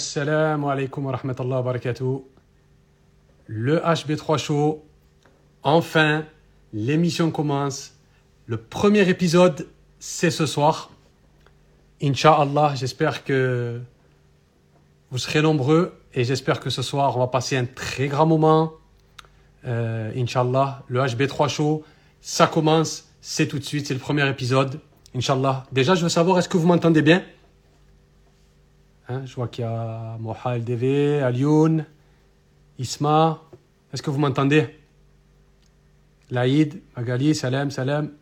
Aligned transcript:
Assalamu 0.00 0.70
alaikum 0.70 1.04
wa 1.04 1.12
rahmatullahi 1.12 1.56
wa 1.56 1.62
barakatuh. 1.62 2.22
Le 3.46 3.80
HB3 3.80 4.38
Show. 4.38 4.82
Enfin, 5.62 6.24
l'émission 6.72 7.30
commence. 7.30 7.92
Le 8.46 8.56
premier 8.56 9.06
épisode, 9.10 9.66
c'est 9.98 10.30
ce 10.30 10.46
soir. 10.46 10.90
Inch'Allah, 12.02 12.72
j'espère 12.76 13.24
que 13.24 13.78
vous 15.10 15.18
serez 15.18 15.42
nombreux 15.42 15.92
et 16.14 16.24
j'espère 16.24 16.60
que 16.60 16.70
ce 16.70 16.80
soir, 16.80 17.18
on 17.18 17.20
va 17.20 17.26
passer 17.26 17.58
un 17.58 17.66
très 17.66 18.08
grand 18.08 18.24
moment. 18.24 18.72
Euh, 19.66 20.10
Inch'Allah, 20.16 20.82
le 20.88 21.00
HB3 21.00 21.50
Show, 21.50 21.84
ça 22.22 22.46
commence, 22.46 23.10
c'est 23.20 23.48
tout 23.48 23.58
de 23.58 23.64
suite, 23.64 23.86
c'est 23.86 23.94
le 23.94 24.00
premier 24.00 24.26
épisode. 24.30 24.80
Inch'Allah. 25.14 25.66
Déjà, 25.72 25.94
je 25.94 26.02
veux 26.02 26.08
savoir, 26.08 26.38
est-ce 26.38 26.48
que 26.48 26.56
vous 26.56 26.66
m'entendez 26.66 27.02
bien? 27.02 27.22
Hein, 29.10 29.26
je 29.26 29.34
vois 29.34 29.48
qu'il 29.48 29.64
y 29.64 29.66
a 29.66 30.16
Moha 30.20 30.56
LDV, 30.56 31.20
Alioun, 31.24 31.84
Isma. 32.78 33.42
Est-ce 33.92 34.04
que 34.04 34.10
vous 34.10 34.20
m'entendez? 34.20 34.68
Laïd, 36.30 36.80
Magali, 36.96 37.34
Salem, 37.34 37.72
Salem. 37.72 38.12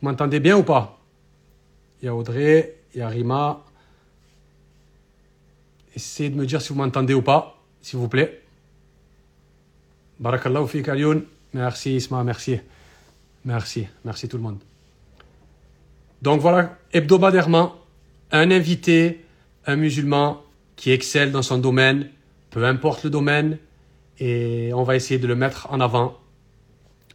Vous 0.00 0.08
m'entendez 0.08 0.40
bien 0.40 0.56
ou 0.56 0.64
pas? 0.64 0.98
Il 2.02 2.06
y 2.06 2.08
a 2.08 2.14
Audrey, 2.14 2.80
il 2.92 2.98
y 2.98 3.00
a 3.00 3.08
Rima. 3.08 3.62
Essayez 5.94 6.30
de 6.30 6.34
me 6.34 6.44
dire 6.44 6.60
si 6.60 6.70
vous 6.70 6.80
m'entendez 6.80 7.14
ou 7.14 7.22
pas, 7.22 7.56
s'il 7.80 8.00
vous 8.00 8.08
plaît. 8.08 8.42
Barakallahu 10.18 10.66
fik 10.66 10.88
Alioun. 10.88 11.22
Merci 11.54 11.94
Isma, 11.94 12.24
merci. 12.24 12.58
Merci, 13.44 13.86
merci 14.04 14.28
tout 14.28 14.38
le 14.38 14.42
monde. 14.42 14.58
Donc 16.20 16.40
voilà, 16.40 16.76
hebdomadairement, 16.92 17.77
un 18.30 18.50
invité, 18.50 19.24
un 19.66 19.76
musulman 19.76 20.42
qui 20.76 20.90
excelle 20.90 21.32
dans 21.32 21.42
son 21.42 21.58
domaine, 21.58 22.10
peu 22.50 22.64
importe 22.64 23.04
le 23.04 23.10
domaine, 23.10 23.58
et 24.18 24.72
on 24.74 24.82
va 24.82 24.96
essayer 24.96 25.18
de 25.18 25.26
le 25.26 25.34
mettre 25.34 25.68
en 25.70 25.80
avant, 25.80 26.18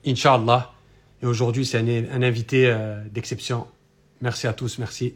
Inch'Allah. 0.06 0.74
Et 1.22 1.26
aujourd'hui, 1.26 1.66
c'est 1.66 1.80
un, 1.80 2.22
invité 2.22 2.68
euh, 2.68 3.02
d'exception. 3.10 3.68
Merci 4.22 4.48
à 4.48 4.54
tous, 4.54 4.78
merci. 4.80 5.16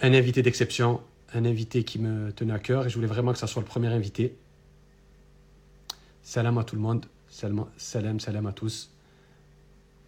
Un 0.00 0.12
invité 0.12 0.42
d'exception, 0.42 1.00
un 1.32 1.44
invité 1.44 1.84
qui 1.84 1.98
me 1.98 2.32
tenait 2.32 2.52
à 2.52 2.58
cœur, 2.58 2.86
et 2.86 2.90
je 2.90 2.94
voulais 2.94 3.06
vraiment 3.06 3.32
que 3.32 3.38
ça 3.38 3.46
soit 3.46 3.62
le 3.62 3.68
premier 3.68 3.88
invité. 3.88 4.36
Salam 6.22 6.58
à 6.58 6.64
tout 6.64 6.76
le 6.76 6.82
monde, 6.82 7.06
salam, 7.28 7.66
salam, 7.76 8.20
salam 8.20 8.46
à 8.46 8.52
tous. 8.52 8.90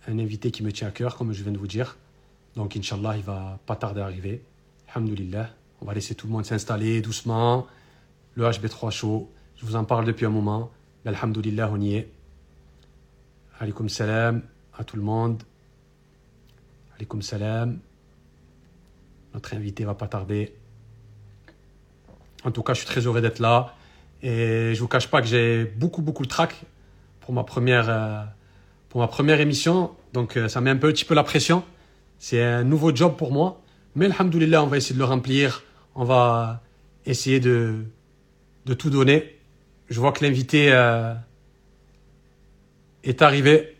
Un 0.09 0.19
invité 0.19 0.51
qui 0.51 0.63
me 0.63 0.73
tient 0.73 0.89
à 0.89 0.93
cœur, 0.93 1.17
comme 1.17 1.33
je 1.33 1.43
viens 1.43 1.53
de 1.53 1.59
vous 1.59 1.67
dire. 1.67 1.97
Donc, 2.57 2.75
Inch'Allah, 2.75 3.17
il 3.17 3.23
va 3.23 3.59
pas 3.67 3.77
tarder 3.77 4.01
à 4.01 4.05
arriver. 4.05 4.43
Alhamdulillah. 4.89 5.51
On 5.83 5.85
va 5.85 5.93
laisser 5.93 6.15
tout 6.15 6.27
le 6.27 6.33
monde 6.33 6.47
s'installer 6.47 7.03
doucement. 7.03 7.67
Le 8.35 8.45
HB3 8.45 8.91
chaud. 8.91 9.31
Je 9.57 9.67
vous 9.67 9.77
en 9.77 9.85
parle 9.85 10.07
depuis 10.07 10.25
un 10.25 10.31
moment. 10.31 10.71
Mais 11.05 11.11
Alhamdulillah, 11.11 11.71
on 11.71 11.79
y 11.81 11.97
est. 11.97 12.11
Alaykoum 13.61 13.91
salam 13.91 14.43
à 14.77 14.85
tout 14.85 14.97
le 14.97 15.03
monde. 15.03 15.43
Alaykoum 16.97 17.21
salam. 17.21 17.79
Notre 19.35 19.55
invité 19.55 19.85
va 19.85 19.95
pas 19.95 20.09
tarder. 20.09 20.55
En 22.45 22.51
tout 22.51 22.63
cas, 22.63 22.73
je 22.73 22.79
suis 22.79 22.87
très 22.87 23.03
heureux 23.03 23.21
d'être 23.21 23.39
là. 23.39 23.75
Et 24.23 24.75
je 24.75 24.81
vous 24.81 24.89
cache 24.89 25.09
pas 25.09 25.21
que 25.21 25.27
j'ai 25.27 25.65
beaucoup, 25.65 26.01
beaucoup 26.01 26.23
de 26.23 26.29
trac 26.29 26.55
pour 27.21 27.35
ma 27.35 27.45
première, 27.45 27.91
euh, 27.91 28.23
pour 28.89 29.01
ma 29.03 29.09
première 29.09 29.41
émission. 29.41 29.95
Donc, 30.15 30.39
euh, 30.39 30.49
ça 30.49 30.63
met 30.63 30.71
un 30.71 30.77
petit 30.77 31.05
peu 31.05 31.15
la 31.15 31.23
pression. 31.23 31.63
C'est 32.19 32.43
un 32.43 32.65
nouveau 32.65 32.95
job 32.95 33.17
pour 33.17 33.33
moi. 33.33 33.63
Mais 33.95 34.07
alhamdoulilah, 34.07 34.63
on 34.63 34.67
va 34.67 34.77
essayer 34.79 34.95
de 34.95 34.99
le 34.99 35.05
remplir. 35.05 35.63
On 35.95 36.05
va 36.05 36.63
essayer 37.07 37.41
de, 37.41 37.85
de 38.67 38.75
tout 38.75 38.91
donner. 38.91 39.39
Je 39.89 40.01
vois 40.01 40.13
que 40.13 40.25
l'invité 40.25 40.73
euh, 40.73 41.15
est 43.05 43.23
arrivé. 43.23 43.77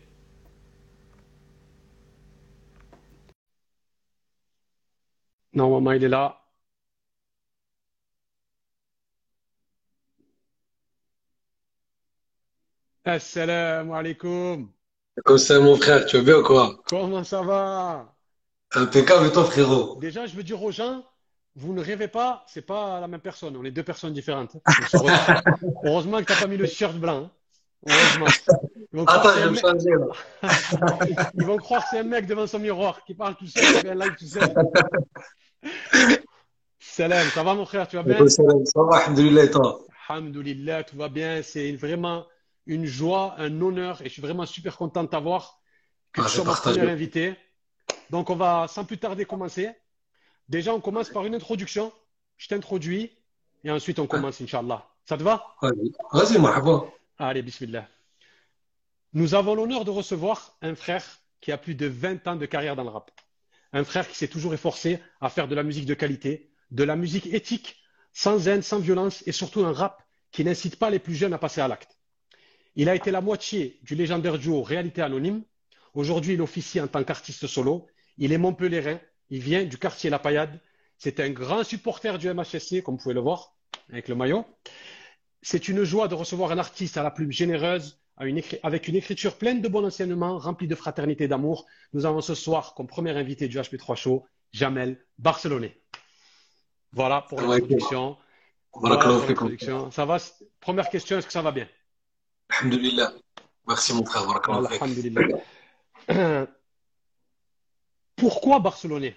Normalement, 5.51 5.91
il 5.91 6.03
est 6.05 6.09
là. 6.09 6.41
Assalamu 13.05 13.93
alaikum. 13.95 14.71
Comme 15.25 15.37
ça, 15.37 15.59
mon 15.59 15.75
frère, 15.75 16.07
tu 16.07 16.17
vas 16.17 16.23
bien 16.23 16.37
ou 16.39 16.43
quoi? 16.43 16.75
Comment 16.85 17.23
ça 17.23 17.43
va? 17.43 18.16
Impeccable, 18.73 19.31
toi, 19.31 19.45
frérot. 19.45 19.97
Déjà, 19.99 20.25
je 20.25 20.35
veux 20.35 20.43
dire 20.43 20.61
aux 20.61 20.71
gens, 20.71 21.03
vous 21.55 21.73
ne 21.73 21.81
rêvez 21.81 22.07
pas, 22.07 22.43
c'est 22.47 22.61
pas 22.65 22.99
la 22.99 23.07
même 23.07 23.21
personne. 23.21 23.55
On 23.57 23.63
est 23.63 23.71
deux 23.71 23.83
personnes 23.83 24.13
différentes. 24.13 24.55
Heureusement 25.83 26.19
que 26.19 26.25
t'as 26.25 26.35
pas 26.35 26.47
mis 26.47 26.57
le 26.57 26.67
t-shirt 26.67 26.95
blanc. 26.97 27.23
hein. 27.23 27.31
Heureusement. 27.85 28.27
Ils 28.91 28.99
vont 28.99 29.05
croire 29.05 29.25
Attends, 29.25 29.39
je 29.39 29.43
vais 29.43 29.49
me 29.51 29.55
changer 29.55 29.89
là. 29.91 31.27
Ils 31.35 31.45
vont 31.45 31.57
croire 31.57 31.83
que 31.83 31.89
c'est 31.91 31.99
un 31.99 32.03
mec 32.03 32.25
devant 32.27 32.47
son 32.47 32.59
miroir 32.59 33.03
qui 33.05 33.13
parle 33.13 33.35
tout 33.35 33.47
seul, 33.47 33.63
qui 33.63 33.81
fait 33.81 33.89
un 33.89 33.95
live 33.95 34.15
tout 34.17 34.25
seul. 34.25 34.53
Salam, 36.79 37.27
ça 37.29 37.43
va 37.43 37.53
mon 37.53 37.65
frère, 37.65 37.87
tu 37.87 37.95
vas 37.95 38.03
bien? 38.03 38.27
Salam, 38.27 38.65
Ça 38.65 38.81
va, 38.83 38.97
alhamdoulilah, 38.97 39.47
toi? 39.47 39.79
Alhamdulillah, 40.09 40.83
tout 40.83 40.97
va 40.97 41.09
bien. 41.09 41.41
C'est 41.43 41.71
vraiment 41.73 42.25
une 42.65 42.85
joie, 42.85 43.35
un 43.37 43.61
honneur 43.61 44.01
et 44.01 44.05
je 44.05 44.09
suis 44.09 44.21
vraiment 44.21 44.45
super 44.45 44.77
content 44.77 45.03
de 45.03 45.09
t'avoir, 45.09 45.59
que 46.11 46.21
Ah, 46.21 46.25
tu 46.25 46.31
sois 46.31 46.43
mon 46.45 46.53
premier 46.53 46.89
invité. 46.91 47.35
Donc 48.09 48.29
on 48.29 48.35
va 48.35 48.67
sans 48.67 48.85
plus 48.85 48.97
tarder 48.97 49.25
commencer. 49.25 49.69
Déjà, 50.49 50.73
on 50.73 50.79
commence 50.79 51.09
par 51.09 51.25
une 51.25 51.35
introduction. 51.35 51.91
Je 52.37 52.47
t'introduis 52.47 53.11
et 53.63 53.71
ensuite 53.71 53.99
on 53.99 54.07
commence, 54.07 54.41
Inch'Allah. 54.41 54.87
Ça 55.05 55.17
te 55.17 55.23
va? 55.23 55.55
Vas-y, 56.13 56.39
marhaba. 56.39 56.85
Allez, 57.17 57.41
bismillah. 57.41 57.87
Nous 59.13 59.35
avons 59.35 59.55
l'honneur 59.55 59.85
de 59.85 59.91
recevoir 59.91 60.57
un 60.61 60.75
frère 60.75 61.03
qui 61.41 61.51
a 61.51 61.57
plus 61.57 61.75
de 61.75 61.87
20 61.87 62.27
ans 62.27 62.35
de 62.35 62.45
carrière 62.45 62.75
dans 62.75 62.83
le 62.83 62.89
rap. 62.89 63.11
Un 63.73 63.83
frère 63.83 64.07
qui 64.07 64.15
s'est 64.15 64.27
toujours 64.27 64.53
efforcé 64.53 64.99
à 65.21 65.29
faire 65.29 65.47
de 65.47 65.55
la 65.55 65.63
musique 65.63 65.85
de 65.85 65.93
qualité, 65.93 66.51
de 66.71 66.83
la 66.83 66.95
musique 66.95 67.27
éthique, 67.27 67.77
sans 68.13 68.47
haine, 68.47 68.61
sans 68.61 68.79
violence 68.79 69.23
et 69.27 69.31
surtout 69.31 69.65
un 69.65 69.73
rap 69.73 70.01
qui 70.31 70.43
n'incite 70.43 70.77
pas 70.77 70.89
les 70.89 70.99
plus 70.99 71.15
jeunes 71.15 71.33
à 71.33 71.37
passer 71.37 71.61
à 71.61 71.67
l'acte. 71.67 71.97
Il 72.75 72.89
a 72.89 72.95
été 72.95 73.11
la 73.11 73.21
moitié 73.21 73.79
du 73.83 73.95
légendaire 73.95 74.37
duo 74.37 74.61
Réalité 74.61 75.01
Anonyme. 75.01 75.43
Aujourd'hui, 75.93 76.33
il 76.33 76.41
officie 76.41 76.79
en 76.81 76.87
tant 76.87 77.03
qu'artiste 77.03 77.47
solo. 77.47 77.87
Il 78.17 78.33
est 78.33 78.37
montpelliérain. 78.37 78.99
Il 79.29 79.41
vient 79.41 79.63
du 79.65 79.77
quartier 79.77 80.09
La 80.09 80.19
Paillade. 80.19 80.59
C'est 80.97 81.19
un 81.19 81.29
grand 81.29 81.63
supporter 81.63 82.17
du 82.17 82.27
MHSC, 82.33 82.81
comme 82.81 82.95
vous 82.95 83.03
pouvez 83.03 83.13
le 83.13 83.21
voir, 83.21 83.53
avec 83.91 84.07
le 84.07 84.15
maillot. 84.15 84.45
C'est 85.41 85.67
une 85.67 85.83
joie 85.83 86.07
de 86.07 86.15
recevoir 86.15 86.51
un 86.51 86.57
artiste 86.57 86.97
à 86.97 87.03
la 87.03 87.11
plume 87.11 87.31
généreuse, 87.31 87.99
une 88.21 88.41
avec 88.63 88.87
une 88.87 88.95
écriture 88.95 89.37
pleine 89.37 89.61
de 89.61 89.67
bon 89.67 89.85
enseignement, 89.85 90.39
remplie 90.39 90.67
de 90.67 90.73
fraternité 90.75 91.25
et 91.25 91.27
d'amour. 91.27 91.67
Nous 91.93 92.05
avons 92.05 92.21
ce 92.21 92.33
soir 92.33 92.73
comme 92.73 92.87
premier 92.87 93.11
invité 93.11 93.47
du 93.47 93.57
HP3 93.59 93.95
Show, 93.95 94.25
Jamel 94.51 95.05
Barcelonais. 95.19 95.79
Voilà 96.91 97.21
pour 97.29 97.37
Ouais, 97.39 97.59
l'introduction. 97.59 98.17
Voilà, 98.73 98.97
pour. 98.97 99.93
Ça 99.93 100.05
va? 100.05 100.17
Première 100.59 100.89
question, 100.89 101.17
est-ce 101.19 101.27
que 101.27 101.33
ça 101.33 101.41
va 101.43 101.51
bien? 101.51 101.67
Alhamdoulilah. 102.49 103.13
Merci, 103.67 103.93
mon 103.93 104.05
frère. 104.05 104.23
Voilà. 104.23 104.69
Alhamdulillah. 104.69 105.21
Pourquoi 108.17 108.59
Barcelonais? 108.59 109.15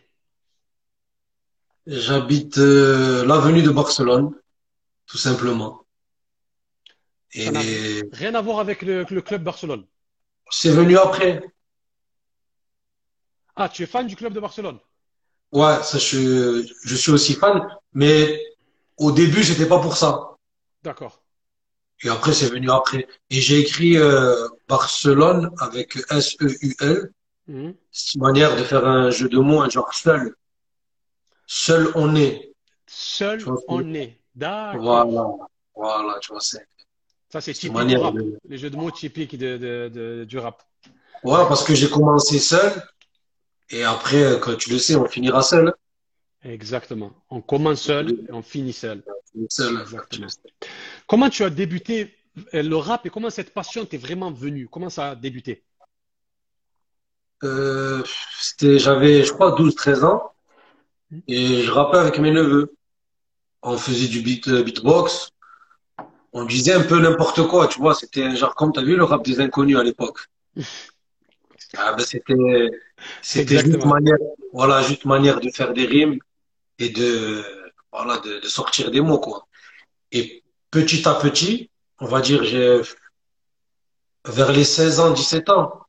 J'habite 1.86 2.56
euh, 2.56 3.22
l'avenue 3.26 3.62
de 3.62 3.68
Barcelone, 3.70 4.32
tout 5.06 5.18
simplement. 5.18 5.82
Ça 7.34 7.50
rien 8.12 8.34
à 8.36 8.40
voir 8.40 8.60
avec 8.60 8.82
le, 8.82 9.04
le 9.10 9.20
club 9.22 9.42
Barcelone. 9.42 9.84
c'est 10.50 10.70
venu 10.70 10.96
après. 10.98 11.42
Ah, 13.54 13.68
tu 13.68 13.84
es 13.84 13.86
fan 13.86 14.08
du 14.08 14.16
club 14.16 14.32
de 14.32 14.40
Barcelone? 14.40 14.80
Ouais, 15.52 15.82
ça, 15.82 15.98
je, 15.98 16.64
je 16.84 16.94
suis 16.96 17.10
aussi 17.12 17.34
fan, 17.34 17.66
mais 17.92 18.40
au 18.96 19.12
début, 19.12 19.42
c'était 19.44 19.66
pas 19.68 19.80
pour 19.80 19.96
ça. 19.96 20.36
D'accord. 20.82 21.19
Et 22.02 22.08
après, 22.08 22.32
c'est 22.32 22.48
venu 22.50 22.70
après. 22.70 23.06
Et 23.30 23.40
j'ai 23.40 23.58
écrit 23.60 23.96
euh, 23.98 24.48
Barcelone 24.68 25.50
avec 25.58 25.96
S-E-U-L. 26.10 27.10
Mhm. 27.48 27.74
C'est 27.90 28.14
une 28.14 28.22
manière 28.22 28.56
de 28.56 28.62
faire 28.62 28.86
un 28.86 29.10
jeu 29.10 29.28
de 29.28 29.38
mots, 29.38 29.60
un 29.60 29.68
genre 29.68 29.92
seul. 29.92 30.34
Seul 31.46 31.90
on 31.94 32.14
est. 32.16 32.52
Seul 32.86 33.42
on 33.68 33.94
est. 33.94 34.18
D'accord. 34.34 34.80
Voilà. 34.82 35.26
Voilà, 35.74 36.18
tu 36.20 36.32
vois, 36.32 36.40
c'est 36.40 36.66
Ça, 37.30 37.40
c'est 37.40 37.52
typique 37.54 37.86
du 37.86 37.96
rap. 37.96 38.14
de... 38.14 38.38
Les 38.48 38.58
jeux 38.58 38.70
de 38.70 38.76
mots 38.76 38.90
typiques 38.90 39.36
de, 39.36 39.56
de- 39.56 39.90
de- 39.92 40.24
du 40.24 40.38
rap. 40.38 40.62
Ouais, 41.24 41.44
parce 41.48 41.64
que 41.64 41.74
j'ai 41.74 41.88
commencé 41.88 42.38
seul. 42.38 42.70
Et 43.70 43.84
après, 43.84 44.22
euh, 44.22 44.38
quand 44.38 44.56
tu 44.56 44.70
le 44.70 44.78
sais, 44.78 44.94
on 44.96 45.06
finira 45.06 45.42
seul. 45.42 45.72
Exactement. 46.42 47.12
On 47.30 47.40
commence 47.40 47.82
seul 47.82 48.10
et 48.28 48.32
on 48.32 48.42
finit 48.42 48.72
seul. 48.72 49.02
Seul, 49.48 49.80
Exactement. 49.80 50.26
Comment 51.10 51.28
tu 51.28 51.42
as 51.42 51.50
débuté 51.50 52.14
euh, 52.54 52.62
le 52.62 52.76
rap 52.76 53.04
et 53.04 53.10
comment 53.10 53.30
cette 53.30 53.52
passion 53.52 53.84
t'est 53.84 53.96
vraiment 53.96 54.30
venue? 54.30 54.68
Comment 54.68 54.90
ça 54.90 55.10
a 55.10 55.14
débuté? 55.16 55.64
Euh, 57.42 58.04
j'avais, 58.62 59.24
je 59.24 59.32
crois, 59.32 59.50
12, 59.50 59.74
13 59.74 60.04
ans. 60.04 60.30
et 61.26 61.64
je 61.64 61.70
rappais 61.72 61.98
avec 61.98 62.20
mes 62.20 62.30
neveux. 62.30 62.76
On 63.62 63.76
faisait 63.76 64.06
du 64.06 64.20
beat, 64.20 64.46
euh, 64.46 64.62
beatbox. 64.62 65.30
On 66.32 66.44
disait 66.44 66.74
un 66.74 66.84
peu 66.84 67.00
n'importe 67.00 67.44
quoi, 67.48 67.66
tu 67.66 67.80
vois. 67.80 67.96
C'était 67.96 68.22
un 68.22 68.36
genre, 68.36 68.54
comme 68.54 68.72
t'as 68.72 68.82
vu 68.82 68.94
le 68.94 69.02
rap 69.02 69.24
des 69.24 69.40
inconnus 69.40 69.78
à 69.78 69.82
l'époque. 69.82 70.20
Ah 71.76 71.92
ben 71.92 72.04
c'était, 72.04 72.34
c'était 73.22 73.58
juste 73.58 73.84
manière, 73.84 74.16
voilà, 74.52 74.82
juste 74.82 75.04
manière 75.04 75.38
de 75.40 75.50
faire 75.50 75.72
des 75.72 75.86
rimes 75.86 76.18
et 76.80 76.88
de, 76.88 77.44
voilà, 77.92 78.18
de, 78.18 78.40
de 78.40 78.46
sortir 78.48 78.90
des 78.90 79.00
mots, 79.00 79.20
quoi. 79.20 79.46
Et 80.10 80.39
petit 80.70 81.08
à 81.08 81.14
petit, 81.14 81.70
on 81.98 82.06
va 82.06 82.20
dire, 82.20 82.44
j'ai, 82.44 82.80
vers 84.24 84.52
les 84.52 84.64
16 84.64 85.00
ans, 85.00 85.10
17 85.10 85.48
ans, 85.50 85.80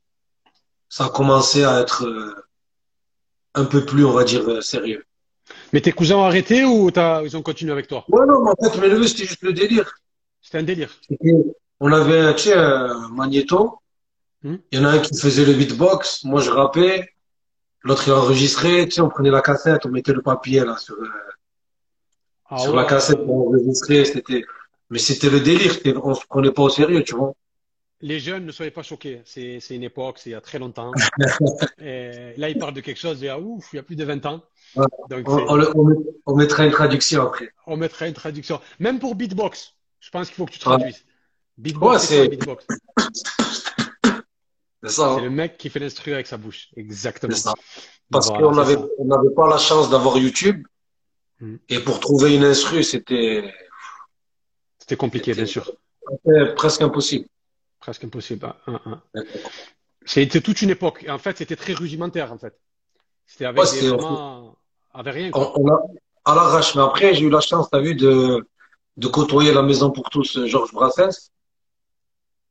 ça 0.88 1.06
a 1.06 1.08
commencé 1.08 1.64
à 1.64 1.80
être 1.80 2.04
euh, 2.04 2.34
un 3.54 3.64
peu 3.64 3.84
plus, 3.84 4.04
on 4.04 4.12
va 4.12 4.24
dire, 4.24 4.48
euh, 4.48 4.60
sérieux. 4.60 5.04
Mais 5.72 5.80
tes 5.80 5.92
cousins 5.92 6.16
ont 6.16 6.24
arrêté 6.24 6.64
ou 6.64 6.90
ils 7.24 7.36
ont 7.36 7.42
continué 7.42 7.72
avec 7.72 7.88
toi? 7.88 8.04
Ouais, 8.08 8.26
non, 8.26 8.42
mais 8.44 8.50
en 8.50 8.70
fait, 8.70 8.78
mes 8.78 8.88
neveux, 8.88 9.06
c'était 9.06 9.24
juste 9.24 9.42
le 9.42 9.52
délire. 9.52 9.94
C'était 10.40 10.58
un 10.58 10.62
délire. 10.62 10.90
On 11.80 11.92
avait, 11.92 12.34
tu 12.36 12.44
sais, 12.44 12.54
un 12.54 13.08
magnéto. 13.08 13.78
Hmm? 14.42 14.56
Il 14.70 14.78
y 14.78 14.82
en 14.82 14.84
a 14.86 14.90
un 14.90 14.98
qui 14.98 15.16
faisait 15.18 15.44
le 15.44 15.54
beatbox. 15.54 16.24
Moi, 16.24 16.40
je 16.40 16.50
rappais. 16.50 17.10
L'autre, 17.82 18.04
il 18.06 18.12
enregistrait. 18.12 18.84
Tu 18.84 18.92
sais, 18.92 19.00
on 19.00 19.08
prenait 19.08 19.30
la 19.30 19.40
cassette, 19.40 19.86
on 19.86 19.88
mettait 19.88 20.12
le 20.12 20.22
papier, 20.22 20.64
là, 20.64 20.76
sur, 20.76 20.94
euh, 20.94 21.08
Ah 22.48 22.58
sur 22.58 22.74
la 22.74 22.84
cassette 22.84 23.24
pour 23.24 23.48
enregistrer. 23.48 24.04
C'était, 24.04 24.44
mais 24.92 24.98
c'était 24.98 25.30
le 25.30 25.40
délire. 25.40 25.74
On 26.04 26.14
se 26.14 26.24
prenait 26.28 26.52
pas 26.52 26.62
au 26.62 26.68
sérieux, 26.68 27.02
tu 27.02 27.16
vois. 27.16 27.32
Les 28.00 28.18
jeunes, 28.20 28.44
ne 28.46 28.52
soyez 28.52 28.70
pas 28.72 28.82
choqués. 28.82 29.22
C'est, 29.24 29.58
une 29.70 29.84
époque, 29.84 30.18
c'est 30.18 30.30
il 30.30 30.32
y 30.32 30.36
a 30.36 30.40
très 30.40 30.58
longtemps. 30.58 30.92
Et 31.80 32.34
là, 32.36 32.48
ils 32.50 32.58
parlent 32.58 32.74
de 32.74 32.80
quelque 32.80 32.98
chose 32.98 33.20
il 33.20 33.26
y 33.26 33.28
a, 33.28 33.38
ouf, 33.38 33.68
il 33.72 33.76
y 33.76 33.78
a 33.78 33.82
plus 33.82 33.96
de 33.96 34.04
20 34.04 34.26
ans. 34.26 34.42
Ouais. 34.76 34.86
Donc, 35.08 35.28
On, 35.28 35.38
on, 35.48 35.56
le- 35.56 35.76
on 35.76 35.84
met- 35.84 35.96
on 36.26 36.36
mettra 36.36 36.64
une 36.66 36.72
traduction 36.72 37.22
après. 37.22 37.50
on 37.66 37.76
mettra 37.76 38.08
une 38.08 38.14
traduction. 38.14 38.60
Même 38.80 38.98
pour 38.98 39.14
beatbox, 39.14 39.74
je 40.00 40.10
pense 40.10 40.28
qu'il 40.28 40.36
faut 40.36 40.46
que 40.46 40.52
tu 40.52 40.58
Ouais, 40.58 40.64
traduises. 40.64 40.96
Ouais, 40.96 41.02
Beatbox, 41.58 41.96
un 41.96 41.98
c'est, 42.06 42.28
beatbox? 42.28 42.66
c'est 44.82 44.90
ça, 44.90 45.14
C'est 45.14 45.20
hein. 45.20 45.20
le 45.22 45.30
mec 45.30 45.56
qui 45.58 45.70
fait 45.70 45.78
l'instru 45.78 46.12
avec 46.12 46.26
sa 46.26 46.36
bouche. 46.36 46.68
Exactement. 46.76 47.34
ça. 47.36 47.52
Parce 48.10 48.28
Voilà, 48.28 48.48
qu'on 48.48 49.04
n'avait 49.04 49.34
pas 49.34 49.48
la 49.48 49.58
chance 49.58 49.90
d'avoir 49.90 50.18
YouTube. 50.18 50.66
Hmm. 51.40 51.56
Et 51.68 51.78
pour 51.80 52.00
trouver 52.00 52.34
une 52.36 52.44
instru, 52.44 52.82
c'était, 52.82 53.52
C'était 54.82 54.96
compliqué, 54.96 55.32
bien 55.32 55.46
sûr. 55.46 55.70
c'était 56.24 56.54
presque 56.54 56.82
impossible. 56.82 57.26
Presque 57.78 58.02
impossible. 58.04 58.46
hein, 58.46 58.56
hein, 58.84 59.02
hein. 59.14 59.22
C'était 60.04 60.40
toute 60.40 60.60
une 60.60 60.70
époque. 60.70 61.06
En 61.08 61.18
fait, 61.18 61.38
c'était 61.38 61.54
très 61.54 61.72
rudimentaire, 61.72 62.32
en 62.32 62.38
fait. 62.38 62.58
C'était 63.26 63.44
avec 63.44 63.62
Ouais, 63.62 63.88
vraiment, 63.88 64.56
avec 64.92 65.14
rien, 65.14 65.28
on, 65.28 65.30
quoi. 65.30 65.60
on 65.60 65.68
a, 65.70 65.80
à 66.24 66.34
l'arrache. 66.34 66.74
Mais 66.74 66.82
après, 66.82 67.14
j'ai 67.14 67.24
eu 67.24 67.30
la 67.30 67.40
chance, 67.40 67.68
t'as 67.70 67.78
vu, 67.80 67.94
de, 67.94 68.44
de 68.96 69.06
côtoyer 69.06 69.52
la 69.54 69.62
maison 69.62 69.92
pour 69.92 70.10
tous, 70.10 70.36
euh, 70.36 70.46
Georges 70.48 70.72
Brassens. 70.72 71.30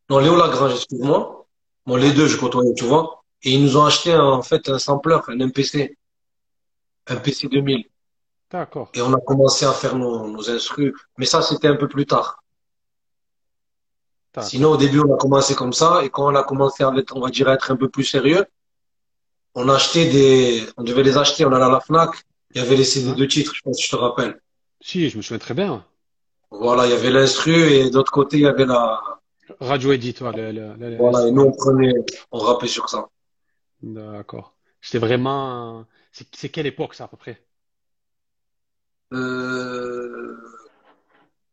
Non, 0.09 0.19
Léo 0.19 0.37
Lagrange, 0.37 0.75
excuse-moi. 0.75 1.45
Bon, 1.85 1.95
les 1.97 2.13
deux, 2.13 2.27
je 2.27 2.37
côtoyais, 2.37 2.73
tu 2.75 2.85
vois. 2.85 3.23
Et 3.43 3.51
ils 3.51 3.61
nous 3.61 3.75
ont 3.75 3.83
acheté, 3.85 4.15
en 4.15 4.41
fait, 4.41 4.69
un 4.69 4.79
sampler, 4.79 5.17
un 5.27 5.35
MPC, 5.47 5.97
un 7.07 7.17
PC 7.17 7.49
2000. 7.49 7.85
D'accord. 8.51 8.89
Et 8.94 9.01
on 9.01 9.13
a 9.13 9.21
commencé 9.21 9.65
à 9.65 9.71
faire 9.71 9.95
nos, 9.95 10.27
nos 10.27 10.50
instrus. 10.50 10.94
Mais 11.18 11.25
ça, 11.25 11.42
c'était 11.42 11.68
un 11.68 11.75
peu 11.75 11.88
plus 11.88 12.06
tard. 12.06 12.44
Sinon, 14.42 14.71
au 14.71 14.77
début, 14.77 15.00
on 15.00 15.13
a 15.13 15.18
commencé 15.18 15.56
comme 15.56 15.74
ça. 15.74 16.03
Et 16.03 16.09
quand 16.09 16.31
on 16.31 16.36
a 16.36 16.44
commencé 16.44 16.83
à 16.83 16.92
être, 16.98 17.15
on 17.15 17.21
va 17.21 17.30
dire, 17.30 17.48
à 17.50 17.53
être 17.53 17.71
un 17.71 17.75
peu 17.75 17.89
plus 17.89 18.03
sérieux, 18.03 18.45
on 19.56 19.68
a 19.68 19.75
acheté 19.75 20.09
des, 20.09 20.65
on 20.77 20.83
devait 20.83 21.03
les 21.03 21.18
acheter, 21.18 21.45
on 21.45 21.51
allait 21.51 21.65
à 21.65 21.69
la 21.69 21.81
Fnac. 21.81 22.12
Il 22.53 22.62
y 22.62 22.65
avait 22.65 22.75
les 22.75 22.83
CD 22.83 23.13
de 23.13 23.25
titres, 23.25 23.53
je 23.56 23.62
pense 23.62 23.81
je 23.81 23.89
te 23.89 23.95
rappelle. 23.95 24.42
Si, 24.81 25.09
je 25.09 25.18
me 25.18 25.21
souviens 25.21 25.39
très 25.39 25.53
bien. 25.53 25.86
Voilà, 26.50 26.86
il 26.86 26.92
y 26.92 26.94
avait 26.94 27.12
l'instru 27.12 27.53
et 27.53 27.89
d'autre 27.89 28.12
côté, 28.12 28.38
il 28.38 28.44
y 28.44 28.48
avait 28.48 28.65
la, 28.65 29.01
Radio 29.59 29.92
Edit, 29.92 30.15
ouais, 30.21 30.51
le, 30.51 30.51
le, 30.51 30.98
voilà, 30.98 31.27
et 31.27 31.31
nous, 31.31 31.44
on 31.44 31.51
prenait, 31.51 31.94
on 32.31 32.39
rappait 32.39 32.68
sur 32.68 32.89
ça. 32.89 33.09
D'accord. 33.81 34.53
C'était 34.81 35.00
vraiment. 35.00 35.86
C'est 36.12 36.50
quelle 36.50 36.68
époque, 36.68 36.94
ça, 36.94 37.06
à 37.06 37.07
peu 37.07 37.18
près? 37.18 37.42
Euh, 39.13 40.37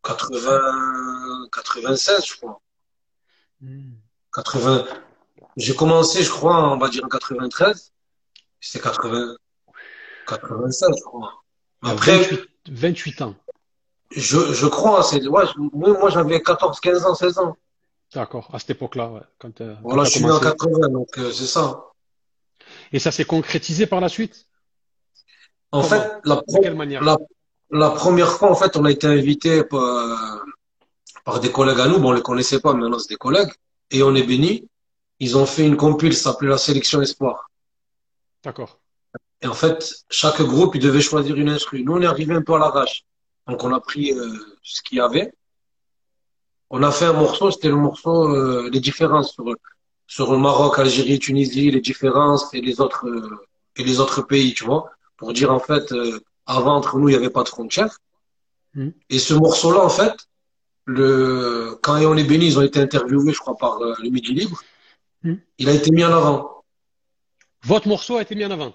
80, 0.05 1.49
96, 1.53 2.27
je 2.27 2.37
crois. 2.37 2.61
Hmm. 3.61 3.95
80, 4.35 4.85
j'ai 5.57 5.75
commencé, 5.75 6.23
je 6.23 6.31
crois, 6.31 6.73
on 6.73 6.79
va 6.79 6.89
dire 6.89 7.05
en 7.05 7.09
93. 7.09 7.93
C'était 8.61 8.81
80, 8.83 9.37
96, 10.27 10.89
je 10.99 11.05
crois. 11.05 11.43
Après, 11.83 12.19
28, 12.19 12.41
28 12.71 13.23
ans. 13.23 13.35
je, 14.11 14.53
je 14.53 14.67
crois, 14.67 15.03
c'est, 15.03 15.27
ouais, 15.27 15.45
moi, 15.73 15.99
moi, 15.99 16.11
j'avais 16.11 16.41
14, 16.43 16.81
15 16.81 17.05
ans, 17.07 17.15
16 17.15 17.39
ans. 17.39 17.57
D'accord. 18.15 18.49
À 18.55 18.59
cette 18.59 18.71
époque-là, 18.71 19.11
ouais, 19.11 19.21
quand, 19.39 19.61
euh, 19.61 19.75
quand 19.75 19.83
Voilà, 19.89 20.05
je 20.05 20.11
suis 20.11 20.21
né 20.25 20.31
en 20.31 20.39
commencé. 20.39 20.57
80, 20.57 20.89
donc, 20.89 21.19
euh, 21.19 21.31
c'est 21.33 21.47
ça. 21.47 21.85
Et 22.93 22.99
ça 22.99 23.11
s'est 23.13 23.25
concrétisé 23.25 23.87
par 23.87 24.01
la 24.01 24.09
suite? 24.09 24.47
En 25.73 25.83
Comment? 25.83 26.03
fait, 26.03 26.21
la, 26.25 26.37
De 26.37 26.41
pro- 26.47 26.63
quelle 26.63 26.75
manière? 26.75 27.03
la, 27.03 27.19
la 27.71 27.91
première 27.91 28.33
fois, 28.33 28.51
en 28.51 28.55
fait, 28.55 28.77
on 28.77 28.85
a 28.85 28.91
été 28.91 29.07
invité 29.07 29.65
par, 29.65 30.45
par 31.25 31.41
des 31.41 31.53
collègues 31.53 31.81
à 31.81 31.87
nous. 31.87 31.99
Bon, 31.99 32.11
on 32.11 32.13
les 32.13 32.23
connaissait 32.23 32.61
pas, 32.61 32.73
mais 32.73 32.81
maintenant 32.81 32.99
c'est 32.99 33.11
des 33.11 33.17
collègues. 33.17 33.53
Et 33.91 34.03
on 34.03 34.15
est 34.15 34.23
bénis. 34.23 34.69
Ils 35.21 35.37
ont 35.37 35.47
fait 35.47 35.67
une 35.67 35.77
compile, 35.77 36.15
ça 36.15 36.31
s'appelait 36.31 36.49
la 36.49 36.59
Sélection 36.59 37.03
Espoir. 37.03 37.51
D'accord. 38.45 38.79
Et 39.41 39.47
en 39.47 39.55
fait, 39.55 40.05
chaque 40.11 40.43
groupe, 40.43 40.75
il 40.75 40.83
devait 40.83 41.01
choisir 41.01 41.37
une 41.37 41.49
instru. 41.49 41.83
Nous, 41.83 41.93
on 41.93 42.03
est 42.03 42.07
arrivé 42.07 42.35
un 42.35 42.43
peu 42.43 42.55
à 42.55 42.59
l'arrache. 42.59 43.05
Donc, 43.47 43.63
on 43.65 43.73
a 43.73 43.81
pris 43.81 44.13
euh, 44.13 44.33
ce 44.63 44.83
qu'il 44.83 44.99
y 44.99 45.01
avait. 45.01 45.33
On 46.71 46.83
a 46.83 46.91
fait 46.91 47.07
un 47.07 47.15
morceau, 47.15 47.51
c'était 47.51 47.69
le 47.69 47.77
morceau, 47.77 48.35
euh, 48.35 48.69
les 48.71 48.81
différences 48.81 49.33
sur, 49.33 49.45
sur 50.07 50.33
le 50.33 50.39
Maroc, 50.39 50.79
Algérie, 50.79 51.19
Tunisie, 51.19 51.71
les 51.71 51.81
différences 51.81 52.53
et 52.53 52.61
les 52.61 52.81
autres, 52.81 53.07
euh, 53.07 53.47
et 53.77 53.85
les 53.85 54.01
autres 54.01 54.23
pays, 54.23 54.55
tu 54.55 54.65
vois. 54.65 54.91
Pour 55.17 55.33
dire, 55.33 55.53
en 55.53 55.61
fait, 55.61 55.93
euh, 55.93 56.21
avant, 56.49 56.77
entre 56.77 56.99
nous, 56.99 57.09
il 57.09 57.13
n'y 57.13 57.17
avait 57.17 57.31
pas 57.31 57.45
de 57.45 57.49
frontières. 57.49 57.99
Hmm. 58.75 58.91
Et 59.11 59.19
ce 59.19 59.35
morceau-là, 59.35 59.85
en 59.85 59.89
fait, 59.89 60.15
le, 60.87 61.79
quand 61.83 61.97
on 62.03 62.17
est 62.17 62.25
béni, 62.25 62.47
ils 62.47 62.59
ont 62.59 62.63
été 62.63 62.81
interviewés, 62.81 63.33
je 63.33 63.39
crois, 63.39 63.57
par 63.57 63.81
euh, 63.81 63.95
le 64.03 64.09
Midi 64.09 64.33
Libre. 64.33 64.61
Hmm. 65.23 65.35
Il 65.59 65.69
a 65.69 65.73
été 65.73 65.91
mis 65.91 66.05
en 66.05 66.13
avant. 66.13 66.65
Votre 67.65 67.87
morceau 67.87 68.17
a 68.17 68.23
été 68.23 68.35
mis 68.35 68.47
en 68.47 68.51
avant. 68.51 68.75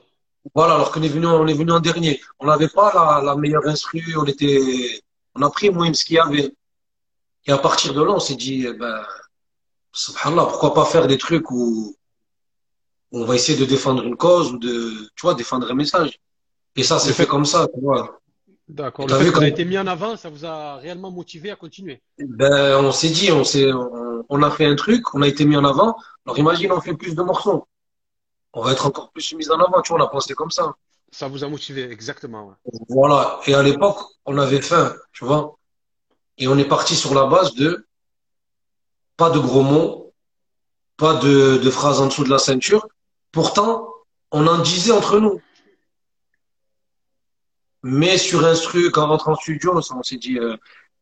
Voilà, 0.54 0.75
alors 0.75 0.92
qu'on 0.92 1.02
est 1.02 1.08
venu, 1.08 1.25
on 1.25 1.48
est 1.48 1.54
venu 1.54 1.72
en 1.72 1.80
dernier. 1.80 2.22
On 2.40 2.46
n'avait 2.48 2.68
pas 2.68 2.92
la, 2.94 3.22
la 3.25 3.36
meilleure 3.36 3.66
instru, 3.66 4.02
on 4.18 4.25
était, 4.25 5.02
on 5.36 5.42
a 5.42 5.50
pris 5.50 5.70
moins 5.70 5.92
ce 5.94 6.06
qu'il 6.06 6.18
y 6.18 6.20
avait. 6.20 6.53
Et 7.46 7.51
à 7.51 7.58
partir 7.58 7.94
de 7.94 8.03
là, 8.03 8.12
on 8.12 8.20
s'est 8.20 8.36
dit, 8.36 8.65
eh 8.68 8.74
ben, 8.74 9.03
subhanallah, 9.94 10.46
pourquoi 10.46 10.74
pas 10.74 10.86
faire 10.86 11.08
des 11.08 11.18
trucs 11.18 11.50
où, 11.50 11.96
où 13.12 13.20
on 13.22 13.25
va 13.25 13.36
essayer 13.36 13.58
de 13.58 13.65
défendre 13.65 14.03
une 14.03 14.18
cause 14.18 14.51
ou 14.53 14.58
de, 14.58 15.10
tu 15.15 15.22
vois, 15.24 15.34
défendre 15.34 15.72
un 15.72 15.75
message. 15.75 16.20
Et 16.75 16.84
ça, 16.84 17.00
c'est 17.00 17.13
fait 17.13 17.27
comme 17.27 17.46
ça, 17.46 17.68
tu 17.74 17.82
vois. 17.82 18.20
d'accord. 18.68 19.08
Le 19.08 19.15
fait 19.15 19.32
comme, 19.32 19.44
été 19.44 19.65
mis 19.65 19.77
en 19.77 19.88
avant, 19.88 20.18
ça 20.18 20.30
vous 20.30 20.46
a 20.46 20.77
réellement 20.77 21.12
motivé 21.12 21.51
à 21.51 21.56
continuer? 21.56 22.01
ben, 22.18 22.77
on 22.84 22.92
s'est 22.92 23.10
dit, 23.10 23.32
on 23.32 23.44
s'est, 23.44 23.72
on, 23.72 24.25
on 24.30 24.44
a 24.44 24.51
fait 24.51 24.65
un 24.65 24.75
truc, 24.75 25.13
on 25.13 25.22
a 25.22 25.27
été 25.27 25.46
mis 25.46 25.56
en 25.58 25.65
avant. 25.65 25.96
Alors 26.25 26.39
imagine, 26.39 26.72
on 26.72 26.82
fait 26.82 26.94
plus 26.96 27.15
de 27.15 27.22
morceaux. 27.22 27.68
On 28.53 28.62
va 28.62 28.72
être 28.72 28.86
encore 28.86 29.12
plus 29.12 29.34
mis 29.34 29.50
en 29.50 29.60
avant, 29.60 29.82
tu 29.82 29.94
vois, 29.94 30.01
on 30.01 30.06
a 30.06 30.10
pensé 30.10 30.34
comme 30.34 30.51
ça. 30.51 30.74
Ça 31.12 31.27
vous 31.27 31.44
a 31.44 31.50
motivé, 31.50 31.89
exactement. 31.92 32.48
ouais. 32.48 32.56
Voilà. 32.89 33.39
Et 33.46 33.53
à 33.53 33.62
l'époque, 33.62 34.00
on 34.25 34.38
avait 34.38 34.62
faim, 34.62 34.96
tu 35.12 35.25
vois. 35.25 35.58
Et 36.38 36.48
on 36.48 36.58
est 36.58 36.65
parti 36.68 36.96
sur 36.96 37.13
la 37.13 37.25
base 37.27 37.53
de 37.53 37.86
pas 39.15 39.30
de 39.30 39.38
gros 39.39 39.62
mots, 39.62 40.13
pas 40.98 41.15
de, 41.15 41.58
de 41.58 41.70
phrases 41.70 42.01
en 42.01 42.08
dessous 42.08 42.24
de 42.24 42.30
la 42.30 42.39
ceinture. 42.39 42.88
Pourtant, 43.32 43.88
on 44.32 44.48
en 44.48 44.60
disait 44.60 44.92
entre 44.92 45.20
nous. 45.20 45.39
Mais 47.84 48.18
sur 48.18 48.46
instru, 48.46 48.92
quand 48.92 49.06
on 49.06 49.10
rentre 49.10 49.30
en 49.30 49.36
studio, 49.36 49.75
on 49.75 50.04
s'est 50.04 50.18
dit, 50.18 50.40
euh, 50.40 50.56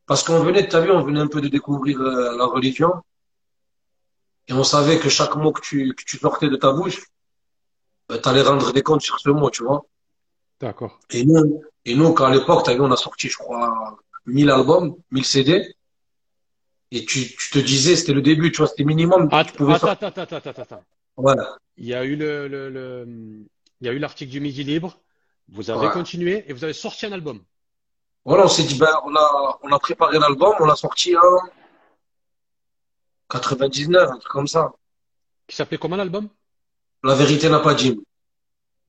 parce 0.07 0.23
qu'on 0.23 0.39
venait, 0.39 0.67
t'as 0.67 0.81
vu, 0.81 0.91
on 0.91 1.03
venait 1.03 1.19
un 1.19 1.27
peu 1.27 1.41
de 1.41 1.47
découvrir 1.47 2.01
euh, 2.01 2.35
la 2.37 2.45
religion, 2.45 2.91
et 4.47 4.53
on 4.53 4.63
savait 4.63 4.99
que 4.99 5.09
chaque 5.09 5.35
mot 5.35 5.51
que 5.51 5.61
tu, 5.61 5.93
que 5.93 6.03
tu 6.03 6.17
sortais 6.17 6.49
de 6.49 6.55
ta 6.55 6.71
bouche, 6.73 7.03
ben, 8.09 8.17
t'allais 8.19 8.41
rendre 8.41 8.73
des 8.73 8.81
comptes 8.81 9.01
sur 9.03 9.19
ce 9.19 9.29
mot, 9.29 9.49
tu 9.51 9.63
vois. 9.63 9.85
D'accord. 10.59 10.99
Et 11.11 11.23
nous, 11.25 11.61
et 11.85 11.95
nous, 11.95 12.13
quand 12.13 12.25
à 12.25 12.31
l'époque, 12.31 12.63
t'as 12.65 12.73
vu, 12.73 12.81
on 12.81 12.91
a 12.91 12.97
sorti, 12.97 13.29
je 13.29 13.37
crois, 13.37 13.97
1000 14.25 14.49
albums, 14.49 14.95
1000 15.11 15.25
CD, 15.25 15.75
et 16.91 17.05
tu, 17.05 17.27
tu 17.35 17.51
te 17.51 17.59
disais, 17.59 17.95
c'était 17.95 18.13
le 18.13 18.21
début, 18.21 18.51
tu 18.51 18.57
vois, 18.57 18.67
c'était 18.67 18.83
minimum, 18.83 19.29
tu 19.29 19.35
Att- 19.35 19.53
pouvais 19.55 19.75
Attends, 19.75 19.87
sortir. 19.87 20.07
attends, 20.07 20.21
attends, 20.23 20.37
attends, 20.49 20.61
attends. 20.63 20.83
Voilà. 21.15 21.57
Il 21.77 21.85
y 21.85 21.93
a 21.93 22.03
eu 22.03 22.15
le, 22.15 22.47
le, 22.47 22.69
le- 22.69 23.05
il 23.79 23.87
y 23.87 23.89
a 23.89 23.93
eu 23.93 23.99
l'article 23.99 24.31
du 24.31 24.39
Midi 24.39 24.63
Libre. 24.63 24.99
Vous 25.51 25.69
avez 25.69 25.87
Ouais. 25.87 25.93
continué 25.93 26.43
et 26.47 26.53
vous 26.53 26.63
avez 26.63 26.73
sorti 26.73 27.05
un 27.05 27.11
album 27.11 27.43
Voilà, 28.25 28.45
on 28.45 28.47
s'est 28.47 28.63
dit, 28.63 28.77
ben, 28.77 28.93
on 29.05 29.15
a, 29.15 29.59
on 29.63 29.71
a 29.71 29.79
préparé 29.79 30.17
l'album, 30.19 30.53
on 30.59 30.65
l'a 30.65 30.75
sorti 30.75 31.15
en 31.17 31.21
99, 33.29 34.09
un 34.11 34.17
truc 34.17 34.31
comme 34.31 34.47
ça. 34.47 34.71
qui 35.47 35.55
s'appelait 35.55 35.77
comment 35.77 35.95
l'album? 35.97 36.29
La 37.03 37.15
vérité 37.15 37.49
n'a 37.49 37.59
pas 37.59 37.73
dit. 37.73 37.99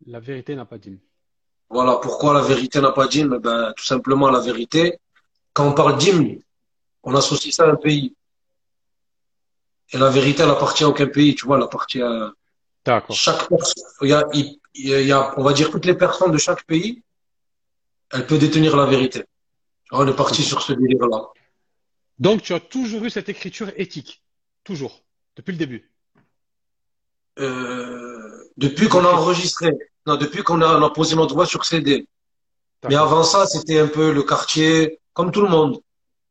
La 0.06 0.20
vérité 0.20 0.54
n'a 0.54 0.64
pas 0.64 0.78
dit. 0.78 0.98
Voilà, 1.70 1.96
pourquoi 1.96 2.34
la 2.34 2.42
vérité 2.42 2.80
n'a 2.80 2.92
pas 2.92 3.06
d'hymne 3.08 3.38
ben, 3.38 3.72
Tout 3.76 3.84
simplement 3.84 4.30
la 4.30 4.40
vérité. 4.40 4.98
Quand 5.54 5.66
on 5.68 5.72
parle 5.74 5.96
d'hymne, 5.98 6.40
on 7.02 7.14
associe 7.14 7.52
ça 7.54 7.64
à 7.64 7.70
un 7.72 7.76
pays. 7.76 8.14
Et 9.92 9.98
la 9.98 10.10
vérité, 10.10 10.42
elle 10.42 10.50
appartient 10.50 10.84
à 10.84 10.88
aucun 10.88 11.06
pays, 11.06 11.34
tu 11.34 11.46
vois, 11.46 11.56
elle 11.56 11.62
appartient 11.64 12.00
à 12.02 12.32
D'accord. 12.84 13.14
chaque 13.16 13.48
personne. 13.48 13.84
Il 14.02 14.08
y 14.08 14.12
a, 14.12 14.24
il 14.74 15.06
y 15.06 15.12
a, 15.12 15.34
on 15.38 15.42
va 15.42 15.52
dire, 15.52 15.70
toutes 15.70 15.84
les 15.84 15.94
personnes 15.94 16.32
de 16.32 16.38
chaque 16.38 16.64
pays, 16.64 17.02
elles 18.12 18.26
peuvent 18.26 18.38
détenir 18.38 18.76
la 18.76 18.86
vérité. 18.86 19.24
On 19.90 20.06
est 20.06 20.16
parti 20.16 20.42
sur 20.42 20.62
ce 20.62 20.72
délire-là. 20.72 21.28
Donc, 22.18 22.42
tu 22.42 22.54
as 22.54 22.60
toujours 22.60 23.04
eu 23.04 23.10
cette 23.10 23.28
écriture 23.28 23.70
éthique. 23.76 24.22
Toujours. 24.64 25.02
Depuis 25.36 25.52
le 25.52 25.58
début. 25.58 25.90
Euh, 27.38 28.44
depuis 28.56 28.88
qu'on 28.88 29.04
a 29.04 29.08
enregistré, 29.08 29.72
non, 30.06 30.16
depuis 30.16 30.42
qu'on 30.42 30.60
a, 30.60 30.78
on 30.78 30.82
a 30.82 30.90
posé 30.90 31.16
notre 31.16 31.34
voix 31.34 31.46
sur 31.46 31.64
CD. 31.64 32.06
Mais 32.88 32.96
avant 32.96 33.22
ça, 33.22 33.46
c'était 33.46 33.78
un 33.78 33.86
peu 33.86 34.12
le 34.12 34.22
quartier, 34.22 35.00
comme 35.12 35.30
tout 35.30 35.42
le 35.42 35.48
monde. 35.48 35.80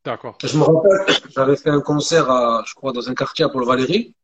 D'accord. 0.04 0.36
Je 0.42 0.56
me 0.56 0.64
rappelle, 0.64 1.16
j'avais 1.36 1.56
fait 1.56 1.70
un 1.70 1.80
concert 1.80 2.30
à, 2.30 2.62
je 2.66 2.74
crois, 2.74 2.92
dans 2.92 3.08
un 3.08 3.14
quartier 3.14 3.44
à 3.44 3.48
Paul-Valéry. 3.48 4.14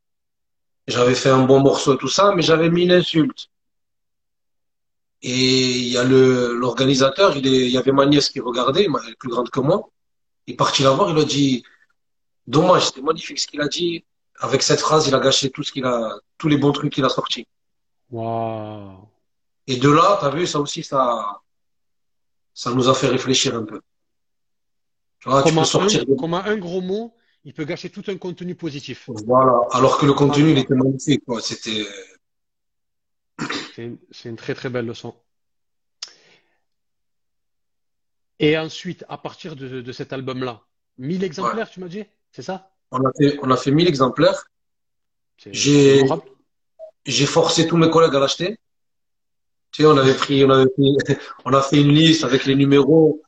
J'avais 0.87 1.15
fait 1.15 1.29
un 1.29 1.43
bon 1.43 1.59
morceau 1.59 1.95
et 1.95 1.97
tout 1.97 2.07
ça, 2.07 2.33
mais 2.35 2.41
j'avais 2.41 2.69
mis 2.69 2.83
une 2.83 2.91
insulte. 2.91 3.47
Et 5.21 5.77
il 5.79 5.87
y 5.89 5.97
a 5.97 6.03
le, 6.03 6.53
l'organisateur, 6.53 7.35
il, 7.35 7.45
est, 7.47 7.65
il 7.65 7.71
y 7.71 7.77
avait 7.77 7.91
ma 7.91 8.05
nièce 8.05 8.29
qui 8.29 8.39
regardait, 8.39 8.85
elle 8.85 9.11
est 9.11 9.15
plus 9.15 9.29
grande 9.29 9.49
que 9.49 9.59
moi. 9.59 9.89
Il 10.47 10.53
est 10.53 10.57
parti 10.57 10.81
la 10.83 10.91
voir, 10.91 11.09
il 11.11 11.17
a 11.19 11.25
dit, 11.25 11.63
dommage, 12.47 12.87
c'était 12.87 13.01
magnifique 13.01 13.39
ce 13.39 13.47
qu'il 13.47 13.61
a 13.61 13.67
dit. 13.67 14.05
Avec 14.39 14.63
cette 14.63 14.79
phrase, 14.79 15.07
il 15.07 15.13
a 15.13 15.19
gâché 15.19 15.49
tout 15.49 15.63
ce 15.63 15.71
qu'il 15.73 15.83
a, 15.85 16.17
tous 16.37 16.47
les 16.47 16.57
bons 16.57 16.71
trucs 16.71 16.93
qu'il 16.93 17.03
a 17.03 17.09
sortis. 17.09 17.45
Waouh. 18.09 19.07
Et 19.67 19.75
de 19.75 19.89
là, 19.89 20.17
t'as 20.21 20.29
vu, 20.29 20.47
ça 20.47 20.59
aussi, 20.61 20.83
ça, 20.83 21.41
ça 22.53 22.71
nous 22.71 22.87
a 22.87 22.93
fait 22.93 23.07
réfléchir 23.07 23.55
un 23.55 23.63
peu. 23.63 23.81
Tu 25.19 25.27
vois, 25.27 25.43
tu 25.43 25.49
Comment 25.49 25.61
peux 25.61 25.67
sortir 25.67 26.01
un, 26.01 26.05
de- 26.05 26.15
comment 26.15 26.43
un 26.43 26.55
gros 26.55 26.79
mot, 26.79 27.13
il 27.43 27.53
peut 27.53 27.65
gâcher 27.65 27.89
tout 27.89 28.03
un 28.07 28.15
contenu 28.15 28.55
positif. 28.55 29.09
Voilà. 29.27 29.59
Alors 29.71 29.97
que 29.97 30.05
le 30.05 30.13
contenu, 30.13 30.51
il 30.51 30.57
était 30.57 30.73
magnifique, 30.73 31.25
quoi. 31.25 31.41
C'était, 31.41 31.85
C'est 34.11 34.29
une, 34.29 34.35
très 34.35 34.55
très 34.55 34.69
belle 34.69 34.85
leçon. 34.85 35.15
Et 38.39 38.57
ensuite, 38.57 39.05
à 39.09 39.17
partir 39.17 39.55
de, 39.55 39.81
de 39.81 39.91
cet 39.91 40.13
album-là, 40.13 40.61
1000 40.97 41.23
exemplaires, 41.23 41.69
tu 41.69 41.79
m'as 41.79 41.87
dit? 41.87 42.05
C'est 42.31 42.41
ça? 42.41 42.71
on 42.91 43.05
a 43.05 43.11
fait, 43.17 43.39
on 43.41 43.51
a 43.51 43.57
fait 43.57 43.71
1000 43.71 43.87
exemplaires. 43.87 44.45
J'ai, 45.51 46.05
forcé 47.25 47.67
tous 47.67 47.77
mes 47.77 47.89
collègues 47.89 48.15
à 48.15 48.19
l'acheter. 48.19 48.57
Tu 49.71 49.83
sais, 49.83 49.87
on 49.87 49.97
avait 49.97 50.15
pris, 50.15 50.43
on 50.43 50.49
avait 50.49 50.67
on 51.45 51.53
a 51.53 51.61
fait 51.61 51.79
une 51.81 51.93
liste 51.93 52.23
avec 52.23 52.45
les 52.45 52.55
numéros. 52.55 53.21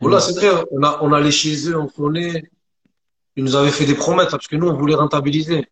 Voilà, 0.00 0.18
Mhm. 0.18 0.22
c'est 0.22 0.48
vrai, 0.48 0.64
on 0.70 0.82
a, 0.82 0.98
on 1.02 1.12
allait 1.12 1.32
chez 1.32 1.68
eux, 1.68 1.76
on 1.76 1.88
sonnait. 1.88 2.44
Ils 3.36 3.44
nous 3.44 3.56
avaient 3.56 3.70
fait 3.70 3.84
des 3.84 3.94
promesses, 3.94 4.30
parce 4.30 4.46
que 4.46 4.56
nous, 4.56 4.68
on 4.68 4.74
voulait 4.74 4.94
rentabiliser. 4.94 5.66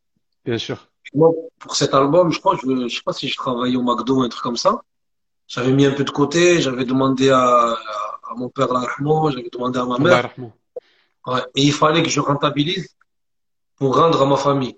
Bien 0.44 0.58
sûr. 0.58 0.88
Moi, 1.14 1.30
pour 1.58 1.76
cet 1.76 1.94
album, 1.94 2.32
je 2.32 2.38
crois, 2.40 2.56
je, 2.62 2.88
je 2.88 2.94
sais 2.96 3.02
pas 3.04 3.12
si 3.12 3.28
je 3.28 3.36
travaillais 3.36 3.76
au 3.76 3.82
McDo 3.82 4.18
ou 4.18 4.22
un 4.22 4.28
truc 4.28 4.42
comme 4.42 4.56
ça. 4.56 4.80
J'avais 5.48 5.72
mis 5.72 5.86
un 5.86 5.92
peu 5.92 6.04
de 6.04 6.10
côté, 6.10 6.60
j'avais 6.60 6.84
demandé 6.84 7.30
à, 7.30 7.38
à, 7.40 7.74
à 8.30 8.34
mon 8.36 8.48
père 8.48 8.72
l'argent, 8.72 9.30
j'avais 9.30 9.48
demandé 9.50 9.78
à 9.78 9.84
ma 9.84 9.98
mère. 9.98 10.34
Ouais. 11.26 11.40
Et 11.54 11.62
il 11.62 11.72
fallait 11.72 12.02
que 12.02 12.08
je 12.08 12.20
rentabilise 12.20 12.88
pour 13.76 13.96
rendre 13.96 14.20
à 14.20 14.26
ma 14.26 14.36
famille. 14.36 14.76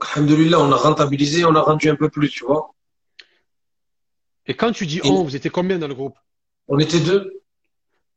Alhamdulillah, 0.00 0.60
on 0.60 0.70
a 0.72 0.76
rentabilisé, 0.76 1.44
on 1.44 1.54
a 1.54 1.60
rendu 1.60 1.88
un 1.88 1.96
peu 1.96 2.08
plus, 2.08 2.28
tu 2.30 2.44
vois. 2.44 2.74
Et 4.46 4.54
quand 4.54 4.72
tu 4.72 4.86
dis 4.86 5.00
on, 5.04 5.22
vous 5.24 5.34
étiez 5.34 5.50
combien 5.50 5.78
dans 5.78 5.88
le 5.88 5.94
groupe? 5.94 6.16
On 6.68 6.78
était 6.78 7.00
deux. 7.00 7.40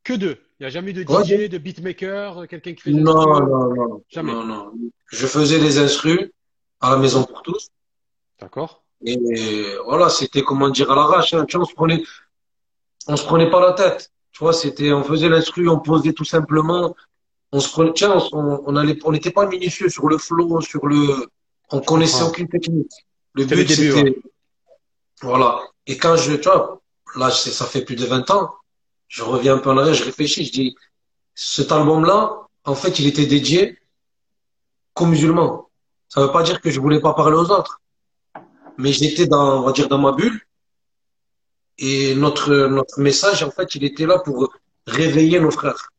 Que 0.04 0.14
deux. 0.14 0.38
Il 0.58 0.64
n'y 0.64 0.66
a 0.66 0.70
jamais 0.70 0.90
eu 0.90 0.94
de 1.04 1.10
Ouais. 1.10 1.24
DJ, 1.24 1.48
de 1.48 1.58
beatmaker, 1.58 2.46
quelqu'un 2.48 2.74
qui 2.74 2.82
fait 2.82 2.92
des 2.92 3.00
Non, 3.00 3.16
instruments? 3.16 3.40
non, 3.46 3.74
non. 3.74 4.04
Jamais. 4.08 4.32
Non, 4.32 4.44
non. 4.44 4.72
Je 5.06 5.26
faisais 5.26 5.58
des 5.58 5.78
instrus 5.78 6.30
à 6.80 6.90
la 6.90 6.96
maison 6.96 7.24
pour 7.24 7.42
tous. 7.42 7.68
D'accord? 8.40 8.82
Et 9.04 9.18
voilà, 9.84 10.08
c'était 10.08 10.42
comment 10.42 10.68
dire 10.68 10.90
à 10.90 10.94
l'arrache. 10.94 11.34
Hein. 11.34 11.44
Tu 11.46 11.56
vois, 11.56 11.64
on 11.66 11.68
se 11.68 11.74
prenait, 11.74 12.02
on 13.06 13.16
se 13.16 13.24
prenait 13.24 13.50
pas 13.50 13.60
la 13.60 13.72
tête. 13.72 14.10
Tu 14.32 14.44
vois, 14.44 14.52
c'était, 14.52 14.92
on 14.92 15.02
faisait 15.02 15.28
l'instru, 15.28 15.68
on 15.68 15.78
posait 15.80 16.12
tout 16.12 16.24
simplement. 16.24 16.94
On 17.52 17.60
se 17.60 17.70
prenait, 17.70 17.92
tiens, 17.94 18.16
on, 18.32 18.62
on 18.64 18.76
allait, 18.76 18.98
on 19.04 19.12
n'était 19.12 19.30
pas 19.30 19.46
minutieux 19.46 19.88
sur 19.88 20.08
le 20.08 20.18
flow, 20.18 20.60
sur 20.60 20.86
le, 20.86 21.26
on 21.70 21.80
connaissait 21.80 22.22
aucune 22.22 22.48
technique. 22.48 22.92
Le 23.34 23.44
but, 23.44 23.70
c'était, 23.70 24.16
voilà. 25.22 25.60
Et 25.86 25.96
quand 25.96 26.16
je, 26.16 26.34
tu 26.34 26.48
vois, 26.48 26.80
là, 27.16 27.30
ça 27.30 27.66
fait 27.66 27.84
plus 27.84 27.96
de 27.96 28.06
20 28.06 28.30
ans. 28.30 28.50
Je 29.08 29.22
reviens 29.22 29.56
un 29.56 29.58
peu 29.58 29.70
en 29.70 29.78
arrière, 29.78 29.94
je 29.94 30.04
réfléchis, 30.04 30.44
je 30.44 30.52
dis, 30.52 30.76
cet 31.34 31.72
album-là, 31.72 32.46
en 32.64 32.74
fait, 32.74 32.98
il 32.98 33.06
était 33.06 33.26
dédié 33.26 33.78
qu'aux 34.94 35.06
musulmans. 35.06 35.69
Ça 36.10 36.20
veut 36.20 36.32
pas 36.32 36.42
dire 36.42 36.60
que 36.60 36.70
je 36.70 36.80
voulais 36.80 37.00
pas 37.00 37.14
parler 37.14 37.36
aux 37.36 37.50
autres. 37.50 37.80
Mais 38.78 38.92
j'étais 38.92 39.26
dans, 39.26 39.60
on 39.60 39.62
va 39.62 39.72
dire, 39.72 39.88
dans 39.88 39.98
ma 39.98 40.12
bulle. 40.12 40.40
Et 41.78 42.14
notre, 42.16 42.52
notre 42.66 43.00
message, 43.00 43.42
en 43.42 43.50
fait, 43.50 43.74
il 43.76 43.84
était 43.84 44.06
là 44.06 44.18
pour 44.18 44.52
réveiller 44.86 45.38
nos 45.40 45.52
frères. 45.52 45.92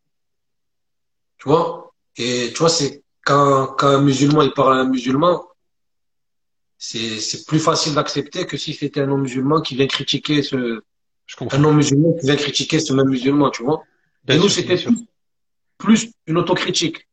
Tu 1.38 1.48
vois? 1.48 1.94
Et 2.18 2.51
tu 2.53 2.60
vois, 2.60 2.70
c'est 2.70 3.03
quand, 3.24 3.68
quand 3.77 3.88
un 3.88 4.01
musulman, 4.01 4.41
il 4.41 4.51
parle 4.51 4.74
à 4.74 4.82
un 4.82 4.89
musulman, 4.89 5.48
c'est, 6.77 7.20
c'est 7.20 7.46
plus 7.46 7.60
facile 7.60 7.94
d'accepter 7.94 8.46
que 8.46 8.58
si 8.58 8.74
c'était 8.74 9.01
un 9.01 9.08
non-musulman 9.08 9.62
qui 9.62 9.75
vient 9.75 9.88
critiquer 9.88 10.44
ce, 10.44 10.82
un 11.39 11.58
non-musulman 11.58 12.13
qui 12.13 12.25
vient 12.25 12.36
critiquer 12.36 12.80
ce 12.80 12.91
même 12.91 13.08
musulman, 13.08 13.50
tu 13.50 13.63
vois? 13.63 13.82
Et 14.27 14.38
nous, 14.38 14.50
c'était 14.50 14.84
plus 15.77 16.12
une 16.27 16.38
autocritique. 16.38 17.08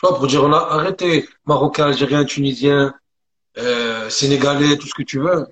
Tu 0.00 0.06
vois, 0.06 0.16
pour 0.16 0.26
dire, 0.26 0.42
on 0.42 0.52
a 0.52 0.56
arrêté 0.56 1.28
Marocain, 1.44 1.86
Algérien, 1.88 2.24
Tunisien, 2.24 2.94
euh, 3.58 4.08
Sénégalais, 4.08 4.78
tout 4.78 4.86
ce 4.86 4.94
que 4.94 5.02
tu 5.02 5.18
veux. 5.20 5.46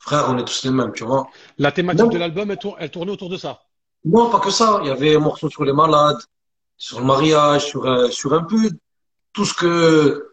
Frère, 0.00 0.26
on 0.30 0.38
est 0.38 0.44
tous 0.44 0.64
les 0.64 0.70
mêmes, 0.70 0.92
tu 0.92 1.04
vois. 1.04 1.28
La 1.58 1.70
thématique 1.70 2.02
Non. 2.06 2.08
de 2.10 2.18
l'album, 2.18 2.50
elle, 2.50 2.58
tour- 2.58 2.76
elle 2.80 2.90
tournait 2.90 3.12
autour 3.12 3.28
de 3.28 3.36
ça. 3.36 3.60
Non, 4.04 4.30
pas 4.30 4.40
que 4.40 4.50
ça. 4.50 4.80
Il 4.82 4.88
y 4.88 4.90
avait 4.90 5.14
un 5.14 5.20
morceau 5.20 5.48
sur 5.48 5.64
les 5.64 5.72
malades, 5.72 6.16
sur 6.76 6.98
le 6.98 7.04
mariage, 7.06 7.66
sur, 7.66 7.84
euh, 7.86 8.08
sur 8.10 8.32
un 8.32 8.42
peu 8.42 8.68
tout 9.32 9.44
ce 9.44 9.54
que, 9.54 10.32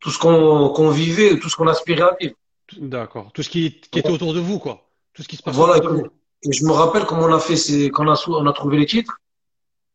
tout 0.00 0.10
ce 0.10 0.18
qu'on 0.18 0.90
vivait, 0.90 1.38
tout 1.38 1.48
ce 1.48 1.54
qu'on 1.54 1.68
aspirait 1.68 2.02
à 2.02 2.16
vivre. 2.20 2.34
D'accord. 2.78 3.30
Tout 3.32 3.44
ce 3.44 3.48
qui, 3.48 3.80
qui 3.92 4.00
était 4.00 4.10
autour 4.10 4.34
de 4.34 4.40
vous, 4.40 4.58
quoi. 4.58 4.88
Tout 5.14 5.22
ce 5.22 5.28
qui 5.28 5.36
se 5.36 5.42
passe 5.42 5.54
Voilà. 5.54 5.76
autour 5.76 5.92
de 5.92 5.96
vous. 5.98 6.06
Et 6.42 6.52
je 6.52 6.64
me 6.64 6.72
rappelle 6.72 7.04
comment 7.06 7.26
on 7.26 7.32
a 7.34 7.38
fait, 7.40 7.56
c'est 7.56 7.90
quand 7.90 8.04
on 8.06 8.10
a, 8.12 8.24
on 8.28 8.46
a 8.46 8.52
trouvé 8.52 8.76
les 8.78 8.86
titres. 8.86 9.18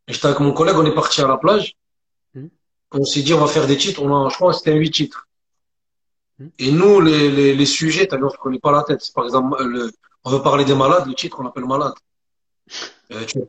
J'étais 0.08 0.28
avec 0.28 0.40
mon 0.40 0.54
collègue, 0.54 0.76
on 0.78 0.86
est 0.86 0.94
parti 0.96 1.22
à 1.22 1.28
la 1.28 1.38
plage. 1.38 1.74
On 2.92 3.06
s'est 3.06 3.22
dit, 3.22 3.34
on 3.34 3.40
va 3.40 3.48
faire 3.48 3.68
des 3.68 3.78
titres. 3.78 4.02
On 4.04 4.26
a, 4.26 4.30
je 4.30 4.36
crois 4.36 4.54
c'était 4.54 4.74
huit 4.74 4.92
titres. 4.92 5.28
Mhm. 6.40 6.52
Et 6.60 6.72
nous, 6.72 7.02
les, 7.02 7.30
les, 7.32 7.56
les 7.56 7.66
sujets, 7.66 8.08
t'as 8.08 8.18
vu, 8.18 8.26
on 8.26 8.30
se 8.30 8.38
prenait 8.38 8.60
pas 8.60 8.72
la 8.72 8.84
tête. 8.84 9.02
Par 9.14 9.26
exemple, 9.26 9.64
le, 9.64 9.92
on 10.24 10.32
veut 10.32 10.42
parler 10.42 10.66
des 10.66 10.76
malades, 10.76 11.08
le 11.08 11.16
titre, 11.16 11.38
on 11.40 11.44
l'appelle 11.44 11.66
malade. 11.66 11.94
Euh, 13.12 13.26
tu, 13.26 13.40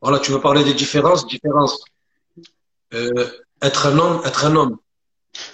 voilà, 0.00 0.18
tu 0.18 0.30
veux 0.30 0.40
parler 0.40 0.64
des 0.64 0.74
différences, 0.74 1.26
différences. 1.26 1.82
Euh, 2.94 3.26
être 3.62 3.86
un 3.86 3.98
homme, 3.98 4.22
être 4.24 4.44
un 4.44 4.56
homme. 4.56 4.78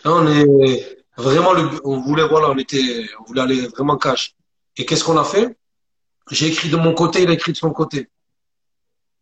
Là, 0.05 0.13
on 0.13 0.27
est 0.27 0.99
vraiment 1.17 1.53
le, 1.53 1.69
on 1.85 2.01
voulait, 2.01 2.27
voilà, 2.29 2.51
on 2.51 2.59
était, 2.59 3.07
on 3.21 3.25
voulait 3.25 3.43
aller 3.43 3.67
vraiment 3.69 3.97
cash. 3.97 4.35
Et 4.77 4.85
qu'est-ce 4.85 5.05
qu'on 5.05 5.17
a 5.17 5.25
fait? 5.25 5.57
J'ai 6.31 6.49
écrit 6.49 6.69
de 6.71 6.77
mon 6.77 6.95
côté, 6.95 7.23
il 7.23 7.31
a 7.31 7.33
écrit 7.33 7.53
de 7.53 7.57
son 7.57 7.71
côté. 7.71 8.09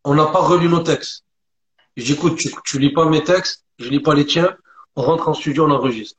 On 0.05 0.15
n'a 0.15 0.27
pas 0.27 0.41
relu 0.41 0.69
nos 0.69 0.81
textes. 0.81 1.25
Je 1.97 2.05
dis, 2.05 2.13
écoute, 2.13 2.39
tu, 2.39 2.51
tu 2.65 2.79
lis 2.79 2.93
pas 2.93 3.05
mes 3.07 3.23
textes, 3.23 3.65
je 3.83 3.91
lis 3.91 4.01
pas 4.01 4.15
les 4.15 4.27
tiens, 4.27 4.57
on 4.97 5.03
rentre 5.03 5.29
en 5.29 5.35
studio, 5.35 5.67
on 5.67 5.71
enregistre. 5.71 6.19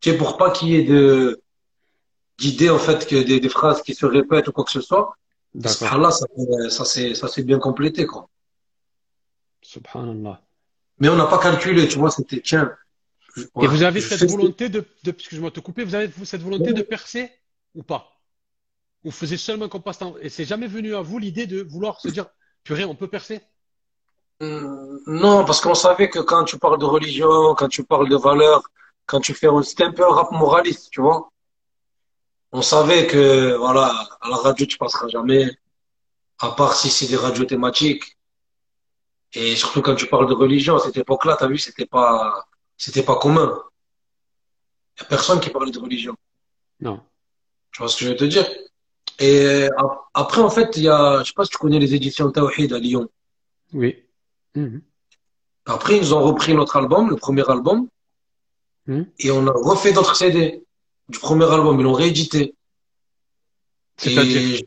Tu 0.00 0.10
sais, 0.10 0.16
pour 0.16 0.36
pas 0.36 0.50
qu'il 0.50 0.68
y 0.68 0.76
ait 0.76 0.84
de, 0.84 1.40
d'idées, 2.38 2.70
en 2.70 2.78
fait, 2.78 3.06
que 3.06 3.22
des, 3.22 3.40
des 3.40 3.48
phrases 3.48 3.82
qui 3.82 3.94
se 3.94 4.06
répètent 4.06 4.48
ou 4.48 4.52
quoi 4.52 4.64
que 4.64 4.70
ce 4.70 4.80
soit. 4.80 5.16
Là, 5.54 5.70
ça, 5.70 6.26
ça 6.68 6.84
s'est, 6.84 7.14
ça 7.14 7.28
s'est 7.28 7.42
bien 7.42 7.58
complété, 7.58 8.06
quoi. 8.06 8.28
Subhanallah. 9.62 10.42
Mais 10.98 11.08
on 11.08 11.16
n'a 11.16 11.26
pas 11.26 11.38
calculé, 11.38 11.88
tu 11.88 11.98
vois, 11.98 12.10
c'était, 12.10 12.40
tiens. 12.40 12.72
Et 13.60 13.66
vous 13.66 13.82
avez 13.82 14.00
cette 14.00 14.30
volonté 14.30 14.68
de, 14.68 14.84
de, 15.04 15.10
excuse-moi 15.10 15.50
te 15.50 15.60
couper, 15.60 15.84
vous 15.84 15.94
avez 15.94 16.10
cette 16.24 16.42
volonté 16.42 16.72
de 16.72 16.82
percer 16.82 17.30
ou 17.74 17.82
pas? 17.82 18.12
Ou 19.04 19.10
vous 19.10 19.16
faisiez 19.16 19.36
seulement 19.36 19.68
qu'on 19.68 19.80
passe 19.80 19.98
temps, 19.98 20.16
et 20.20 20.30
c'est 20.30 20.46
jamais 20.46 20.66
venu 20.66 20.94
à 20.94 21.02
vous 21.02 21.18
l'idée 21.18 21.46
de 21.46 21.62
vouloir 21.62 22.00
se 22.00 22.08
dire, 22.08 22.26
purée, 22.64 22.84
on 22.84 22.94
peut 22.94 23.08
percer? 23.08 23.40
Hum, 24.40 25.00
Non, 25.06 25.44
parce 25.44 25.60
qu'on 25.60 25.74
savait 25.74 26.10
que 26.10 26.18
quand 26.20 26.44
tu 26.44 26.58
parles 26.58 26.78
de 26.78 26.84
religion, 26.84 27.54
quand 27.54 27.68
tu 27.68 27.84
parles 27.84 28.08
de 28.08 28.16
valeurs, 28.16 28.62
quand 29.06 29.20
tu 29.20 29.34
fais, 29.34 29.48
c'était 29.62 29.84
un 29.84 29.92
peu 29.92 30.04
un 30.04 30.12
rap 30.12 30.30
moraliste, 30.32 30.90
tu 30.90 31.00
vois. 31.00 31.30
On 32.52 32.62
savait 32.62 33.06
que, 33.06 33.54
voilà, 33.56 33.92
à 34.20 34.28
la 34.30 34.36
radio, 34.36 34.66
tu 34.66 34.78
passeras 34.78 35.08
jamais, 35.08 35.48
à 36.40 36.50
part 36.52 36.74
si 36.74 36.90
c'est 36.90 37.06
des 37.08 37.16
radios 37.16 37.44
thématiques. 37.44 38.16
Et 39.34 39.56
surtout 39.56 39.82
quand 39.82 39.94
tu 39.94 40.06
parles 40.06 40.28
de 40.28 40.34
religion, 40.34 40.76
à 40.76 40.80
cette 40.80 40.96
époque-là, 40.96 41.36
t'as 41.38 41.48
vu, 41.48 41.58
c'était 41.58 41.86
pas, 41.86 42.46
c'était 42.76 43.02
pas 43.02 43.16
commun. 43.16 43.62
Il 44.96 45.02
y 45.02 45.04
a 45.04 45.08
personne 45.08 45.40
qui 45.40 45.50
parlait 45.50 45.70
de 45.72 45.78
religion. 45.78 46.16
Non. 46.80 47.00
Tu 47.72 47.82
vois 47.82 47.88
ce 47.88 47.96
que 47.98 48.04
je 48.06 48.10
veux 48.10 48.16
te 48.16 48.24
dire? 48.24 48.48
Et 49.18 49.68
après, 50.14 50.40
en 50.40 50.50
fait, 50.50 50.76
il 50.76 50.84
y 50.84 50.88
a, 50.88 51.20
je 51.22 51.28
sais 51.28 51.34
pas 51.34 51.44
si 51.44 51.50
tu 51.50 51.58
connais 51.58 51.78
les 51.78 51.94
éditions 51.94 52.30
Tawhid 52.30 52.72
à 52.72 52.78
Lyon. 52.78 53.08
Oui. 53.72 54.05
Mhm. 54.56 54.82
Après, 55.66 55.96
ils 55.96 56.14
ont 56.14 56.22
repris 56.22 56.54
notre 56.54 56.76
album, 56.76 57.10
le 57.10 57.16
premier 57.16 57.48
album, 57.48 57.88
Mhm. 58.86 59.06
et 59.18 59.30
on 59.30 59.46
a 59.46 59.52
refait 59.52 59.92
d'autres 59.92 60.16
CD 60.16 60.62
du 61.08 61.18
premier 61.18 61.44
album. 61.56 61.78
Ils 61.80 61.82
l'ont 61.84 61.92
réédité. 61.92 62.54
C'est-à-dire, 63.96 64.60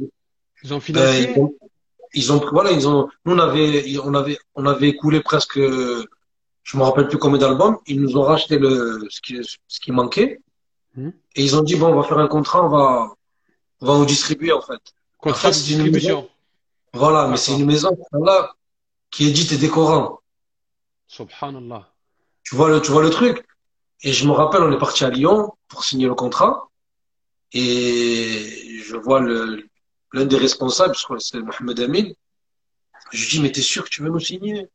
ils 0.64 0.74
ont 0.74 0.78
ben, 0.78 0.82
financé. 0.82 1.32
ils 1.36 1.40
ont, 1.40 1.54
ils 2.14 2.32
ont, 2.34 2.42
voilà, 2.52 2.72
ils 2.72 2.88
ont, 2.88 3.08
nous 3.26 3.34
on 3.36 3.40
avait, 3.40 3.98
on 4.04 4.14
avait, 4.14 4.38
on 4.56 4.66
avait 4.66 4.90
écoulé 4.90 5.22
presque, 5.22 5.58
je 5.60 6.78
me 6.78 6.84
rappelle 6.84 7.08
plus 7.08 7.18
combien 7.18 7.40
d'albums. 7.40 7.78
Ils 7.88 8.02
nous 8.02 8.18
ont 8.18 8.24
racheté 8.24 8.58
le, 8.58 9.06
ce 9.10 9.22
qui, 9.22 9.38
ce 9.68 9.80
qui 9.80 9.92
manquait. 9.92 10.40
Mhm. 10.96 11.14
Et 11.36 11.44
ils 11.44 11.56
ont 11.56 11.62
dit, 11.62 11.76
bon, 11.76 11.88
on 11.94 11.96
va 12.02 12.04
faire 12.04 12.18
un 12.18 12.28
contrat, 12.28 12.66
on 12.66 12.70
va, 12.70 13.14
on 13.82 13.86
va 13.86 13.94
vous 13.94 14.06
distribuer, 14.06 14.52
en 14.52 14.62
fait. 14.62 14.82
Contrat 15.18 15.48
En 15.48 15.52
de 15.52 15.56
fait, 15.56 15.60
c'est 15.62 15.72
une 15.74 15.84
distribution. 15.84 16.30
Voilà, 16.94 17.28
mais 17.28 17.38
c'est 17.38 17.54
une 17.58 17.66
maison, 17.68 17.96
là, 18.12 18.52
qui 19.12 19.28
édite 19.28 19.54
des 19.60 19.70
Corans. 19.70 20.20
Subhanallah. 21.08 21.92
Tu 22.44 22.56
vois 22.56 22.70
le, 22.70 22.82
tu 22.82 22.92
vois 22.92 23.04
le 23.04 23.10
truc? 23.10 23.46
Et 24.02 24.14
je 24.14 24.26
me 24.28 24.32
rappelle, 24.32 24.62
on 24.62 24.72
est 24.72 24.78
parti 24.78 25.04
à 25.04 25.10
Lyon 25.10 25.54
pour 25.68 25.84
signer 25.84 26.08
le 26.08 26.16
contrat. 26.16 26.70
Et 27.52 28.80
je 28.84 28.96
vois 28.96 29.22
l'un 29.22 30.26
des 30.26 30.38
responsables, 30.38 30.96
je 30.96 31.04
crois 31.04 31.18
que 31.18 31.24
c'est 31.24 31.40
Mohamed 31.40 31.80
Amin. 31.80 32.12
Je 33.12 33.24
lui 33.24 33.30
dis, 33.30 33.42
mais 33.42 33.52
t'es 33.52 33.62
sûr 33.62 33.84
que 33.84 33.90
tu 33.90 34.04
veux 34.04 34.10
nous 34.10 34.20
signer? 34.20 34.70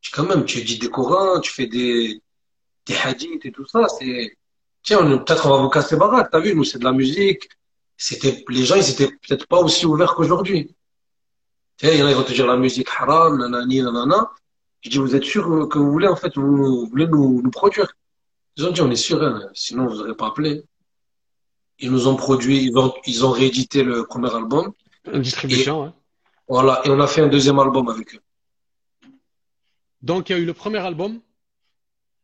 Je 0.00 0.08
dis, 0.08 0.14
quand 0.14 0.24
même, 0.24 0.44
tu 0.44 0.58
édites 0.58 0.80
des 0.80 0.90
Corans, 0.90 1.40
tu 1.40 1.52
fais 1.52 1.66
des, 1.66 2.22
des 2.86 2.96
hadiths 2.96 3.44
et 3.44 3.52
tout 3.52 3.66
ça, 3.66 3.88
c'est, 3.88 4.36
tiens, 4.82 5.04
peut-être 5.18 5.46
on 5.46 5.50
va 5.50 5.62
vous 5.62 5.68
casser 5.68 5.96
baraque, 5.96 6.30
t'as 6.30 6.40
vu, 6.40 6.54
nous, 6.54 6.64
c'est 6.64 6.78
de 6.78 6.84
la 6.84 6.92
musique. 6.92 7.48
C'était, 7.96 8.44
les 8.48 8.64
gens, 8.64 8.76
ils 8.76 8.90
étaient 8.90 9.08
peut-être 9.08 9.46
pas 9.46 9.58
aussi 9.58 9.84
ouverts 9.84 10.14
qu'aujourd'hui. 10.14 10.74
Sais, 11.80 11.94
il 11.94 12.00
y 12.00 12.02
en 12.02 12.06
a, 12.06 12.10
ils 12.10 12.16
vont 12.16 12.24
te 12.24 12.32
dire 12.32 12.46
la 12.46 12.56
musique 12.56 12.88
haram, 12.98 13.38
nanani, 13.38 13.82
nanana. 13.82 14.30
Je 14.80 14.90
dis, 14.90 14.98
vous 14.98 15.14
êtes 15.14 15.24
sûr 15.24 15.68
que 15.68 15.78
vous 15.78 15.92
voulez, 15.92 16.08
en 16.08 16.16
fait, 16.16 16.34
vous, 16.36 16.56
vous 16.56 16.86
voulez 16.86 17.06
nous, 17.06 17.40
nous 17.40 17.50
produire? 17.50 17.86
Ils 18.56 18.66
ont 18.66 18.72
dit, 18.72 18.80
on 18.80 18.90
est 18.90 18.96
sûr, 18.96 19.22
hein, 19.22 19.40
sinon 19.54 19.86
vous 19.86 19.96
n'aurez 19.96 20.16
pas 20.16 20.26
appelé. 20.26 20.64
Ils 21.78 21.92
nous 21.92 22.08
ont 22.08 22.16
produit, 22.16 22.64
ils 22.64 22.76
ont, 22.76 22.92
ils 23.06 23.24
ont 23.24 23.30
réédité 23.30 23.84
le 23.84 24.04
premier 24.04 24.34
album. 24.34 24.72
Une 25.06 25.16
Et 25.16 25.20
distribution, 25.20 25.84
hein. 25.84 25.94
voilà, 26.48 26.82
et 26.84 26.90
on 26.90 26.98
a 26.98 27.06
fait 27.06 27.20
un 27.22 27.28
deuxième 27.28 27.60
album 27.60 27.88
avec 27.88 28.16
eux. 28.16 28.20
Donc, 30.02 30.28
il 30.28 30.32
y 30.32 30.34
a 30.34 30.38
eu 30.38 30.44
le 30.44 30.54
premier 30.54 30.78
album. 30.78 31.20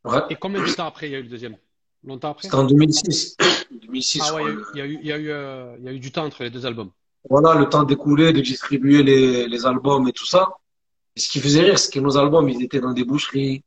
Ouais. 0.05 0.21
Et 0.31 0.35
combien 0.35 0.65
de 0.65 0.73
temps 0.73 0.87
après 0.87 1.09
il 1.09 1.13
y 1.13 1.15
a 1.15 1.19
eu 1.19 1.23
le 1.23 1.29
deuxième? 1.29 1.57
Longtemps 2.03 2.33
après? 2.33 2.43
C'était 2.43 2.57
en 2.57 2.65
2006. 2.65 3.37
2006, 3.71 4.19
je 4.19 4.25
Ah 4.29 4.35
ouais, 4.35 4.43
il 4.75 4.79
y 4.79 4.83
a 4.83 4.87
eu, 4.87 4.99
il 5.01 5.07
y 5.07 5.13
a 5.13 5.19
eu, 5.19 5.23
il 5.23 5.29
y 5.29 5.29
a 5.29 5.29
eu, 5.29 5.31
euh, 5.31 5.77
il 5.79 5.85
y 5.85 5.89
a 5.89 5.93
eu 5.93 6.01
du 6.01 6.11
temps 6.11 6.25
entre 6.25 6.43
les 6.43 6.51
deux 6.51 6.67
albums. 6.67 6.91
Voilà, 7.29 7.55
le 7.55 7.69
temps 7.69 7.85
d'écouler, 7.85 8.33
de 8.33 8.41
distribuer 8.41 9.03
les, 9.03 9.49
les 9.49 9.67
albums 9.67 10.07
et 10.09 10.13
tout 10.13 10.27
ça. 10.27 10.59
Et 11.17 11.21
ce 11.21 11.29
qui 11.29 11.41
faisait 11.41 11.63
rire, 11.63 11.79
c'est 11.79 11.93
que 11.93 12.01
nos 12.01 12.17
albums, 12.19 12.49
ils 12.49 12.63
étaient 12.63 12.81
dans 12.81 12.93
des 12.93 13.05
boucheries, 13.05 13.63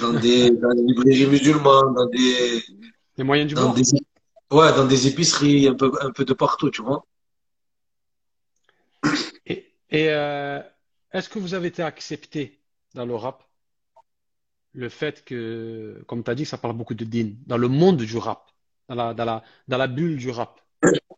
dans 0.00 0.12
des, 0.12 0.50
dans 0.62 0.74
des 0.74 0.82
librairies 0.82 1.26
musulmanes, 1.26 1.94
dans 1.94 2.06
des, 2.06 2.62
Les 3.18 3.24
moyens 3.24 3.48
du 3.48 3.54
dans 3.54 3.62
bord. 3.66 3.74
des, 3.74 3.82
ouais, 4.50 4.72
dans 4.74 4.86
des 4.86 5.06
épiceries, 5.06 5.68
un 5.68 5.74
peu, 5.74 5.92
un 6.00 6.10
peu 6.12 6.24
de 6.24 6.32
partout, 6.34 6.70
tu 6.70 6.82
vois. 6.82 7.04
Et, 9.46 9.74
et 9.90 10.08
euh, 10.10 10.60
est-ce 11.12 11.28
que 11.28 11.38
vous 11.38 11.54
avez 11.54 11.68
été 11.68 11.82
accepté 11.82 12.60
dans 12.94 13.06
le 13.06 13.14
rap? 13.14 13.44
Le 14.72 14.88
fait 14.88 15.24
que, 15.24 16.02
comme 16.06 16.22
tu 16.24 16.30
as 16.30 16.34
dit, 16.34 16.44
ça 16.44 16.58
parle 16.58 16.76
beaucoup 16.76 16.94
de 16.94 17.04
din, 17.04 17.32
dans 17.46 17.58
le 17.58 17.68
monde 17.68 17.98
du 17.98 18.16
rap, 18.16 18.50
dans 18.88 18.94
la, 18.94 19.14
dans 19.14 19.24
la, 19.24 19.42
dans 19.66 19.78
la 19.78 19.86
bulle 19.88 20.16
du 20.16 20.30
rap. 20.30 20.60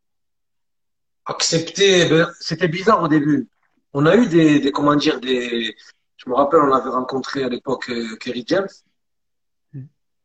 Accepter, 1.30 2.08
ben, 2.08 2.28
c'était 2.40 2.66
bizarre 2.66 3.04
au 3.04 3.08
début. 3.08 3.48
On 3.92 4.04
a 4.04 4.16
eu 4.16 4.26
des, 4.26 4.72
comment 4.72 4.96
dire, 4.96 5.20
des, 5.20 5.76
je 6.16 6.28
me 6.28 6.34
rappelle, 6.34 6.58
on 6.60 6.72
avait 6.72 6.90
rencontré 6.90 7.44
à 7.44 7.48
l'époque 7.48 7.88
euh, 7.88 8.16
Kerry 8.16 8.44
James. 8.48 8.68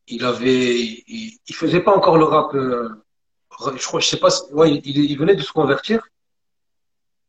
Il 0.07 0.25
avait, 0.25 1.03
il, 1.07 1.39
faisait 1.53 1.81
pas 1.81 1.95
encore 1.95 2.17
le 2.17 2.25
rap, 2.25 2.55
euh, 2.55 2.89
je 3.75 3.85
crois, 3.85 3.99
je 3.99 4.07
sais 4.07 4.17
pas, 4.17 4.29
ouais, 4.51 4.81
il, 4.83 5.17
venait 5.17 5.35
de 5.35 5.43
se 5.43 5.51
convertir 5.51 6.07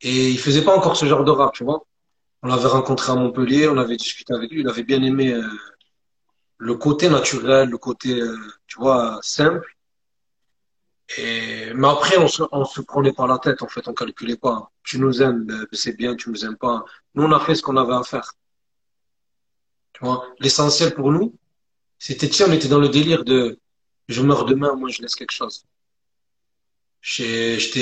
et 0.01 0.31
il 0.31 0.39
faisait 0.39 0.65
pas 0.65 0.75
encore 0.77 0.97
ce 0.97 1.05
genre 1.05 1.25
de 1.25 1.31
rap, 1.31 1.53
tu 1.53 1.65
vois. 1.65 1.87
On 2.43 2.49
l'avait 2.49 2.69
rencontré 2.69 3.13
à 3.13 3.15
Montpellier, 3.15 3.69
on 3.69 3.77
avait 3.77 3.97
discuté 3.97 4.33
avec 4.33 4.51
lui, 4.51 4.61
il 4.61 4.69
avait 4.69 4.85
bien 4.85 5.03
aimé 5.03 5.35
euh, 5.35 5.43
le 6.57 6.75
côté 6.77 7.11
naturel, 7.11 7.69
le 7.69 7.79
côté, 7.79 8.23
tu 8.67 8.79
vois, 8.79 9.19
simple. 9.23 9.76
Et, 11.19 11.73
mais 11.75 11.89
après, 11.89 12.19
on 12.19 12.29
se, 12.29 12.43
on 12.51 12.65
se 12.65 12.81
prenait 12.81 13.13
pas 13.13 13.27
la 13.27 13.39
tête, 13.39 13.63
en 13.63 13.69
fait, 13.69 13.87
on 13.89 13.95
calculait 13.95 14.37
pas. 14.37 14.71
Tu 14.83 14.99
nous 14.99 15.23
aimes, 15.23 15.45
ben, 15.45 15.67
c'est 15.73 15.97
bien, 15.97 16.17
tu 16.17 16.31
nous 16.31 16.45
aimes 16.45 16.57
pas. 16.57 16.85
Nous, 17.15 17.23
on 17.23 17.33
a 17.33 17.41
fait 17.41 17.55
ce 17.55 17.63
qu'on 17.63 17.77
avait 17.77 17.95
à 17.95 18.03
faire. 18.03 18.33
Tu 19.93 20.05
vois, 20.05 20.27
l'essentiel 20.41 20.95
pour 20.95 21.13
nous, 21.13 21.35
c'était, 21.99 22.29
tiens, 22.29 22.47
on 22.49 22.53
était 22.53 22.69
dans 22.69 22.81
le 22.81 22.89
délire 22.89 23.25
de, 23.25 23.59
je 24.09 24.23
meurs 24.23 24.45
demain, 24.45 24.75
moi, 24.75 24.89
je 24.91 25.01
laisse 25.01 25.15
quelque 25.15 25.33
chose. 25.33 25.65
Je 27.01 27.73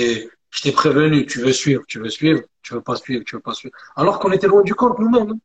t'ai, 0.61 0.73
prévenu, 0.73 1.27
tu 1.27 1.41
veux 1.41 1.53
suivre, 1.53 1.83
tu 1.89 1.99
veux 1.99 2.11
suivre, 2.11 2.43
tu 2.63 2.75
veux 2.75 2.83
pas 2.83 2.97
suivre, 2.97 3.25
tu 3.25 3.37
veux 3.37 3.43
pas 3.43 3.55
suivre. 3.55 3.75
Alors 3.97 4.19
qu'on 4.21 4.33
était 4.33 4.47
loin 4.47 4.63
du 4.63 4.75
compte 4.75 4.99
nous-mêmes. 4.99 5.31
hein. 5.31 5.39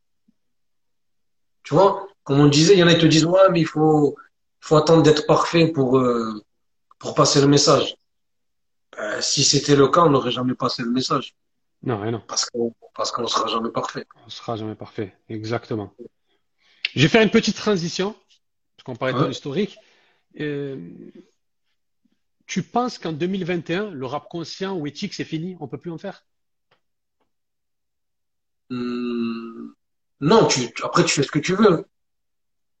Tu 1.62 1.74
vois, 1.74 2.06
comme 2.24 2.40
on 2.40 2.48
disait, 2.48 2.74
il 2.74 2.78
y 2.78 2.82
en 2.82 2.88
a 2.88 2.94
qui 2.94 3.00
te 3.00 3.06
disent, 3.06 3.24
ouais, 3.24 3.50
mais 3.50 3.60
il 3.60 3.66
faut, 3.66 4.16
faut 4.60 4.76
attendre 4.76 5.02
d'être 5.02 5.26
parfait 5.26 5.68
pour, 5.68 5.98
euh, 5.98 6.42
pour 7.00 7.14
passer 7.16 7.40
le 7.40 7.48
message. 7.48 7.96
Ben, 8.96 9.20
si 9.20 9.42
c'était 9.42 9.74
le 9.74 9.88
cas, 9.88 10.02
on 10.02 10.10
n'aurait 10.10 10.30
jamais 10.30 10.54
passé 10.54 10.82
le 10.82 10.90
message. 10.90 11.34
Non, 11.82 12.08
non. 12.10 12.20
Parce 12.28 12.44
qu'on, 12.48 12.74
parce 12.94 13.10
qu'on 13.10 13.26
sera 13.26 13.48
jamais 13.48 13.70
parfait. 13.70 14.06
On 14.26 14.28
sera 14.30 14.56
jamais 14.56 14.74
parfait. 14.76 15.16
Exactement. 15.28 15.92
Je 16.94 17.02
vais 17.02 17.08
faire 17.08 17.22
une 17.22 17.30
petite 17.30 17.56
transition, 17.56 18.14
parce 18.76 18.84
qu'on 18.84 18.96
parlait 18.96 19.14
de 19.14 19.18
ton 19.18 19.24
Ouais. 19.24 19.30
historique. 19.30 19.78
Euh, 20.40 20.76
tu 22.46 22.62
penses 22.62 22.98
qu'en 22.98 23.12
2021, 23.12 23.90
le 23.90 24.06
rap 24.06 24.28
conscient 24.28 24.76
ou 24.76 24.86
éthique, 24.86 25.14
c'est 25.14 25.24
fini? 25.24 25.56
On 25.60 25.68
peut 25.68 25.78
plus 25.78 25.90
en 25.90 25.98
faire? 25.98 26.24
Hum, 28.70 29.74
non, 30.20 30.46
tu- 30.46 30.70
après, 30.82 31.04
tu 31.04 31.14
fais 31.14 31.22
ce 31.22 31.30
que 31.30 31.38
tu 31.38 31.54
veux. 31.54 31.84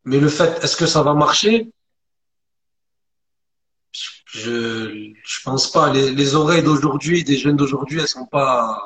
Mais 0.04 0.18
le 0.20 0.28
fait, 0.28 0.62
est-ce 0.62 0.76
que 0.76 0.86
ça 0.86 1.02
va 1.02 1.14
marcher? 1.14 1.72
Je, 4.32 5.12
je 5.24 5.40
pense 5.42 5.70
pas. 5.70 5.92
Les, 5.92 6.12
les 6.12 6.34
oreilles 6.34 6.62
d'aujourd'hui, 6.62 7.24
des 7.24 7.36
jeunes 7.36 7.56
d'aujourd'hui, 7.56 8.00
elles 8.00 8.08
sont 8.08 8.26
pas, 8.26 8.80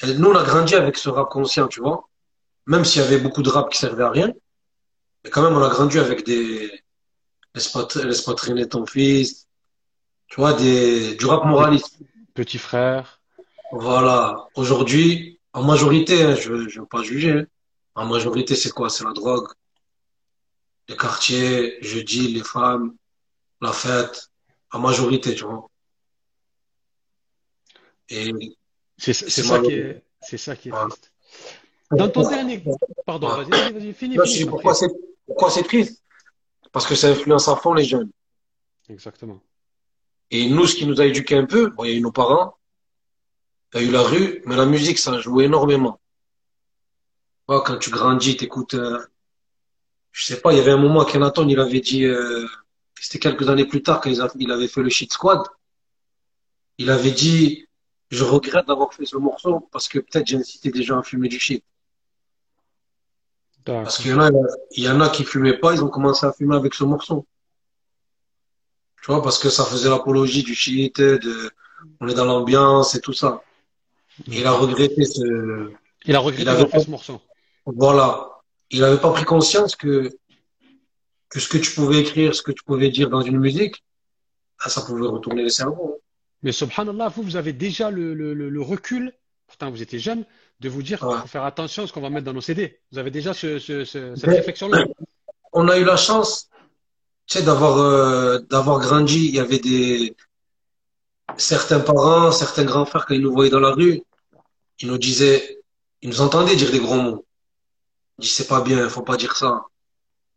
elles- 0.00 0.18
nous, 0.18 0.30
on 0.30 0.36
a 0.36 0.44
grandi 0.44 0.74
avec 0.74 0.96
ce 0.98 1.08
rap 1.08 1.28
conscient, 1.30 1.66
tu 1.68 1.80
vois. 1.80 2.08
Même 2.66 2.84
s'il 2.84 3.02
y 3.02 3.04
avait 3.04 3.18
beaucoup 3.18 3.42
de 3.42 3.48
rap 3.50 3.70
qui 3.70 3.78
servait 3.78 4.04
à 4.04 4.10
rien. 4.10 4.32
Mais 5.24 5.30
quand 5.30 5.42
même, 5.42 5.56
on 5.56 5.62
a 5.62 5.68
grandi 5.68 5.98
avec 5.98 6.24
des, 6.24 6.82
laisse 7.54 7.68
pas, 7.68 7.86
laisse 8.04 8.22
pas 8.22 8.34
traîner 8.34 8.68
ton 8.68 8.86
fils. 8.86 9.46
Tu 10.28 10.36
vois, 10.40 10.52
des, 10.52 11.14
du 11.16 11.26
rap 11.26 11.44
moraliste. 11.44 11.98
Petit 12.34 12.58
frère. 12.58 13.20
Voilà. 13.72 14.46
Aujourd'hui, 14.54 15.40
en 15.52 15.62
majorité, 15.64 16.22
hein, 16.22 16.34
je 16.36 16.68
je 16.68 16.80
veux 16.80 16.86
pas 16.86 17.02
juger. 17.02 17.32
hein. 17.32 17.46
En 17.94 18.06
majorité, 18.06 18.54
c'est 18.54 18.70
quoi? 18.70 18.90
C'est 18.90 19.04
la 19.04 19.12
drogue, 19.12 19.48
les 20.88 20.96
quartiers, 20.96 21.78
jeudi, 21.82 22.28
les 22.28 22.44
femmes, 22.44 22.94
la 23.60 23.72
fête. 23.72 24.28
En 24.76 24.80
majorité, 24.80 25.34
tu 25.34 25.44
vois. 25.44 25.70
Et 28.10 28.30
C'est 28.98 29.14
ça 29.14 29.58
qui 29.60 29.72
est, 29.72 30.02
c'est 30.20 30.36
ça 30.36 30.54
qui 30.54 30.68
est 30.68 30.72
triste. 30.72 31.12
Dans 31.90 32.10
ton 32.10 32.28
dernier, 32.28 32.62
pardon, 33.06 33.28
vas-y, 33.28 33.72
vas-y, 33.72 33.94
finis, 33.94 34.18
pourquoi 34.46 34.74
c'est, 34.74 34.88
pourquoi 35.26 35.50
c'est 35.50 35.62
triste? 35.62 36.02
Parce 36.72 36.86
que 36.86 36.94
ça 36.94 37.08
influence 37.08 37.48
à 37.48 37.56
fond 37.56 37.72
les 37.72 37.84
jeunes. 37.84 38.10
Exactement. 38.90 39.40
Et 40.30 40.46
nous, 40.50 40.66
ce 40.66 40.74
qui 40.74 40.84
nous 40.86 41.00
a 41.00 41.06
éduqués 41.06 41.36
un 41.36 41.46
peu, 41.46 41.70
bon, 41.70 41.84
il 41.84 41.90
y 41.92 41.94
a 41.94 41.96
eu 41.96 42.02
nos 42.02 42.12
parents, 42.12 42.58
il 43.72 43.80
y 43.80 43.84
a 43.84 43.86
eu 43.88 43.90
la 43.90 44.02
rue, 44.02 44.42
mais 44.44 44.56
la 44.56 44.66
musique, 44.66 44.98
ça 44.98 45.14
a 45.14 45.20
joué 45.20 45.44
énormément. 45.44 45.98
Quand 47.46 47.78
tu 47.78 47.90
grandis, 47.90 48.36
t'écoutes, 48.36 48.74
euh, 48.74 49.00
je 50.12 50.26
sais 50.26 50.40
pas, 50.42 50.52
il 50.52 50.58
y 50.58 50.60
avait 50.60 50.72
un 50.72 50.76
moment 50.86 51.04
qu'Anaton, 51.06 51.48
il 51.48 51.60
avait 51.60 51.80
dit, 51.80 52.04
euh, 52.04 52.46
c'était 53.00 53.18
quelques 53.18 53.48
années 53.48 53.66
plus 53.66 53.82
tard, 53.82 54.00
quand 54.00 54.10
il 54.10 54.20
a- 54.20 54.30
il 54.38 54.50
avait 54.50 54.68
fait 54.68 54.82
le 54.82 54.88
Shit 54.88 55.12
Squad, 55.12 55.40
il 56.78 56.90
avait 56.90 57.10
dit, 57.12 57.66
je 58.10 58.24
regrette 58.24 58.66
d'avoir 58.66 58.92
fait 58.92 59.06
ce 59.06 59.16
morceau 59.16 59.68
parce 59.72 59.88
que 59.88 59.98
peut-être 59.98 60.26
j'ai 60.26 60.36
incité 60.36 60.70
des 60.70 60.82
gens 60.82 60.98
à 60.98 61.02
fumer 61.02 61.28
du 61.28 61.38
shit. 61.40 61.64
Parce 63.64 63.98
qu'il 63.98 64.12
y 64.12 64.14
en 64.14 64.20
a, 64.20 64.30
il 64.72 64.84
y 64.84 64.88
en 64.88 65.00
a 65.00 65.08
qui 65.08 65.24
fumaient 65.24 65.58
pas, 65.58 65.72
ils 65.74 65.82
ont 65.82 65.88
commencé 65.88 66.24
à 66.24 66.32
fumer 66.32 66.54
avec 66.54 66.74
ce 66.74 66.84
morceau. 66.84 67.26
Tu 69.02 69.10
vois, 69.12 69.22
parce 69.22 69.38
que 69.38 69.48
ça 69.50 69.64
faisait 69.64 69.88
l'apologie 69.88 70.42
du 70.42 70.54
shit, 70.54 71.00
de, 71.00 71.50
on 72.00 72.08
est 72.08 72.14
dans 72.14 72.24
l'ambiance 72.24 72.94
et 72.94 73.00
tout 73.00 73.12
ça. 73.12 73.42
Et 74.30 74.40
il 74.40 74.46
a 74.46 74.52
regretté 74.52 75.04
ce, 75.04 75.72
Il 76.06 76.14
a 76.14 76.20
regretté 76.20 76.44
d'avoir 76.44 76.68
fait 76.68 76.80
ce 76.80 76.90
morceau. 76.90 77.20
voilà. 77.64 78.30
Il 78.70 78.82
avait 78.84 79.00
pas 79.00 79.12
pris 79.12 79.24
conscience 79.24 79.74
que, 79.76 80.10
que 81.28 81.40
ce 81.40 81.48
que 81.48 81.58
tu 81.58 81.72
pouvais 81.72 82.00
écrire, 82.00 82.34
ce 82.34 82.42
que 82.42 82.52
tu 82.52 82.62
pouvais 82.64 82.88
dire 82.90 83.10
dans 83.10 83.22
une 83.22 83.38
musique, 83.38 83.84
ah, 84.60 84.68
ça 84.68 84.82
pouvait 84.82 85.06
retourner 85.06 85.42
les 85.42 85.50
cerveaux. 85.50 85.94
hein. 85.96 86.02
Mais 86.42 86.52
subhanallah, 86.52 87.08
vous, 87.08 87.22
vous 87.22 87.36
avez 87.36 87.52
déjà 87.52 87.90
le, 87.90 88.14
le, 88.14 88.32
le, 88.34 88.48
le 88.50 88.62
recul, 88.62 89.12
pourtant 89.46 89.70
vous 89.70 89.82
étiez 89.82 89.98
jeune, 89.98 90.24
de 90.60 90.68
vous 90.68 90.82
dire 90.82 90.98
qu'il 91.00 91.08
faut 91.18 91.26
faire 91.26 91.44
attention 91.44 91.82
à 91.84 91.86
ce 91.86 91.92
qu'on 91.92 92.00
va 92.00 92.10
mettre 92.10 92.24
dans 92.26 92.32
nos 92.32 92.40
CD. 92.40 92.80
Vous 92.92 92.98
avez 92.98 93.10
déjà 93.10 93.34
ce, 93.34 93.58
ce, 93.58 93.84
ce- 93.84 94.14
cette 94.16 94.30
réflexion-là? 94.30 94.84
on 95.52 95.68
a 95.68 95.78
eu 95.78 95.84
la 95.84 95.96
chance, 95.96 96.48
tu 97.26 97.38
sais, 97.38 97.42
d'avoir 97.44 97.78
euh, 97.78 98.38
d'avoir 98.50 98.78
grandi. 98.80 99.26
Il 99.26 99.34
y 99.34 99.40
avait 99.40 99.58
des 99.58 100.14
certains 101.36 101.80
parents, 101.80 102.30
certains 102.32 102.64
grands 102.64 102.86
frères 102.86 103.06
quand 103.06 103.14
ils 103.14 103.20
nous 103.20 103.32
voyaient 103.32 103.50
dans 103.50 103.60
la 103.60 103.72
rue, 103.72 104.02
ils 104.80 104.88
nous 104.88 104.98
disaient, 104.98 105.58
ils 106.02 106.08
nous 106.10 106.20
entendaient 106.20 106.56
dire 106.56 106.70
des 106.70 106.78
gros 106.80 106.96
mots. 106.96 107.26
Ils 108.18 108.22
disaient 108.22 108.34
c'est 108.34 108.46
pas 108.48 108.60
bien, 108.60 108.88
faut 108.88 109.02
pas 109.02 109.16
dire 109.16 109.36
ça. 109.36 109.64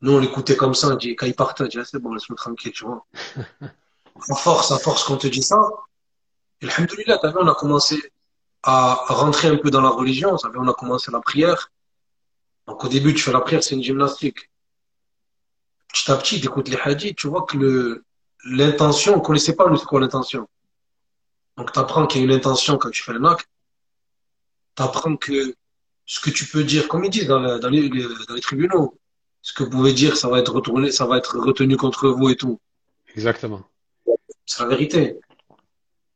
Nous 0.02 0.14
on 0.14 0.20
l'écoutait 0.20 0.56
comme 0.56 0.74
ça. 0.74 0.88
On 0.90 0.96
dit 0.96 1.16
quand 1.16 1.26
ils 1.26 1.36
partaient, 1.36 1.64
on 1.64 1.68
dit 1.68 1.78
ah, 1.80 1.86
c'est 1.86 2.00
bon, 2.00 2.14
laisse-moi 2.14 2.38
tranquille, 2.38 2.72
tu 2.72 2.86
vois. 2.86 3.06
À 4.30 4.36
force, 4.36 4.72
à 4.72 4.78
force 4.80 5.06
qu'on 5.06 5.16
te 5.16 5.28
dit 5.28 5.42
ça, 5.42 5.58
et 6.62 6.68
alhamdoulilah, 6.68 7.20
t'as 7.20 7.30
vu, 7.32 7.38
on 7.40 7.48
a 7.48 7.56
commencé 7.56 8.12
à 8.64 8.96
rentrer 9.08 9.48
un 9.48 9.56
peu 9.56 9.70
dans 9.72 9.80
la 9.80 9.88
religion. 9.90 10.38
Ça 10.38 10.52
fait, 10.52 10.58
on 10.58 10.68
a 10.68 10.74
commencé 10.74 11.10
la 11.10 11.22
prière. 11.22 11.72
Donc 12.68 12.84
au 12.84 12.90
début, 12.90 13.14
tu 13.14 13.22
fais 13.24 13.32
la 13.32 13.40
prière, 13.40 13.64
c'est 13.64 13.76
une 13.76 13.84
gymnastique. 13.84 14.50
Petit 15.94 16.12
à 16.12 16.18
petit, 16.18 16.40
tu 16.42 16.48
écoutes 16.48 16.68
les 16.68 16.78
hadiths, 16.84 17.16
tu 17.16 17.28
vois 17.30 17.44
que 17.44 17.56
le 17.58 18.04
l'intention, 18.46 19.16
on 19.16 19.22
connaissait 19.22 19.56
pas 19.56 19.70
nous 19.70 19.78
c'est 19.78 19.86
quoi 19.86 20.02
l'intention? 20.02 20.48
Donc 21.56 21.72
tu 21.72 21.80
apprends 21.80 22.06
qu'il 22.06 22.20
y 22.20 22.24
a 22.24 22.28
une 22.28 22.34
intention 22.34 22.78
quand 22.78 22.90
tu 22.90 23.02
fais 23.04 23.14
le 23.14 23.26
acte. 23.26 23.48
Tu 24.76 24.84
apprends 24.84 25.16
que 25.16 25.56
ce 26.06 26.20
que 26.20 26.30
tu 26.30 26.46
peux 26.46 26.66
dire, 26.66 26.90
comme 26.90 27.06
ils 27.06 27.10
disent 27.10 27.28
dans, 27.28 27.40
la- 27.40 27.58
dans, 27.60 27.70
les, 27.70 27.88
les- 27.88 28.08
dans 28.28 28.34
les 28.34 28.42
tribunaux, 28.42 28.99
ce 29.50 29.54
que 29.56 29.64
vous 29.64 29.72
pouvez 29.72 29.94
dire, 29.94 30.16
ça 30.16 30.28
va 30.30 30.38
être 30.38 30.54
retourné, 30.54 30.92
ça 30.92 31.06
va 31.08 31.18
être 31.18 31.40
retenu 31.40 31.76
contre 31.76 32.08
vous 32.10 32.30
et 32.30 32.36
tout. 32.36 32.60
Exactement. 33.16 33.62
C'est 34.46 34.62
la 34.62 34.70
vérité. 34.70 35.20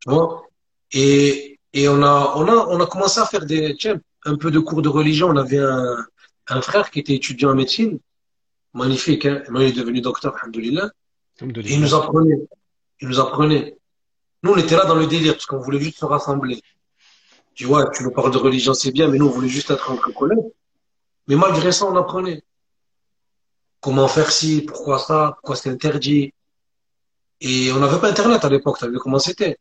Tu 0.02 0.10
vois? 0.12 0.43
Et, 0.91 1.60
et 1.74 1.89
on 1.89 2.04
a, 2.04 2.34
on 2.36 2.46
a, 2.48 2.67
on 2.76 2.80
a 2.80 2.86
commencé 2.86 3.19
à 3.19 3.26
faire 3.26 3.48
des, 3.48 3.76
tiens, 3.76 4.00
un 4.26 4.36
peu 4.36 4.52
de 4.52 4.60
cours 4.60 4.84
de 4.84 4.89
religion. 5.00 5.30
On 5.30 5.38
avait 5.38 5.58
un, 5.58 5.98
un 6.48 6.62
frère 6.62 6.91
qui 6.91 7.00
était 7.00 7.15
étudiant 7.15 7.50
en 7.50 7.56
médecine. 7.56 7.98
Magnifique, 8.76 9.26
hein? 9.26 9.38
Maintenant, 9.46 9.62
il 9.62 9.69
est 9.69 9.80
devenu 9.82 10.00
docteur, 10.00 10.36
alhamdoulilah. 10.36 10.91
Il 11.41 11.82
nous 11.82 11.96
apprenait. 11.96 12.39
Il 13.02 13.08
nous 13.08 13.19
apprenait. 13.19 13.78
Nous, 14.43 14.52
on 14.52 14.58
était 14.58 14.76
là 14.76 14.86
dans 14.86 15.00
le 15.04 15.08
délire, 15.08 15.34
parce 15.34 15.48
qu'on 15.48 15.58
voulait 15.58 15.80
juste 15.80 15.98
se 15.98 16.06
rassembler. 16.06 16.62
Tu 17.56 17.65
vois, 17.65 17.89
tu 17.89 18.04
nous 18.04 18.12
parles 18.12 18.32
de 18.32 18.38
religion, 18.38 18.76
c'est 18.76 18.91
bien, 18.91 19.08
mais 19.08 19.17
nous, 19.17 19.26
on 19.26 19.32
voulait 19.32 19.56
juste 19.58 19.72
être 19.72 19.89
entre 19.89 20.13
collègues. 20.13 20.48
Mais 21.28 21.36
malgré 21.36 21.72
ça, 21.72 21.88
on 21.88 21.96
apprenait. 21.96 22.43
Comment 23.84 24.08
faire 24.08 24.32
ci, 24.32 24.62
pourquoi 24.62 24.98
ça, 24.98 25.34
pourquoi 25.36 25.58
c'est 25.58 25.69
interdit. 25.69 26.34
Et 27.41 27.69
on 27.74 27.80
n'avait 27.80 28.00
pas 28.00 28.10
Internet 28.10 28.46
à 28.46 28.50
l'époque, 28.50 28.78
tu 28.80 28.89
vu 28.89 28.98
comment 28.98 29.19
c'était. 29.19 29.58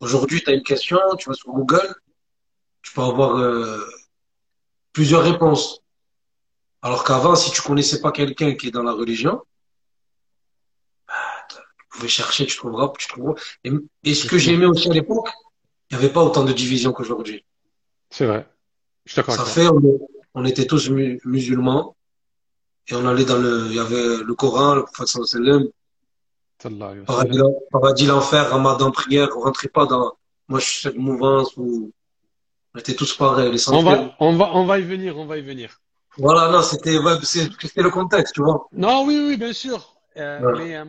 Aujourd'hui, 0.00 0.42
tu 0.42 0.50
as 0.50 0.54
une 0.54 0.64
question, 0.64 0.98
tu 1.16 1.28
vas 1.28 1.34
sur 1.36 1.52
Google, 1.52 1.94
tu 2.82 2.92
peux 2.92 3.02
avoir 3.02 3.36
euh, 3.36 3.84
plusieurs 4.92 5.22
réponses. 5.22 5.80
Alors 6.82 7.04
qu'avant, 7.04 7.36
si 7.36 7.52
tu 7.52 7.62
connaissais 7.62 8.00
pas 8.00 8.10
quelqu'un 8.10 8.54
qui 8.56 8.68
est 8.68 8.70
dans 8.72 8.82
la 8.82 8.92
religion, 8.92 9.42
tu 11.48 11.84
pouvais 11.90 12.08
chercher, 12.08 12.46
tu 12.46 12.56
trouveras, 12.56 12.92
tu 12.98 13.06
trouveras. 13.06 13.34
Et, 13.62 13.70
et 14.02 14.14
ce 14.14 14.26
que 14.26 14.38
j'ai 14.38 14.54
aimé 14.54 14.66
aussi 14.66 14.90
à 14.90 14.92
l'époque, 14.92 15.28
il 15.90 15.96
n'y 15.96 16.04
avait 16.04 16.12
pas 16.12 16.24
autant 16.24 16.44
de 16.44 16.52
divisions 16.52 16.92
qu'aujourd'hui. 16.92 17.44
C'est 18.10 18.26
vrai. 18.26 18.48
Je 19.04 19.12
suis 19.12 19.16
d'accord 19.20 19.36
Ça 19.36 19.44
fait, 19.44 19.68
on, 19.68 19.80
on 20.34 20.44
était 20.44 20.66
tous 20.66 20.90
mu- 20.90 21.20
musulmans 21.24 21.94
et 22.88 22.94
on 22.94 23.06
allait 23.06 23.24
dans 23.24 23.38
le, 23.38 23.66
il 23.66 23.74
y 23.74 23.78
avait 23.78 24.18
le 24.24 24.34
Coran, 24.34 24.74
le 24.74 24.84
prophète 24.84 25.08
sallallahu 25.08 25.70
alayhi 26.64 27.00
wa 27.00 27.06
sallam, 27.06 27.54
paradis, 27.70 28.06
l'enfer, 28.06 28.50
ramadan, 28.50 28.90
prière, 28.90 29.28
on 29.36 29.40
rentrait 29.40 29.68
pas 29.68 29.86
dans, 29.86 30.12
moi 30.48 30.58
je 30.60 30.64
suis 30.66 30.80
cette 30.82 30.96
mouvance 30.96 31.56
où 31.56 31.92
on 32.74 32.78
était 32.78 32.94
tous 32.94 33.14
pareils, 33.14 33.48
On 33.48 33.52
l'essentiel. 33.52 33.84
va, 33.84 34.16
on 34.20 34.36
va, 34.36 34.50
on 34.54 34.64
va 34.66 34.78
y 34.78 34.82
venir, 34.82 35.16
on 35.18 35.26
va 35.26 35.38
y 35.38 35.42
venir. 35.42 35.80
Voilà, 36.16 36.50
non, 36.50 36.62
c'était, 36.62 36.98
ouais, 36.98 37.14
c'était 37.22 37.82
le 37.82 37.90
contexte, 37.90 38.34
tu 38.34 38.42
vois. 38.42 38.66
Non, 38.72 39.04
oui, 39.06 39.16
oui, 39.28 39.36
bien 39.36 39.52
sûr. 39.52 39.94
Euh, 40.16 40.40
Ouais, 40.40 40.58
mais 40.58 40.76
euh, 40.76 40.84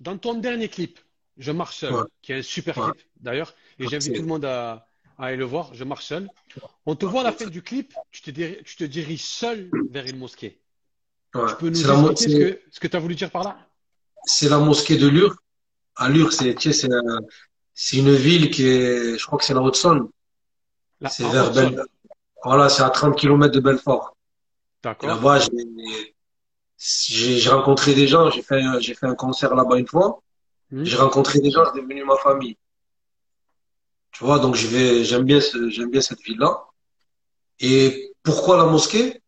dans 0.00 0.18
ton 0.18 0.34
dernier 0.34 0.68
clip, 0.68 0.98
Je 1.38 1.50
marche 1.52 1.76
seul, 1.78 1.94
ouais, 1.94 2.02
qui 2.22 2.32
est 2.32 2.38
un 2.38 2.42
super 2.42 2.76
ouais. 2.78 2.92
clip 2.92 3.06
d'ailleurs, 3.20 3.54
et 3.78 3.86
j'invite 3.88 4.14
tout 4.14 4.20
le 4.22 4.28
monde 4.28 4.44
à, 4.44 4.86
à 5.18 5.26
aller 5.26 5.36
le 5.36 5.44
voir. 5.46 5.72
Je 5.74 5.84
marche 5.84 6.04
seul. 6.06 6.28
On 6.84 6.94
te 6.94 7.06
voit 7.06 7.22
à 7.22 7.24
la 7.24 7.32
fin 7.32 7.46
du 7.46 7.62
clip, 7.62 7.94
tu 8.10 8.20
te, 8.22 8.30
tu 8.62 8.76
te 8.76 8.84
diriges 8.84 9.24
seul 9.24 9.70
vers 9.90 10.06
une 10.06 10.18
mosquée. 10.18 10.60
Ouais. 11.34 11.46
Tu 11.48 11.54
peux 11.56 11.68
nous 11.68 11.74
C'est 11.74 11.86
la, 11.88 11.94
mo- 11.94 12.10
expliquer 12.10 12.32
ce 12.32 12.54
que, 12.54 12.60
ce 12.70 12.80
que 12.80 12.86
tu 12.88 12.96
as 12.96 13.00
voulu 13.00 13.14
dire 13.14 13.30
par 13.30 13.44
là? 13.44 13.56
c'est 14.24 14.48
la 14.48 14.58
mosquée 14.58 14.96
de 14.96 15.08
Lure. 15.08 15.36
À 15.96 16.08
Lure, 16.08 16.32
c'est, 16.32 16.54
tu 16.54 16.72
sais, 16.72 16.86
c'est, 16.86 16.92
un- 16.92 17.20
c'est 17.74 17.98
une 17.98 18.14
ville 18.14 18.50
qui 18.50 18.66
est, 18.66 19.18
je 19.18 19.26
crois 19.26 19.38
que 19.38 19.44
c'est 19.44 19.54
la 19.54 19.60
Haute-Saône. 19.62 20.08
C'est 21.08 21.24
vers 21.28 21.48
Haute-Saône. 21.48 21.74
Bel, 21.76 21.84
voilà, 22.44 22.68
c'est 22.68 22.82
à 22.82 22.90
30 22.90 23.16
kilomètres 23.16 23.54
de 23.54 23.60
Belfort. 23.60 24.16
D'accord. 24.82 25.08
là-bas, 25.10 25.38
j'ai, 26.78 27.48
rencontré 27.48 27.94
des 27.94 28.08
gens, 28.08 28.30
j'ai 28.30 28.42
fait, 28.42 28.60
un- 28.60 28.80
j'ai 28.80 28.94
fait 28.94 29.06
un 29.06 29.14
concert 29.14 29.54
là-bas 29.54 29.78
une 29.78 29.86
fois. 29.86 30.20
Hmm. 30.70 30.82
J'ai 30.84 30.96
rencontré 30.96 31.38
des 31.40 31.50
gens, 31.50 31.64
c'est 31.72 31.80
devenu 31.80 32.04
ma 32.04 32.16
famille. 32.16 32.56
Tu 34.12 34.24
vois, 34.24 34.38
donc 34.38 34.54
je 34.56 34.66
vais, 34.66 35.04
j'aime 35.04 35.24
bien 35.24 35.40
ce, 35.40 35.70
j'aime 35.70 35.90
bien 35.90 36.00
cette 36.00 36.20
ville-là. 36.22 36.64
Et 37.60 38.12
pourquoi 38.22 38.56
la 38.56 38.64
mosquée? 38.66 39.21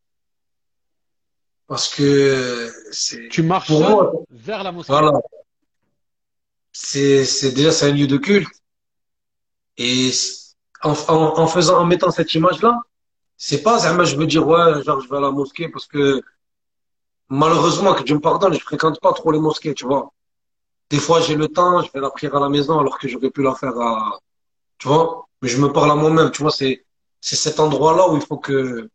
Parce 1.67 1.89
que 1.95 2.71
c'est, 2.93 3.29
Tu 3.31 3.43
marches 3.43 3.69
pour 3.69 3.81
moi, 3.81 4.13
vers 4.31 4.63
la 4.63 4.73
mosquée. 4.73 4.93
voilà, 4.93 5.13
c'est, 6.73 7.25
c'est 7.25 7.53
déjà, 7.53 7.73
c'est 7.73 7.87
un 7.91 7.93
lieu 7.93 8.07
de 8.07 8.17
culte. 8.17 8.49
Et 9.77 10.11
en, 10.83 10.93
en, 11.09 11.39
en 11.41 11.47
faisant, 11.47 11.79
en 11.81 11.87
mettant 11.87 12.11
cette 12.11 12.35
image-là, 12.35 12.81
c'est 13.37 13.63
pas, 13.63 13.79
je 14.05 14.17
veux 14.17 14.27
dire, 14.27 14.47
ouais, 14.47 14.83
genre, 14.85 15.01
je 15.01 15.09
vais 15.09 15.17
à 15.17 15.21
la 15.21 15.31
mosquée 15.31 15.69
parce 15.69 15.87
que, 15.87 16.23
malheureusement, 17.29 17.95
que 17.95 18.03
Dieu 18.03 18.15
me 18.17 18.21
pardonne, 18.21 18.55
je 18.55 18.61
fréquente 18.61 19.01
pas 19.01 19.13
trop 19.13 19.33
les 19.33 19.41
mosquées, 19.41 19.75
tu 19.75 19.87
vois. 19.87 20.13
Des 20.91 20.99
fois, 20.99 21.21
j'ai 21.21 21.35
le 21.37 21.49
temps, 21.49 21.83
je 21.83 21.91
fais 21.91 22.01
la 22.01 22.11
prière 22.11 22.37
à 22.37 22.41
la 22.41 22.49
maison 22.49 22.79
alors 22.79 22.99
que 22.99 23.09
j'aurais 23.09 23.31
pu 23.31 23.43
la 23.43 23.55
faire 23.55 23.79
à, 23.81 24.19
tu 24.79 24.89
vois. 24.89 25.27
Mais 25.43 25.49
je 25.49 25.59
me 25.61 25.73
parle 25.73 25.91
à 25.91 25.95
moi-même, 25.95 26.31
tu 26.31 26.43
vois, 26.43 26.51
c'est, 26.53 26.85
c'est 27.21 27.37
cet 27.37 27.61
endroit-là 27.61 28.11
où 28.11 28.17
il 28.17 28.23
faut 28.27 28.39
que, 28.39 28.89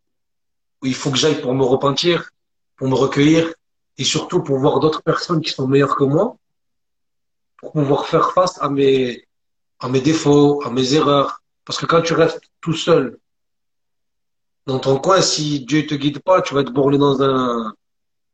où 0.82 0.86
il 0.86 0.94
faut 0.94 1.10
que 1.10 1.18
j'aille 1.18 1.40
pour 1.40 1.54
me 1.54 1.64
repentir, 1.64 2.30
pour 2.80 2.88
me 2.88 2.94
recueillir 2.94 3.52
et 3.98 4.04
surtout 4.04 4.42
pour 4.42 4.58
voir 4.58 4.80
d'autres 4.80 5.02
personnes 5.02 5.42
qui 5.42 5.50
sont 5.50 5.68
meilleures 5.68 5.96
que 5.96 6.04
moi, 6.04 6.38
pour 7.58 7.72
pouvoir 7.72 8.06
faire 8.06 8.32
face 8.32 8.56
à 8.62 8.70
mes, 8.70 9.28
à 9.80 9.90
mes 9.90 10.00
défauts, 10.00 10.62
à 10.64 10.70
mes 10.70 10.94
erreurs. 10.94 11.42
Parce 11.66 11.78
que 11.78 11.84
quand 11.84 12.00
tu 12.00 12.14
restes 12.14 12.40
tout 12.62 12.72
seul 12.72 13.18
dans 14.64 14.78
ton 14.78 14.98
coin, 14.98 15.20
si 15.20 15.60
Dieu 15.66 15.86
te 15.86 15.94
guide 15.94 16.20
pas, 16.20 16.40
tu 16.40 16.54
vas 16.54 16.62
être 16.62 16.72
borné 16.72 16.96
dans 16.96 17.22
un, 17.22 17.74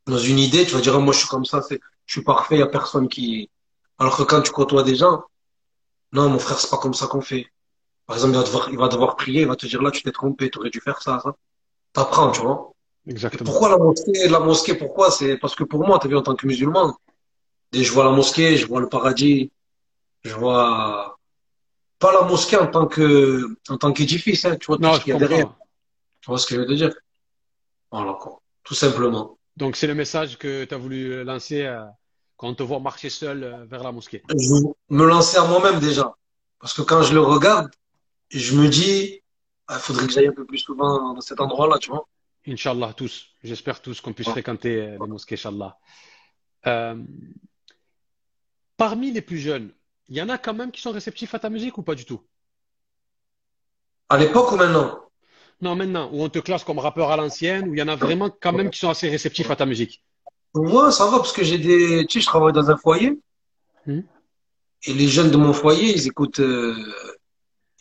dans 0.06 0.18
une 0.18 0.38
idée, 0.38 0.64
tu 0.64 0.74
vas 0.74 0.80
dire, 0.80 0.94
Ah, 0.94 1.00
moi, 1.00 1.12
je 1.12 1.18
suis 1.18 1.28
comme 1.28 1.44
ça, 1.44 1.60
je 1.68 2.12
suis 2.12 2.22
parfait, 2.22 2.54
il 2.54 2.60
y 2.60 2.62
a 2.62 2.68
personne 2.68 3.08
qui, 3.08 3.50
alors 3.98 4.16
que 4.16 4.22
quand 4.22 4.42
tu 4.42 4.52
côtoies 4.52 4.84
des 4.84 4.94
gens, 4.94 5.24
non, 6.12 6.28
mon 6.28 6.38
frère, 6.38 6.60
c'est 6.60 6.70
pas 6.70 6.78
comme 6.78 6.94
ça 6.94 7.08
qu'on 7.08 7.20
fait. 7.20 7.50
Par 8.06 8.14
exemple, 8.14 8.34
il 8.34 8.38
va 8.38 8.44
devoir, 8.44 8.70
il 8.70 8.78
va 8.78 8.86
devoir 8.86 9.16
prier, 9.16 9.40
il 9.40 9.48
va 9.48 9.56
te 9.56 9.66
dire, 9.66 9.82
là, 9.82 9.90
tu 9.90 10.04
t'es 10.04 10.12
trompé, 10.12 10.50
tu 10.50 10.58
aurais 10.60 10.70
dû 10.70 10.80
faire 10.80 11.02
ça, 11.02 11.18
ça. 11.18 11.34
T'apprends, 11.92 12.30
tu 12.30 12.42
vois. 12.42 12.75
Et 13.06 13.10
Exactement. 13.10 13.44
pourquoi 13.50 13.68
la 13.70 13.78
mosquée? 13.78 14.28
La 14.28 14.40
mosquée, 14.40 14.74
pourquoi? 14.74 15.10
C'est 15.10 15.36
parce 15.38 15.54
que 15.54 15.64
pour 15.64 15.86
moi, 15.86 15.98
t'as 16.00 16.08
vu, 16.08 16.16
en 16.16 16.22
tant 16.22 16.34
que 16.34 16.46
musulman, 16.46 16.96
et 17.72 17.84
je 17.84 17.92
vois 17.92 18.04
la 18.04 18.10
mosquée, 18.10 18.56
je 18.56 18.66
vois 18.66 18.80
le 18.80 18.88
paradis, 18.88 19.50
je 20.24 20.34
vois 20.34 21.18
pas 21.98 22.12
la 22.12 22.22
mosquée 22.22 22.56
en 22.56 22.66
tant 22.66 22.86
que, 22.86 23.56
en 23.68 23.78
tant 23.78 23.92
qu'édifice, 23.92 24.44
hein, 24.44 24.56
tu 24.56 24.66
vois 24.66 24.76
tout 24.76 24.82
Non, 24.82 24.94
ce 24.94 24.98
je 24.98 25.04
qu'il 25.04 25.12
y 25.12 25.16
a 25.16 25.18
derrière. 25.18 25.54
Tu 26.20 26.30
vois 26.30 26.38
ce 26.38 26.46
que 26.46 26.54
je 26.54 26.60
veux 26.60 26.66
te 26.66 26.72
dire? 26.72 26.92
Voilà, 27.90 28.14
quoi. 28.14 28.40
Tout 28.64 28.74
simplement. 28.74 29.38
Donc, 29.56 29.76
c'est 29.76 29.86
le 29.86 29.94
message 29.94 30.36
que 30.36 30.64
tu 30.64 30.74
as 30.74 30.78
voulu 30.78 31.24
lancer 31.24 31.62
euh, 31.62 31.84
quand 32.36 32.48
on 32.48 32.54
te 32.54 32.62
voit 32.62 32.80
marcher 32.80 33.08
seul 33.08 33.44
euh, 33.44 33.64
vers 33.64 33.82
la 33.82 33.92
mosquée. 33.92 34.22
Je 34.28 34.54
me 34.90 35.04
lancer 35.06 35.38
à 35.38 35.46
moi-même 35.46 35.78
déjà. 35.80 36.14
Parce 36.58 36.74
que 36.74 36.82
quand 36.82 37.02
je 37.02 37.14
le 37.14 37.20
regarde, 37.20 37.70
je 38.30 38.56
me 38.56 38.68
dis, 38.68 39.22
il 39.70 39.76
faudrait 39.76 40.06
que 40.06 40.12
j'aille 40.12 40.26
un 40.26 40.32
peu 40.32 40.44
plus 40.44 40.58
souvent 40.58 41.14
dans 41.14 41.20
cet 41.20 41.40
endroit-là, 41.40 41.78
tu 41.78 41.90
vois. 41.90 42.06
Inch'Allah, 42.46 42.92
tous. 42.96 43.26
J'espère 43.42 43.80
tous 43.82 44.00
qu'on 44.00 44.12
puisse 44.12 44.28
fréquenter 44.28 44.80
euh, 44.80 44.98
les 45.00 45.06
mosquées, 45.06 45.34
Inch'Allah. 45.34 45.76
Euh, 46.66 47.02
parmi 48.76 49.10
les 49.12 49.20
plus 49.22 49.38
jeunes, 49.38 49.72
il 50.08 50.16
y 50.16 50.22
en 50.22 50.28
a 50.28 50.38
quand 50.38 50.54
même 50.54 50.70
qui 50.70 50.80
sont 50.80 50.92
réceptifs 50.92 51.34
à 51.34 51.38
ta 51.38 51.50
musique 51.50 51.76
ou 51.78 51.82
pas 51.82 51.94
du 51.94 52.04
tout? 52.04 52.20
À 54.08 54.18
l'époque 54.18 54.52
ou 54.52 54.56
maintenant? 54.56 55.00
Non, 55.60 55.74
maintenant, 55.74 56.10
où 56.12 56.22
on 56.22 56.28
te 56.28 56.38
classe 56.38 56.64
comme 56.64 56.78
rappeur 56.78 57.10
à 57.10 57.16
l'ancienne, 57.16 57.68
où 57.68 57.74
il 57.74 57.78
y 57.78 57.82
en 57.82 57.88
a 57.88 57.96
vraiment 57.96 58.30
quand 58.30 58.52
même 58.52 58.70
qui 58.70 58.78
sont 58.78 58.90
assez 58.90 59.08
réceptifs 59.08 59.50
à 59.50 59.56
ta 59.56 59.66
musique. 59.66 60.02
Ouais, 60.54 60.90
ça 60.90 61.06
va 61.06 61.18
parce 61.18 61.32
que 61.32 61.42
j'ai 61.42 61.58
des, 61.58 62.06
tu 62.06 62.18
sais, 62.18 62.20
je 62.20 62.26
travaille 62.26 62.52
dans 62.52 62.70
un 62.70 62.76
foyer 62.76 63.18
Hmm. 63.86 64.00
et 64.84 64.94
les 64.94 65.06
jeunes 65.06 65.30
de 65.30 65.36
mon 65.36 65.52
foyer, 65.52 65.92
ils 65.92 66.08
écoutent, 66.08 66.40
euh, 66.40 66.74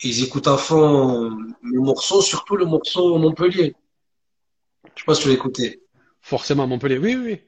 ils 0.02 0.22
écoutent 0.22 0.46
à 0.46 0.56
fond 0.56 1.30
mes 1.62 1.78
morceaux, 1.78 2.22
surtout 2.22 2.54
le 2.54 2.64
morceau 2.64 3.18
Montpellier. 3.18 3.74
Je 4.96 5.02
sais 5.02 5.06
pas 5.06 5.14
si 5.14 5.22
tu 5.22 5.28
l'as 5.28 5.34
écouté. 5.34 5.80
Forcément, 6.20 6.66
Montpellier. 6.66 6.98
Oui, 6.98 7.14
oui, 7.16 7.24
oui. 7.26 7.40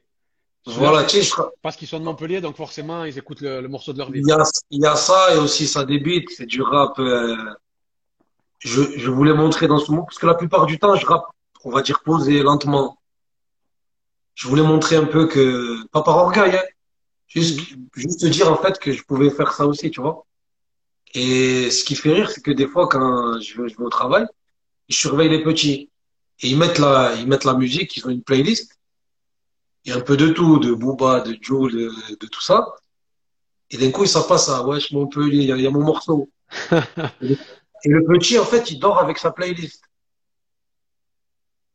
Voilà, 0.67 1.05
tu 1.05 1.17
sais, 1.17 1.23
je- 1.23 1.35
Parce 1.63 1.77
qu'ils 1.77 1.89
sont 1.89 1.99
de 1.99 2.05
Montpellier, 2.05 2.41
donc 2.41 2.57
forcément, 2.57 3.05
ils 3.05 3.17
écoutent 3.17 3.41
le, 3.41 3.61
le 3.63 3.69
morceau 3.69 3.93
de 3.93 3.99
leur 3.99 4.11
vie. 4.11 4.21
il 4.21 4.29
y 4.29 4.33
a, 4.33 4.43
il 4.71 4.83
y 4.83 4.87
a 4.87 4.97
ça 4.97 5.35
et 5.35 5.39
aussi 5.39 5.67
ça 5.67 5.85
débite, 5.85 6.29
c'est 6.31 6.47
du 6.47 6.61
rap. 6.61 6.99
euh, 6.99 7.37
je, 8.59 8.83
je 8.99 9.11
voulais 9.11 9.33
montrer 9.35 9.67
dans 9.67 9.79
ce 9.79 9.91
moment, 9.91 10.05
parce 10.05 10.19
que 10.19 10.27
la 10.27 10.35
plupart 10.35 10.67
du 10.67 10.79
temps, 10.79 10.95
je 10.95 11.07
rappe, 11.07 11.27
on 11.65 11.71
va 11.71 11.81
dire 11.83 12.01
posé, 12.03 12.43
lentement. 12.43 12.99
Je 14.35 14.47
voulais 14.47 14.63
montrer 14.63 14.97
un 14.97 15.05
peu 15.07 15.27
que, 15.27 15.87
pas 15.89 16.03
par 16.03 16.17
orgueil, 16.19 16.57
hein, 16.57 16.63
juste, 17.29 17.61
juste 17.95 18.25
dire 18.27 18.51
en 18.53 18.57
fait 18.57 18.79
que 18.79 18.93
je 18.93 19.03
pouvais 19.05 19.31
faire 19.31 19.53
ça 19.53 19.67
aussi, 19.67 19.91
tu 19.91 20.01
vois. 20.01 20.27
Et 21.15 21.71
ce 21.71 21.85
qui 21.85 21.95
fait 21.97 22.13
rire, 22.13 22.31
c'est 22.31 22.43
que 22.43 22.51
des 22.51 22.67
fois, 22.67 22.89
quand 22.89 23.41
je 23.41 23.63
vais, 23.63 23.69
je 23.69 23.77
vais 23.77 23.85
au 23.85 23.89
travail, 23.89 24.27
je 24.89 24.97
surveille 24.97 25.29
les 25.31 25.43
petits. 25.43 25.91
Et 26.41 26.49
ils 26.49 26.59
mettent 26.59 26.79
la, 26.79 27.15
ils 27.17 27.27
mettent 27.27 27.45
la 27.45 27.55
musique, 27.55 27.97
ils 27.97 28.07
ont 28.07 28.11
une 28.11 28.23
playlist. 28.23 28.79
Il 29.85 29.91
y 29.91 29.93
a 29.93 29.97
un 29.97 30.01
peu 30.01 30.17
de 30.17 30.29
tout, 30.29 30.59
de 30.59 30.73
Booba, 30.73 31.21
de 31.21 31.37
Joe, 31.41 31.73
de, 31.73 31.91
de 32.21 32.27
tout 32.27 32.41
ça. 32.43 32.75
Et 33.71 33.77
d'un 33.77 33.91
coup, 33.91 34.05
ils 34.05 34.09
savent 34.09 34.29
pas 34.29 34.39
ça. 34.39 34.65
Wesh, 34.67 34.93
Montpellier, 34.93 35.39
il 35.39 35.45
y 35.45 35.53
a, 35.53 35.57
il 35.57 35.63
y 35.63 35.67
a 35.67 35.71
mon 35.71 35.85
morceau. 35.85 36.31
Et 36.73 36.77
le 37.21 37.37
et 37.85 37.89
le 37.89 38.05
petit, 38.05 38.39
en 38.39 38.45
fait, 38.45 38.71
il 38.71 38.79
dort 38.79 38.99
avec 38.99 39.19
sa 39.19 39.31
playlist. 39.31 39.83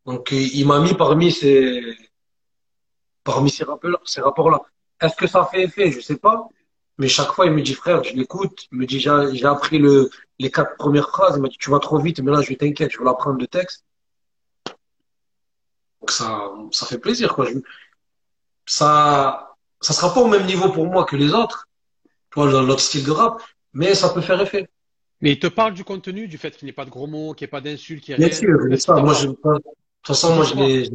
Donc, 0.05 0.31
il 0.31 0.59
il 0.59 0.67
m'a 0.67 0.79
mis 0.79 0.93
parmi 0.93 1.31
ces, 1.31 1.81
parmi 3.23 3.49
ces 3.49 3.63
rapports-là. 3.63 4.61
Est-ce 5.01 5.15
que 5.15 5.27
ça 5.27 5.45
fait 5.45 5.63
effet? 5.63 5.91
Je 5.91 6.01
sais 6.01 6.17
pas. 6.17 6.47
Mais 6.97 7.07
chaque 7.07 7.31
fois, 7.31 7.45
il 7.45 7.53
me 7.53 7.61
dit, 7.61 7.73
frère, 7.73 8.03
je 8.03 8.13
l'écoute. 8.13 8.67
Il 8.71 8.77
me 8.79 8.85
dit, 8.85 8.99
j'ai 8.99 9.11
j'ai 9.33 9.45
appris 9.45 9.79
le, 9.79 10.09
les 10.39 10.51
quatre 10.51 10.75
premières 10.77 11.09
phrases. 11.09 11.35
Il 11.37 11.41
m'a 11.41 11.47
dit, 11.47 11.57
tu 11.57 11.69
vas 11.71 11.79
trop 11.79 11.99
vite, 11.99 12.19
mais 12.21 12.31
là, 12.31 12.41
je 12.41 12.53
t'inquiète, 12.53 12.91
je 12.91 12.99
vais 12.99 13.05
l'apprendre 13.05 13.39
le 13.39 13.47
texte. 13.47 13.85
Donc, 16.03 16.11
ça, 16.11 16.51
ça 16.73 16.85
fait 16.85 16.97
plaisir, 16.99 17.33
quoi. 17.33 17.45
Je- 17.45 17.59
ça, 18.65 19.55
ça 19.81 19.93
sera 19.93 20.13
pas 20.13 20.19
au 20.21 20.27
même 20.27 20.45
niveau 20.45 20.69
pour 20.69 20.85
moi 20.85 21.05
que 21.05 21.15
les 21.15 21.33
autres. 21.33 21.67
Tu 22.31 22.39
vois, 22.41 22.47
l'autre 22.61 22.81
style 22.81 23.05
de 23.05 23.11
rap. 23.11 23.41
Mais 23.73 23.95
ça 23.95 24.09
peut 24.09 24.21
faire 24.21 24.41
effet. 24.41 24.67
Mais 25.21 25.31
ils 25.31 25.39
te 25.39 25.47
parlent 25.47 25.73
du 25.73 25.83
contenu, 25.83 26.27
du 26.27 26.37
fait 26.37 26.55
qu'il 26.55 26.65
n'y 26.65 26.71
ait 26.71 26.73
pas 26.73 26.85
de 26.85 26.89
gros 26.89 27.07
mots, 27.07 27.33
qu'il 27.33 27.45
n'y 27.45 27.49
ait 27.49 27.51
pas 27.51 27.61
d'insultes, 27.61 28.03
qu'il 28.03 28.15
n'y 28.15 28.21
ait 28.21 28.25
Bien 28.25 28.27
rien. 28.27 28.37
sûr, 28.37 28.59
mais 28.67 28.75
Est-ce 28.75 28.85
ça, 28.85 28.95
moi, 28.97 29.13
je, 29.13 29.27
de 29.27 29.33
toute 29.33 29.63
façon, 30.05 30.35
moi, 30.35 30.43
je 30.43 30.55
l'ai- 30.55 30.89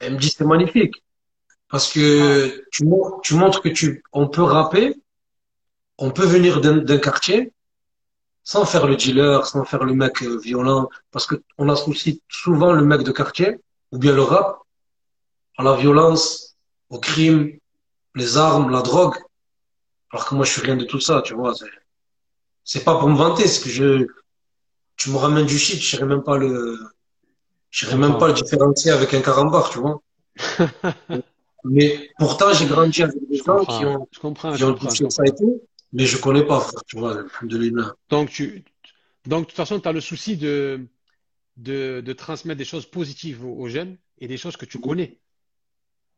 elle 0.00 0.14
me 0.14 0.18
dit, 0.18 0.30
c'est 0.30 0.44
magnifique. 0.44 1.02
Parce 1.70 1.92
que 1.92 2.64
tu, 2.72 2.84
tu 3.22 3.34
montres 3.34 3.62
que 3.62 3.70
tu, 3.70 4.02
on 4.12 4.28
peut 4.28 4.42
rapper, 4.42 4.94
on 5.98 6.10
peut 6.10 6.24
venir 6.26 6.60
d'un 6.60 6.78
d'un 6.78 6.98
quartier 6.98 7.52
sans 8.44 8.64
faire 8.66 8.86
le 8.86 8.96
dealer, 8.96 9.46
sans 9.46 9.64
faire 9.64 9.84
le 9.84 9.94
mec 9.94 10.22
euh, 10.22 10.38
violent. 10.38 10.88
Parce 11.12 11.26
que 11.26 11.36
on 11.58 11.68
associe 11.68 12.16
souvent 12.28 12.72
le 12.72 12.84
mec 12.84 13.02
de 13.04 13.12
quartier, 13.12 13.58
ou 13.92 13.98
bien 13.98 14.12
le 14.14 14.22
rap, 14.22 14.58
à 15.56 15.62
la 15.62 15.74
violence, 15.74 16.56
au 16.90 16.98
crime, 16.98 17.58
les 18.14 18.36
armes, 18.36 18.70
la 18.70 18.82
drogue. 18.82 19.16
Alors 20.10 20.26
que 20.26 20.34
moi, 20.34 20.44
je 20.44 20.52
suis 20.52 20.62
rien 20.62 20.76
de 20.76 20.84
tout 20.84 21.00
ça, 21.00 21.22
tu 21.22 21.34
vois. 21.34 21.54
C'est 22.64 22.84
pas 22.84 22.98
pour 22.98 23.08
me 23.08 23.16
vanter, 23.16 23.46
c'est 23.46 23.62
que 23.64 23.70
je, 23.70 24.06
tu 24.96 25.10
me 25.10 25.16
ramènes 25.16 25.46
du 25.46 25.58
shit, 25.58 25.80
je 25.80 25.96
saurais 25.96 26.06
même 26.06 26.22
pas 26.22 26.36
le, 26.38 26.78
je 27.70 27.86
saurais 27.86 27.98
même 27.98 28.18
pas 28.18 28.28
le 28.28 28.34
différencier 28.34 28.90
avec 28.90 29.12
un 29.14 29.20
carambar, 29.20 29.70
tu 29.70 29.78
vois. 29.78 30.00
Mais 31.64 32.10
pourtant, 32.18 32.52
j'ai 32.52 32.66
grandi 32.66 33.02
avec 33.02 33.16
des 33.28 33.38
gens 33.38 33.64
qui 33.64 33.84
ont, 33.84 34.08
je 34.10 34.20
comprends, 34.20 34.52
qui 34.52 34.58
je 34.58 34.64
ont 34.64 34.76
je 34.78 35.08
ça 35.08 35.24
et 35.26 35.34
tout, 35.34 35.60
mais 35.92 36.06
je 36.06 36.16
connais 36.16 36.44
pas, 36.44 36.60
frère, 36.60 36.84
tu 36.86 36.96
vois, 36.96 37.18
alhamdoulilah. 37.18 37.94
Donc, 38.08 38.30
tu, 38.30 38.64
donc, 39.26 39.42
de 39.42 39.46
toute 39.46 39.56
façon, 39.56 39.80
tu 39.80 39.88
as 39.88 39.92
le 39.92 40.00
souci 40.00 40.36
de, 40.36 40.86
de, 41.58 42.00
de 42.04 42.12
transmettre 42.14 42.58
des 42.58 42.64
choses 42.64 42.86
positives 42.86 43.44
aux, 43.44 43.54
aux 43.54 43.68
jeunes 43.68 43.98
et 44.20 44.28
des 44.28 44.36
choses 44.38 44.56
que 44.56 44.64
tu 44.66 44.80
connais, 44.80 45.20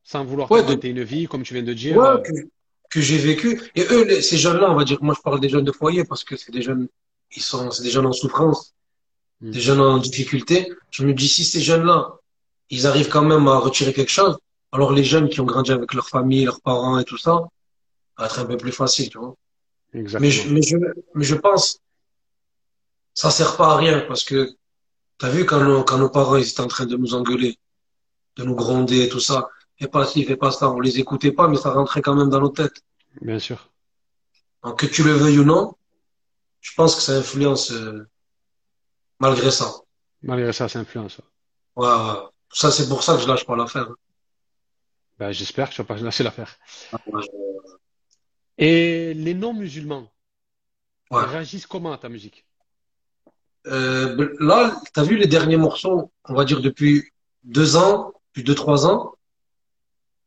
sans 0.05 0.25
vouloir 0.25 0.51
Ouais, 0.51 0.63
de, 0.63 0.87
une 0.89 1.03
vie, 1.03 1.27
comme 1.27 1.43
tu 1.43 1.55
viens 1.55 1.63
de 1.63 1.73
dire. 1.75 1.99
ouais, 1.99 2.09
euh, 2.09 2.19
que, 2.19 2.33
que 2.91 3.01
j'ai 3.01 3.19
vécu. 3.19 3.61
Et 3.75 3.85
eux, 3.91 4.05
les- 4.05 4.23
ces 4.23 4.39
jeunes-là, 4.39 4.71
on 4.71 4.75
va 4.77 4.85
dire, 4.85 4.99
moi, 5.03 5.15
je 5.17 5.23
parle 5.23 5.41
des 5.41 5.49
jeunes 5.49 5.65
de 5.65 5.73
foyer 5.73 6.05
parce 6.05 6.25
que 6.25 6.37
c'est 6.37 6.53
des 6.53 6.63
jeunes, 6.63 6.89
ils 7.37 7.43
sont, 7.43 7.71
c'est 7.71 7.83
des 7.83 7.91
jeunes 7.91 8.07
en 8.07 8.13
souffrance, 8.13 8.75
hmm. 9.41 9.51
des 9.53 9.61
jeunes 9.61 9.81
en 9.81 9.99
difficulté. 9.99 10.69
Je 10.91 11.05
me 11.07 11.15
dis, 11.15 11.29
si 11.29 11.45
ces 11.45 11.61
jeunes-là, 11.61 12.17
ils 12.71 12.87
arrivent 12.87 13.09
quand 13.09 13.25
même 13.25 13.49
à 13.49 13.59
retirer 13.59 13.93
quelque 13.93 14.11
chose, 14.13 14.39
alors 14.73 14.93
les 14.93 15.05
jeunes 15.05 15.29
qui 15.29 15.41
ont 15.41 15.47
grandi 15.47 15.73
avec 15.73 15.95
leur 15.95 16.09
famille, 16.09 16.45
leurs 16.45 16.61
parents 16.63 16.99
et 16.99 17.05
tout 17.05 17.19
ça, 17.19 17.49
va 18.19 18.27
être 18.27 18.39
un 18.41 18.47
peu 18.47 18.57
plus 18.57 18.73
facile, 18.73 19.11
tu 19.11 19.19
vois. 19.19 19.35
Mais 20.19 20.31
je, 20.31 20.43
Exactement. 20.43 20.55
mais 20.55 20.63
je, 20.63 20.77
mais 21.15 21.25
je 21.25 21.35
pense, 21.37 21.81
ça 23.15 23.31
sert 23.31 23.57
pas 23.57 23.73
à 23.73 23.77
rien 23.77 24.01
parce 24.01 24.25
que 24.25 24.57
t'as 25.21 25.29
vu 25.31 25.47
quand 25.47 25.63
nos, 25.63 25.85
quand 25.85 25.99
nos 25.99 26.11
parents, 26.11 26.37
ils 26.37 26.49
étaient 26.49 26.61
en 26.61 26.67
train 26.69 26.87
de 26.87 26.97
nous 26.97 27.15
engueuler, 27.15 27.59
de 28.37 28.45
nous 28.45 28.57
gronder 28.57 29.05
et 29.05 29.09
tout 29.09 29.21
ça? 29.21 29.49
Fais 29.79 29.89
pas 29.89 30.07
ci, 30.07 30.25
fais 30.25 30.37
pas 30.37 30.51
ça. 30.51 30.71
On 30.71 30.81
les 30.81 30.99
écoutait 30.99 31.33
pas, 31.33 31.49
mais 31.49 31.57
ça 31.57 31.71
rentrait 31.73 32.03
quand 32.03 32.15
même 32.17 32.31
dans 32.31 32.41
nos 32.41 32.49
têtes. 32.51 32.83
Bien 33.21 33.39
sûr. 33.39 33.71
Donc, 34.65 34.81
que 34.81 34.87
tu 34.87 35.03
le 35.05 35.13
veuilles 35.13 35.39
ou 35.39 35.45
non, 35.45 35.75
je 36.61 36.73
pense 36.75 36.97
que 36.97 37.03
ça 37.03 37.13
influence, 37.17 37.71
euh, 37.73 38.07
malgré 39.21 39.51
ça. 39.51 39.71
Malgré 40.23 40.53
ça, 40.53 40.69
ça 40.69 40.81
influence. 40.81 41.21
Ouais, 41.77 41.87
ouais. 41.89 42.19
Ça, 42.53 42.71
c'est 42.71 42.89
pour 42.89 43.03
ça 43.03 43.15
que 43.15 43.23
je 43.23 43.29
lâche 43.29 43.47
pas 43.47 43.57
l'affaire. 43.57 43.89
Ben, 45.19 45.33
j'espère 45.33 45.71
que 45.71 45.75
tu 45.75 45.83
vas 45.83 45.87
pas 45.87 45.97
lâcher 45.97 46.25
l'affaire. 46.25 46.59
Ouais, 46.93 47.23
Et 48.59 49.15
les 49.15 49.35
non-musulmans, 49.35 50.11
ouais. 51.11 51.25
réagissent 51.25 51.67
comment 51.67 51.93
à 51.93 51.99
ta 51.99 52.09
musique? 52.09 52.45
Euh, 53.67 54.35
là, 54.41 54.81
t'as 54.95 55.03
vu 55.03 55.17
les 55.17 55.27
derniers 55.27 55.57
morceaux, 55.57 56.11
on 56.25 56.35
va 56.35 56.45
dire 56.45 56.61
depuis 56.61 57.11
deux 57.45 57.77
ans, 57.77 58.13
depuis 58.29 58.45
deux, 58.45 58.55
trois 58.55 58.87
ans, 58.87 59.15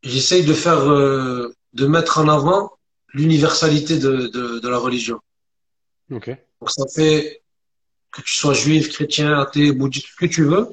j'essaye 0.04 0.46
de 0.46 0.54
faire, 0.54 0.90
euh, 0.90 1.54
de 1.74 1.88
mettre 1.88 2.20
en 2.20 2.28
avant 2.28 2.74
l'universalité 3.14 3.98
de, 3.98 4.28
de, 4.28 4.60
de 4.60 4.68
la 4.68 4.78
religion. 4.78 5.20
Ok. 6.12 6.30
Donc 6.60 6.70
ça 6.70 6.86
fait 6.94 7.42
que 8.12 8.22
tu 8.22 8.36
sois 8.36 8.54
juif, 8.54 8.90
chrétien, 8.90 9.40
athée, 9.40 9.72
bouddhiste, 9.72 10.08
ce 10.08 10.16
que 10.16 10.26
tu 10.26 10.44
veux, 10.44 10.70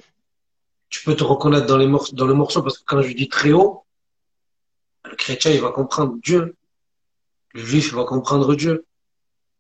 tu 0.90 1.02
peux 1.04 1.16
te 1.16 1.24
reconnaître 1.24 1.66
dans 1.66 1.78
les 1.78 1.86
morceaux, 1.86 2.14
dans 2.14 2.26
le 2.26 2.34
morceau 2.34 2.62
parce 2.62 2.78
que 2.78 2.84
quand 2.84 3.00
je 3.00 3.12
dis 3.12 3.28
très 3.28 3.52
haut, 3.52 3.84
le 5.04 5.16
chrétien 5.16 5.50
il 5.52 5.60
va 5.60 5.70
comprendre 5.70 6.16
Dieu, 6.22 6.56
le 7.54 7.64
juif 7.64 7.88
il 7.88 7.94
va 7.94 8.04
comprendre 8.04 8.54
Dieu. 8.54 8.84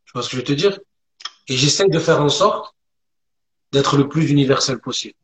Tu 0.04 0.12
vois 0.12 0.22
ce 0.22 0.28
que 0.28 0.36
je 0.36 0.40
veux 0.40 0.44
te 0.46 0.52
dire? 0.52 0.78
Et 1.48 1.56
j'essaye 1.56 1.88
de 1.88 1.98
faire 1.98 2.20
en 2.20 2.28
sorte 2.28 2.74
d'être 3.72 3.96
le 3.96 4.08
plus 4.08 4.30
universel 4.30 4.78
possible. 4.80 5.14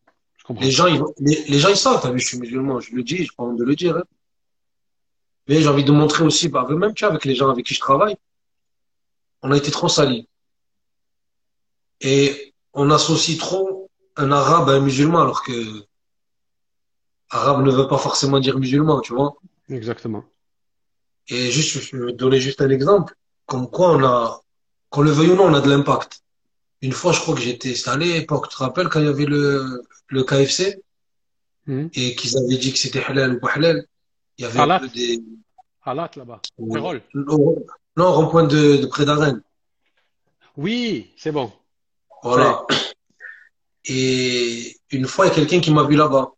Les 0.61 0.71
gens 0.71 0.87
ils, 0.87 1.03
les, 1.19 1.43
les 1.49 1.59
gens 1.59 1.69
ils 1.71 1.77
savent, 1.77 2.01
t'as 2.01 2.11
vu, 2.13 2.21
je 2.21 2.29
suis 2.29 2.39
musulman, 2.39 2.79
je 2.81 2.95
le 2.95 3.03
dis, 3.03 3.25
je 3.25 3.33
pas 3.35 3.43
honte 3.43 3.59
de 3.59 3.65
le 3.65 3.75
dire. 3.75 3.97
hein. 3.97 4.05
Mais 5.49 5.61
j'ai 5.61 5.69
envie 5.69 5.85
de 5.85 5.93
montrer 5.93 6.25
aussi, 6.25 6.49
bah, 6.49 6.67
même 6.69 6.95
tu 6.95 7.05
vois, 7.05 7.13
avec 7.13 7.25
les 7.25 7.35
gens 7.35 7.51
avec 7.51 7.67
qui 7.67 7.75
je 7.75 7.81
travaille, 7.81 8.17
on 9.43 9.51
a 9.53 9.57
été 9.57 9.71
trop 9.71 9.89
salis. 9.89 10.29
Et 12.01 12.55
on 12.75 12.91
associe 12.91 13.39
trop 13.39 13.91
un 14.17 14.31
arabe 14.33 14.69
à 14.69 14.73
un 14.75 14.81
musulman, 14.81 15.21
alors 15.23 15.43
que 15.43 15.53
arabe 17.31 17.65
ne 17.65 17.71
veut 17.71 17.89
pas 17.89 17.99
forcément 17.99 18.39
dire 18.39 18.59
musulman, 18.59 19.01
tu 19.01 19.15
vois. 19.15 19.35
Exactement. 19.69 20.25
Et 21.29 21.51
juste, 21.51 21.81
je 21.81 21.97
vais 21.97 22.13
te 22.13 22.17
donner 22.17 22.41
juste 22.41 22.61
un 22.61 22.71
exemple, 22.71 23.15
comme 23.47 23.69
quoi 23.69 23.91
on 23.91 24.05
a, 24.05 24.41
qu'on 24.91 25.03
le 25.03 25.11
veuille 25.11 25.31
ou 25.31 25.37
non, 25.37 25.47
on 25.47 25.55
a 25.55 25.61
de 25.61 25.69
l'impact. 25.69 26.23
Une 26.83 26.93
fois, 26.93 27.13
je 27.13 27.21
crois 27.21 27.35
que 27.35 27.41
j'étais 27.41 27.71
installé, 27.73 28.13
à 28.13 28.15
l'époque, 28.19 28.49
tu 28.49 28.57
te 28.57 28.63
rappelles 28.63 28.89
quand 28.89 29.01
il 29.01 29.07
y 29.07 29.09
avait 29.09 29.25
le, 29.27 29.83
le 30.09 30.25
KFC 30.25 30.81
Mhm. 31.69 31.91
et 31.95 32.15
qu'ils 32.15 32.37
avaient 32.39 32.59
dit 32.59 32.73
que 32.73 32.79
c'était 32.79 33.03
halal 33.03 33.35
ou 33.35 33.41
pas 33.41 33.51
halal, 33.55 33.85
il 34.39 34.43
y 34.43 34.45
avait 34.47 34.89
des, 34.95 35.21
Halat 35.85 36.11
là-bas. 36.17 36.41
Non, 37.15 37.57
non, 37.97 38.13
rond-point 38.13 38.45
de, 38.45 38.77
de 38.77 38.87
près 38.87 39.05
d'Arène. 39.05 39.41
Oui, 40.57 41.13
c'est 41.17 41.33
bon. 41.33 41.53
Voilà. 42.23 42.67
Et 43.85 44.77
une 44.91 45.07
fois, 45.07 45.27
il 45.27 45.29
y 45.29 45.33
a 45.33 45.35
quelqu'un 45.35 45.61
qui 45.61 45.71
m'a 45.73 45.85
vu 45.85 45.97
là-bas. 45.97 46.33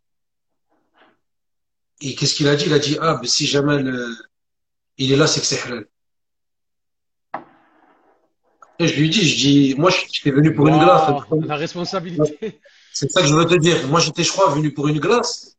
Et 2.01 2.15
qu'est-ce 2.15 2.35
qu'il 2.35 2.47
a 2.47 2.55
dit? 2.55 2.65
Il 2.65 2.73
a 2.73 2.79
dit, 2.79 2.97
ah, 3.01 3.15
ben, 3.15 3.27
si 3.27 3.45
jamais 3.45 3.79
le- 3.79 4.15
il 4.97 5.11
est 5.11 5.15
là, 5.15 5.27
c'est 5.27 5.41
que 5.41 5.45
c'est 5.45 5.61
halal. 5.63 5.87
Et 8.79 8.87
je 8.87 8.99
lui 8.99 9.09
dis, 9.09 9.27
je 9.27 9.35
dis, 9.35 9.75
moi, 9.77 9.91
j'étais 9.91 10.31
venu 10.31 10.53
pour 10.53 10.67
une 10.67 10.79
glace. 10.79 11.11
La 11.45 11.55
responsabilité. 11.57 12.59
C'est 12.93 13.11
ça 13.11 13.21
que 13.21 13.27
je 13.27 13.35
veux 13.35 13.45
te 13.45 13.55
dire. 13.55 13.87
Moi, 13.87 13.99
j'étais, 13.99 14.23
je 14.23 14.31
crois, 14.31 14.49
venu 14.49 14.73
pour 14.73 14.87
une 14.87 14.99
glace. 14.99 15.57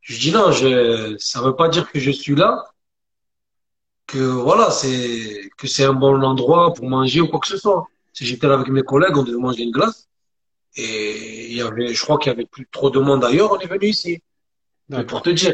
Je 0.00 0.18
dis 0.18 0.32
non, 0.32 0.50
je, 0.50 1.14
ça 1.18 1.40
veut 1.42 1.54
pas 1.54 1.68
dire 1.68 1.90
que 1.92 2.00
je 2.00 2.10
suis 2.10 2.34
là, 2.34 2.64
que 4.06 4.18
voilà, 4.18 4.70
c'est, 4.70 5.50
que 5.56 5.68
c'est 5.68 5.84
un 5.84 5.92
bon 5.92 6.22
endroit 6.22 6.72
pour 6.74 6.88
manger 6.88 7.20
ou 7.20 7.28
quoi 7.28 7.38
que 7.38 7.46
ce 7.46 7.56
soit. 7.56 7.86
Si 8.12 8.26
j'étais 8.26 8.48
là 8.48 8.54
avec 8.54 8.68
mes 8.68 8.82
collègues, 8.82 9.16
on 9.16 9.22
devait 9.22 9.38
manger 9.38 9.62
une 9.62 9.70
glace. 9.70 10.08
Et 10.74 11.50
il 11.50 11.56
y 11.56 11.60
avait, 11.60 11.94
je 11.94 12.02
crois 12.02 12.18
qu'il 12.18 12.30
y 12.30 12.34
avait 12.34 12.46
plus 12.46 12.66
trop 12.66 12.90
de 12.90 12.98
monde 12.98 13.24
ailleurs, 13.24 13.52
on 13.52 13.58
est 13.58 13.66
venu 13.66 13.88
ici. 13.88 14.22
Mais 14.88 15.04
pour 15.04 15.22
te 15.22 15.30
dire, 15.30 15.52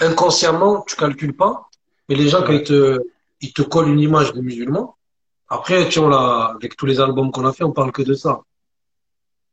inconsciemment, 0.00 0.82
tu 0.86 0.96
calcules 0.96 1.36
pas, 1.36 1.68
mais 2.08 2.14
les 2.14 2.28
gens, 2.28 2.42
quand 2.42 2.52
ils 2.52 2.62
te, 2.62 2.98
ils 3.40 3.52
te 3.52 3.62
collent 3.62 3.88
une 3.88 4.00
image 4.00 4.32
de 4.32 4.40
musulman, 4.40 4.95
après, 5.48 5.88
tu 5.88 6.00
vois, 6.00 6.10
là, 6.10 6.54
avec 6.56 6.76
tous 6.76 6.86
les 6.86 7.00
albums 7.00 7.30
qu'on 7.30 7.46
a 7.46 7.52
fait, 7.52 7.64
on 7.64 7.72
parle 7.72 7.92
que 7.92 8.02
de 8.02 8.14
ça. 8.14 8.40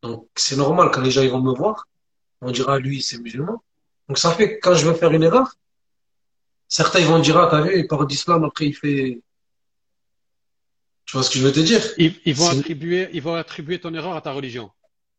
Donc, 0.01 0.27
c'est 0.35 0.57
normal, 0.57 0.89
quand 0.91 1.01
les 1.01 1.11
gens, 1.11 1.21
ils 1.21 1.31
vont 1.31 1.41
me 1.41 1.53
voir, 1.53 1.87
on 2.41 2.51
dira, 2.51 2.79
lui, 2.79 3.01
c'est 3.01 3.19
musulman. 3.19 3.63
Donc, 4.07 4.17
ça 4.17 4.31
fait 4.31 4.55
que 4.55 4.59
quand 4.61 4.75
je 4.75 4.85
veux 4.85 4.93
faire 4.95 5.11
une 5.11 5.23
erreur, 5.23 5.55
certains 6.67 6.99
ils 6.99 7.07
vont 7.07 7.19
dire, 7.19 7.37
ah, 7.37 7.47
t'as 7.49 7.61
vu, 7.61 7.79
il 7.79 7.87
parle 7.87 8.07
d'islam, 8.07 8.43
après 8.43 8.65
il 8.65 8.73
fait. 8.73 9.21
Tu 11.05 11.17
vois 11.17 11.23
ce 11.23 11.29
que 11.29 11.39
je 11.39 11.45
veux 11.45 11.51
te 11.51 11.59
dire? 11.59 11.81
Ils, 11.97 12.15
ils 12.25 12.33
vont 12.33 12.49
attribuer, 12.49 13.09
ils 13.13 13.21
vont 13.21 13.35
attribuer 13.35 13.79
ton 13.79 13.93
erreur 13.93 14.15
à 14.15 14.21
ta 14.21 14.31
religion. 14.31 14.71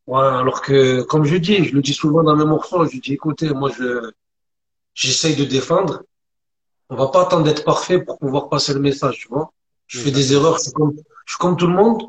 Ouais, 0.07 0.19
alors 0.19 0.61
que, 0.61 1.01
comme 1.03 1.25
je 1.25 1.35
dis, 1.37 1.63
je 1.63 1.73
le 1.73 1.81
dis 1.81 1.93
souvent 1.93 2.23
dans 2.23 2.35
mes 2.35 2.45
morceaux, 2.45 2.85
je 2.85 2.99
dis, 2.99 3.13
écoutez, 3.13 3.49
moi, 3.49 3.71
je, 3.77 4.11
j'essaye 4.93 5.35
de 5.35 5.45
défendre. 5.45 6.03
On 6.89 6.95
va 6.95 7.07
pas 7.07 7.23
attendre 7.23 7.43
d'être 7.43 7.63
parfait 7.63 7.99
pour 7.99 8.19
pouvoir 8.19 8.49
passer 8.49 8.73
le 8.73 8.79
message, 8.79 9.17
tu 9.19 9.27
vois. 9.29 9.51
Je 9.87 9.99
fais 9.99 10.11
des 10.11 10.33
erreurs, 10.33 10.57
je 10.57 10.63
suis 10.63 10.71
comme, 10.71 10.95
je 11.25 11.31
suis 11.33 11.39
comme 11.39 11.57
tout 11.57 11.67
le 11.67 11.73
monde, 11.73 12.03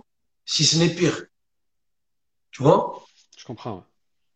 si 0.44 0.64
ce 0.64 0.78
n'est 0.78 0.94
pire. 0.94 1.26
Tu 2.50 2.62
vois? 2.62 3.04
Je 3.36 3.44
comprends. 3.44 3.76
ouais. 3.76 3.82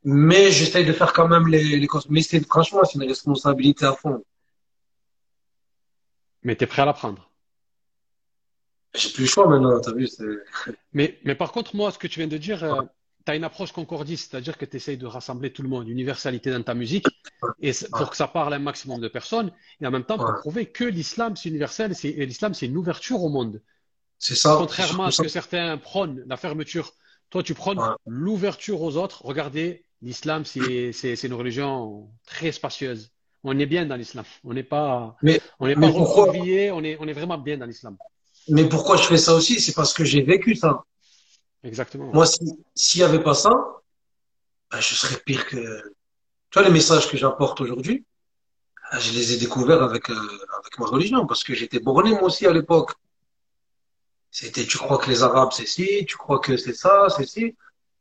Mais 0.04 0.50
j'essaye 0.50 0.86
de 0.86 0.92
faire 0.92 1.12
quand 1.12 1.28
même 1.28 1.46
les, 1.48 1.76
les 1.78 1.88
Mais 2.08 2.22
c'est, 2.22 2.40
franchement, 2.46 2.80
c'est 2.84 2.98
une 2.98 3.08
responsabilité 3.08 3.84
à 3.84 3.94
fond. 3.94 4.24
Mais 6.42 6.56
tu 6.56 6.64
es 6.64 6.66
prêt 6.66 6.82
à 6.82 6.86
l'apprendre. 6.86 7.30
J'ai 8.94 9.10
plus 9.10 9.22
le 9.22 9.28
choix 9.28 9.46
maintenant, 9.48 9.78
t'as 9.80 9.92
vu, 9.92 10.08
c'est, 10.08 10.24
Mais, 10.92 11.18
mais 11.24 11.34
par 11.34 11.52
contre, 11.52 11.76
moi, 11.76 11.92
ce 11.92 11.98
que 11.98 12.06
tu 12.06 12.18
viens 12.20 12.28
de 12.28 12.38
dire, 12.38 12.64
tu 13.24 13.32
as 13.32 13.36
une 13.36 13.44
approche 13.44 13.72
concordiste, 13.72 14.30
c'est-à-dire 14.30 14.56
que 14.56 14.64
tu 14.64 14.76
essayes 14.76 14.96
de 14.96 15.06
rassembler 15.06 15.52
tout 15.52 15.62
le 15.62 15.68
monde, 15.68 15.88
universalité 15.88 16.50
dans 16.50 16.62
ta 16.62 16.74
musique, 16.74 17.06
et 17.60 17.72
pour 17.92 18.10
que 18.10 18.16
ça 18.16 18.28
parle 18.28 18.52
à 18.54 18.56
un 18.56 18.60
maximum 18.60 19.00
de 19.00 19.08
personnes, 19.08 19.52
et 19.80 19.86
en 19.86 19.90
même 19.90 20.04
temps 20.04 20.18
pour 20.18 20.34
prouver 20.40 20.66
que 20.66 20.84
l'islam, 20.84 21.36
c'est 21.36 21.48
universel, 21.48 21.92
et 22.02 22.26
l'islam, 22.26 22.54
c'est 22.54 22.66
une 22.66 22.76
ouverture 22.76 23.22
au 23.22 23.28
monde. 23.28 23.60
C'est 24.18 24.34
ça. 24.34 24.56
Contrairement 24.58 25.06
à 25.06 25.10
ce 25.10 25.22
que 25.22 25.28
certains 25.28 25.76
prônent, 25.78 26.22
la 26.26 26.36
fermeture, 26.36 26.92
toi, 27.30 27.42
tu 27.42 27.54
prônes 27.54 27.78
Ouais. 27.78 27.94
l'ouverture 28.06 28.82
aux 28.82 28.96
autres. 28.96 29.24
Regardez, 29.24 29.84
l'islam, 30.02 30.44
c'est, 30.44 30.90
une 31.22 31.34
religion 31.34 32.10
très 32.26 32.52
spacieuse. 32.52 33.12
On 33.44 33.58
est 33.58 33.66
bien 33.66 33.86
dans 33.86 33.96
l'islam. 33.96 34.24
On 34.44 34.52
n'est 34.52 34.62
pas, 34.62 35.16
Mais, 35.22 35.40
on 35.60 35.66
n'est 35.66 35.74
pas 35.74 35.90
pourquoi, 35.90 36.28
on 36.28 36.34
est, 36.34 36.70
on 36.70 36.82
est 37.08 37.12
vraiment 37.12 37.38
bien 37.38 37.56
dans 37.56 37.66
l'islam. 37.66 37.96
mais 38.48 38.68
pourquoi 38.68 38.96
je 38.96 39.04
fais 39.04 39.16
ça 39.16 39.34
aussi? 39.34 39.60
C'est 39.60 39.74
parce 39.74 39.94
que 39.94 40.04
j'ai 40.04 40.22
vécu 40.22 40.54
ça. 40.54 40.84
Exactement. 41.62 42.10
Moi, 42.12 42.26
si, 42.26 42.58
s'il 42.74 43.00
y 43.00 43.04
avait 43.04 43.22
pas 43.22 43.34
ça, 43.34 43.50
ben, 44.70 44.80
je 44.80 44.94
serais 44.94 45.18
pire 45.24 45.46
que, 45.46 45.56
tu 46.50 46.58
vois, 46.58 46.62
les 46.62 46.72
messages 46.72 47.10
que 47.10 47.16
j'apporte 47.16 47.60
aujourd'hui, 47.60 48.04
ah, 48.90 48.98
je 48.98 49.12
les 49.12 49.32
ai 49.34 49.36
découverts 49.36 49.82
avec, 49.82 50.10
euh, 50.10 50.38
avec 50.58 50.78
ma 50.78 50.86
religion, 50.86 51.26
parce 51.26 51.44
que 51.44 51.54
j'étais 51.54 51.78
borné 51.78 52.10
moi 52.10 52.24
aussi 52.24 52.46
à 52.46 52.52
l'époque. 52.52 52.92
C'était, 54.30 54.64
tu 54.64 54.78
crois 54.78 54.98
que 54.98 55.10
les 55.10 55.22
Arabes 55.22 55.50
c'est 55.52 55.66
ci, 55.66 56.04
tu 56.06 56.16
crois 56.16 56.38
que 56.38 56.56
c'est 56.56 56.74
ça, 56.74 57.08
c'est 57.16 57.26
ci. 57.26 57.56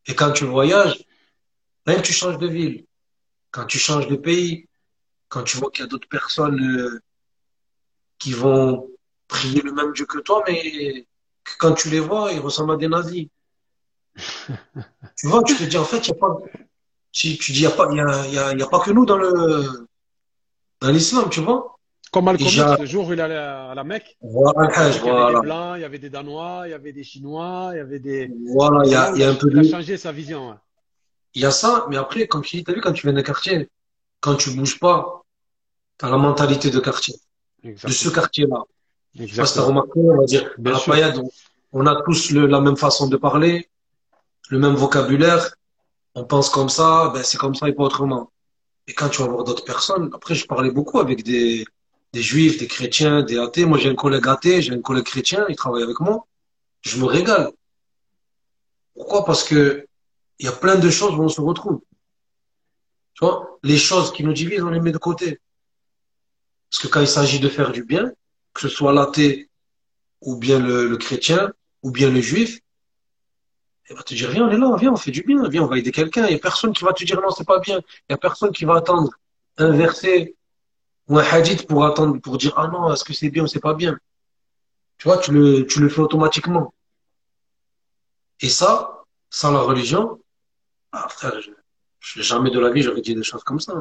Et 0.08 0.16
quand 0.16 0.32
tu 0.32 0.46
voyages, 0.46 1.06
même 1.86 2.02
tu 2.02 2.14
changes 2.14 2.38
de 2.38 2.48
ville, 2.48 2.86
quand 3.52 3.66
tu 3.66 3.78
changes 3.78 4.08
de 4.08 4.16
pays, 4.16 4.68
quand 5.28 5.44
tu 5.44 5.58
vois 5.58 5.70
qu'il 5.72 5.82
y 5.82 5.84
a 5.84 5.88
d'autres 5.88 6.08
personnes 6.08 6.60
euh, 6.60 7.02
qui 8.18 8.34
vont 8.34 8.90
prier 9.28 9.62
le 9.62 9.72
même 9.72 9.92
Dieu 9.94 10.06
que 10.06 10.20
toi, 10.20 10.44
mais 10.48 11.08
quand 11.60 11.74
tu 11.74 11.90
les 11.90 12.00
vois, 12.00 12.32
ils 12.32 12.40
ressemblent 12.40 12.74
à 12.74 12.78
des 12.78 12.88
nazis. 12.88 13.28
Tu 15.18 15.28
vois, 15.28 15.44
tu 15.44 15.56
te 15.56 15.64
dis 15.64 15.78
en 15.78 15.84
fait, 15.86 16.00
il 16.08 16.10
y 16.10 16.12
a 16.12 16.16
pas, 16.16 16.38
si 17.12 17.38
tu 17.38 17.52
dis 17.52 17.62
il 17.62 17.66
a 17.68 17.72
pas, 17.72 17.92
y 17.94 18.00
a, 18.00 18.28
y 18.28 18.38
a, 18.38 18.54
y 18.54 18.62
a 18.62 18.68
pas 18.68 18.80
que 18.80 18.92
nous 18.92 19.06
dans 19.06 19.18
le 19.18 19.88
dans 20.82 20.90
l'islam, 20.92 21.30
tu 21.30 21.42
vois. 21.42 21.76
Comme 22.12 22.26
Malcolm 22.26 22.48
X, 22.50 22.80
le 22.80 22.86
jour 22.88 23.08
où 23.08 23.14
il 23.14 23.22
allait 23.22 23.36
à 23.38 23.74
la 23.76 23.84
Mecque, 23.84 24.18
voilà, 24.22 24.68
il 24.90 25.06
y 25.06 25.10
avait 25.10 25.34
des 25.34 25.40
Blancs, 25.42 25.74
il 25.78 25.82
y 25.82 25.84
avait 25.86 26.00
des 26.00 26.10
Danois, 26.10 26.62
il 26.66 26.72
y 26.72 26.74
avait 26.74 26.92
des 26.94 27.04
Chinois, 27.04 27.70
il 27.74 27.78
y 27.78 27.82
avait 27.82 28.00
des... 28.00 28.32
voilà, 28.56 28.80
il 28.86 28.92
y 28.92 28.96
a, 28.96 29.12
il 29.14 29.22
y 29.22 29.24
un 29.24 29.36
peu 29.36 29.48
il 29.52 29.60
a 29.60 29.64
changé 29.64 29.96
sa 29.98 30.12
vision. 30.12 30.50
ouais. 30.50 30.56
il 31.36 31.42
y 31.44 31.46
a 31.46 31.52
ça, 31.52 31.86
mais 31.90 31.98
après, 31.98 32.28
comme 32.28 32.42
tu 32.42 32.58
dis, 32.58 32.64
t'as 32.64 32.74
vu 32.74 32.82
quand 32.82 32.94
tu 32.94 33.04
viens 33.06 33.14
d'un 33.14 33.22
quartier, 33.22 33.70
quand 34.22 34.36
tu 34.36 34.50
bouges 34.56 34.80
pas, 34.80 35.22
t'as 35.98 36.10
la 36.10 36.18
mentalité 36.18 36.72
de 36.72 36.80
quartier, 36.80 37.16
de 37.64 37.76
ce 37.92 38.10
quartier-là. 38.10 38.64
Je 39.16 39.28
sais 39.28 39.42
pas 39.42 39.46
si 39.46 39.54
t'as 39.56 39.62
remarqué, 39.64 40.00
on 40.00 40.18
va 40.18 40.26
dire, 40.26 40.46
à 40.48 40.62
Bien 40.62 40.72
la 40.74 40.80
sûr. 40.80 40.94
paillade, 40.94 41.18
on, 41.20 41.30
on 41.74 41.86
a 41.86 42.02
tous 42.04 42.32
le, 42.32 42.48
la 42.48 42.60
même 42.62 42.78
façon 42.78 43.08
de 43.08 43.18
parler, 43.18 43.70
le 44.50 44.60
même 44.60 44.76
vocabulaire, 44.76 45.56
on 46.16 46.26
pense 46.26 46.50
comme 46.50 46.70
ça, 46.70 47.12
ben 47.14 47.24
c'est 47.24 47.38
comme 47.38 47.56
ça 47.56 47.70
et 47.70 47.74
pas 47.74 47.84
autrement. 47.84 48.32
Et 48.88 48.94
quand 48.94 49.10
tu 49.10 49.22
vas 49.22 49.28
voir 49.28 49.44
d'autres 49.44 49.64
personnes, 49.64 50.10
après, 50.14 50.34
je 50.34 50.48
parlais 50.48 50.72
beaucoup 50.72 51.00
avec 51.00 51.24
des, 51.24 51.66
juifs, 52.14 52.58
des 52.58 52.68
chrétiens, 52.68 53.22
des 53.22 53.38
athées. 53.38 53.66
Moi, 53.66 53.78
j'ai 53.78 53.90
un 53.90 53.96
collègue 53.96 54.28
athée, 54.28 54.62
j'ai 54.64 54.74
un 54.74 54.82
collègue 54.82 55.06
chrétien, 55.06 55.46
il 55.48 55.56
travaille 55.56 55.84
avec 55.84 56.00
moi. 56.00 56.26
Je 56.82 56.98
me 56.98 57.06
régale. 57.06 57.52
Pourquoi? 58.96 59.24
Parce 59.24 59.44
que 59.44 59.86
il 60.40 60.46
y 60.46 60.50
a 60.50 60.54
plein 60.54 60.78
de 60.78 60.90
choses 60.90 61.14
où 61.14 61.22
on 61.22 61.30
se 61.30 61.42
retrouve. 61.42 61.82
Tu 63.14 63.26
vois, 63.26 63.60
les 63.64 63.78
choses 63.78 64.12
qui 64.12 64.24
nous 64.24 64.34
divisent, 64.34 64.64
on 64.64 64.70
les 64.70 64.80
met 64.80 64.92
de 64.92 64.98
côté. 64.98 65.40
Parce 66.72 66.82
que 66.82 66.88
quand 66.88 67.02
il 67.02 67.08
s'agit 67.08 67.40
de 67.40 67.50
faire 67.50 67.72
du 67.72 67.84
bien, 67.84 68.12
que 68.54 68.62
ce 68.62 68.70
soit 68.70 68.94
l'athée 68.94 69.50
ou 70.22 70.38
bien 70.38 70.60
le 70.60 70.98
chrétien 70.98 71.52
ou 71.84 71.92
bien 71.92 72.10
le 72.10 72.22
juif, 72.22 72.60
il 73.90 73.96
va 73.96 74.04
te 74.04 74.14
dire, 74.14 74.30
viens, 74.30 74.48
on 74.48 74.52
est 74.52 74.58
là, 74.58 74.76
viens, 74.78 74.92
on 74.92 74.96
fait 74.96 75.12
du 75.12 75.24
bien, 75.24 75.48
viens, 75.50 75.64
on 75.64 75.68
va 75.68 75.78
aider 75.78 75.92
quelqu'un. 75.92 76.28
Il 76.28 76.34
y 76.34 76.36
a 76.36 76.40
personne 76.40 76.74
qui 76.74 76.84
va 76.84 76.94
te 76.94 77.04
dire 77.04 77.20
non, 77.22 77.32
c'est 77.32 77.48
pas 77.48 77.60
bien. 77.60 77.80
Il 78.08 78.12
y 78.12 78.14
a 78.14 78.18
personne 78.18 78.52
qui 78.52 78.66
va 78.66 78.76
attendre 78.76 79.12
un 79.58 79.72
verset 79.72 80.36
ou 81.08 81.18
un 81.18 81.24
hadith 81.24 81.68
pour 81.68 81.84
attendre, 81.86 82.20
pour 82.22 82.38
dire, 82.38 82.54
ah 82.58 82.68
non, 82.68 82.94
est-ce 82.94 83.04
que 83.04 83.14
c'est 83.14 83.30
bien 83.30 83.44
ou 83.44 83.48
c'est 83.48 83.60
pas 83.60 83.74
bien? 83.74 83.98
Tu 85.00 85.08
vois, 85.08 85.18
tu 85.18 85.32
le, 85.32 85.66
tu 85.66 85.80
le 85.80 85.90
fais 85.90 86.02
automatiquement. 86.02 86.74
Et 88.42 88.50
ça, 88.50 89.04
sans 89.30 89.52
la 89.52 89.62
religion, 89.62 90.20
ah, 90.92 91.08
frère, 91.10 91.34
je, 92.00 92.22
jamais 92.22 92.52
de 92.52 92.60
la 92.60 92.70
vie 92.70 92.84
j'aurais 92.84 93.02
dit 93.02 93.16
des 93.16 93.24
choses 93.24 93.44
comme 93.44 93.60
ça. 93.60 93.74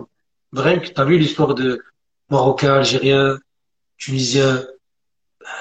Rien 0.53 0.79
que, 0.79 0.89
t'as 0.89 1.05
vu 1.05 1.19
l'histoire 1.19 1.55
de 1.55 1.83
Marocains, 2.31 2.75
Algériens, 2.77 3.39
Tunisiens, 3.99 4.67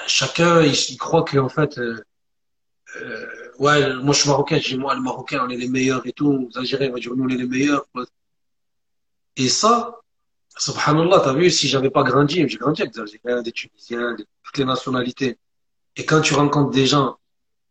chacun, 0.06 0.62
il, 0.62 0.72
il 0.72 0.96
croit 0.96 1.22
que, 1.22 1.38
en 1.38 1.48
fait, 1.48 1.78
euh, 1.78 2.02
euh, 2.96 3.37
ouais, 3.58 3.94
moi 3.96 4.14
je 4.14 4.20
suis 4.20 4.28
Marocain, 4.28 4.58
dis, 4.58 4.78
moi, 4.78 4.94
les 4.94 5.00
Marocains, 5.00 5.44
on 5.44 5.50
est 5.50 5.56
les 5.56 5.68
meilleurs 5.68 6.06
et 6.06 6.12
tout. 6.12 6.48
Les 6.50 6.58
Algériens, 6.58 6.86
ils 6.86 6.92
vont 6.92 6.98
dire, 6.98 7.16
nous, 7.16 7.24
on 7.24 7.28
est 7.28 7.36
les 7.36 7.46
meilleurs. 7.46 7.86
Et 9.36 9.48
ça, 9.48 10.00
subhanallah, 10.56 11.20
t'as 11.20 11.34
vu, 11.34 11.50
si 11.50 11.68
j'avais 11.68 11.90
pas 11.90 12.02
grandi, 12.02 12.48
j'ai 12.48 12.58
grandi 12.58 12.82
avec 12.82 12.94
des 12.94 13.00
Algériens, 13.00 13.42
des 13.42 13.52
Tunisiens, 13.52 14.16
toutes 14.42 14.58
les 14.58 14.64
nationalités. 14.64 15.38
Et 15.96 16.04
quand 16.04 16.20
tu 16.20 16.34
rencontres 16.34 16.70
des 16.70 16.86
gens 16.86 17.18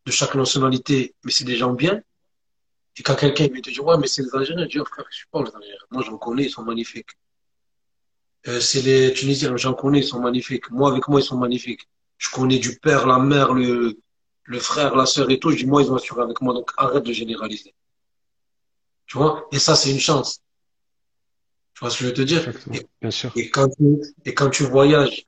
de 0.06 0.12
chaque 0.12 0.36
nationalité, 0.36 1.15
mais 1.23 1.32
c'est 1.32 1.45
des 1.45 1.58
gens 1.58 1.73
bien, 1.73 2.02
et 3.00 3.04
quand 3.04 3.15
quelqu'un 3.15 3.47
vient 3.47 3.62
te 3.62 3.69
dire, 3.69 3.86
ouais, 3.86 3.97
mais 3.97 4.08
c'est 4.08 4.23
les 4.23 4.34
Algériens, 4.34 4.63
je 4.63 4.69
dis, 4.69 4.80
oh, 4.80 4.86
frère, 4.86 5.06
je 5.10 5.17
suis 5.17 5.28
pas 5.32 5.41
les 5.41 5.56
Algériens. 5.56 5.78
Moi, 5.91 6.04
j'en 6.04 6.17
connais, 6.17 6.45
ils 6.45 6.50
sont 6.50 6.63
magnifiques. 6.63 7.12
Euh, 8.47 8.60
c'est 8.60 8.82
les 8.82 9.13
Tunisiens, 9.13 9.56
j'en 9.58 9.73
connais, 9.73 10.00
ils 10.00 10.08
sont 10.08 10.19
magnifiques. 10.19 10.71
Moi, 10.71 10.91
avec 10.91 11.08
moi, 11.08 11.19
ils 11.19 11.23
sont 11.23 11.38
magnifiques. 11.38 11.88
Je 12.17 12.30
connais 12.32 12.58
du 12.60 12.80
père, 12.80 13.06
la 13.06 13.19
mère, 13.19 13.54
le, 13.54 14.00
le 14.47 14.60
frère, 14.60 14.95
la 14.95 15.05
sœur 15.05 15.29
et 15.29 15.39
tout. 15.39 15.51
Je 15.51 15.57
dis, 15.57 15.65
moi, 15.65 15.83
ils 15.83 15.91
ont 15.91 15.95
assuré 15.95 16.21
avec 16.21 16.41
moi, 16.41 16.53
donc 16.53 16.71
arrête 16.77 17.03
de 17.03 17.13
généraliser. 17.13 17.73
Tu 19.05 19.17
vois? 19.17 19.47
Et 19.51 19.60
ça, 19.60 19.75
c'est 19.75 19.91
une 19.91 19.99
chance. 19.99 20.41
Tu 21.73 21.81
vois 21.81 21.89
ce 21.91 21.99
que 21.99 22.05
je 22.05 22.10
veux 22.10 22.15
te 22.15 22.21
dire? 22.21 22.47
Et, 22.73 22.86
Bien 23.01 23.12
sûr. 23.12 23.31
et 23.36 23.49
quand 23.49 23.67
tu, 23.69 24.01
et 24.25 24.33
quand 24.33 24.49
tu 24.49 24.63
voyages 24.63 25.25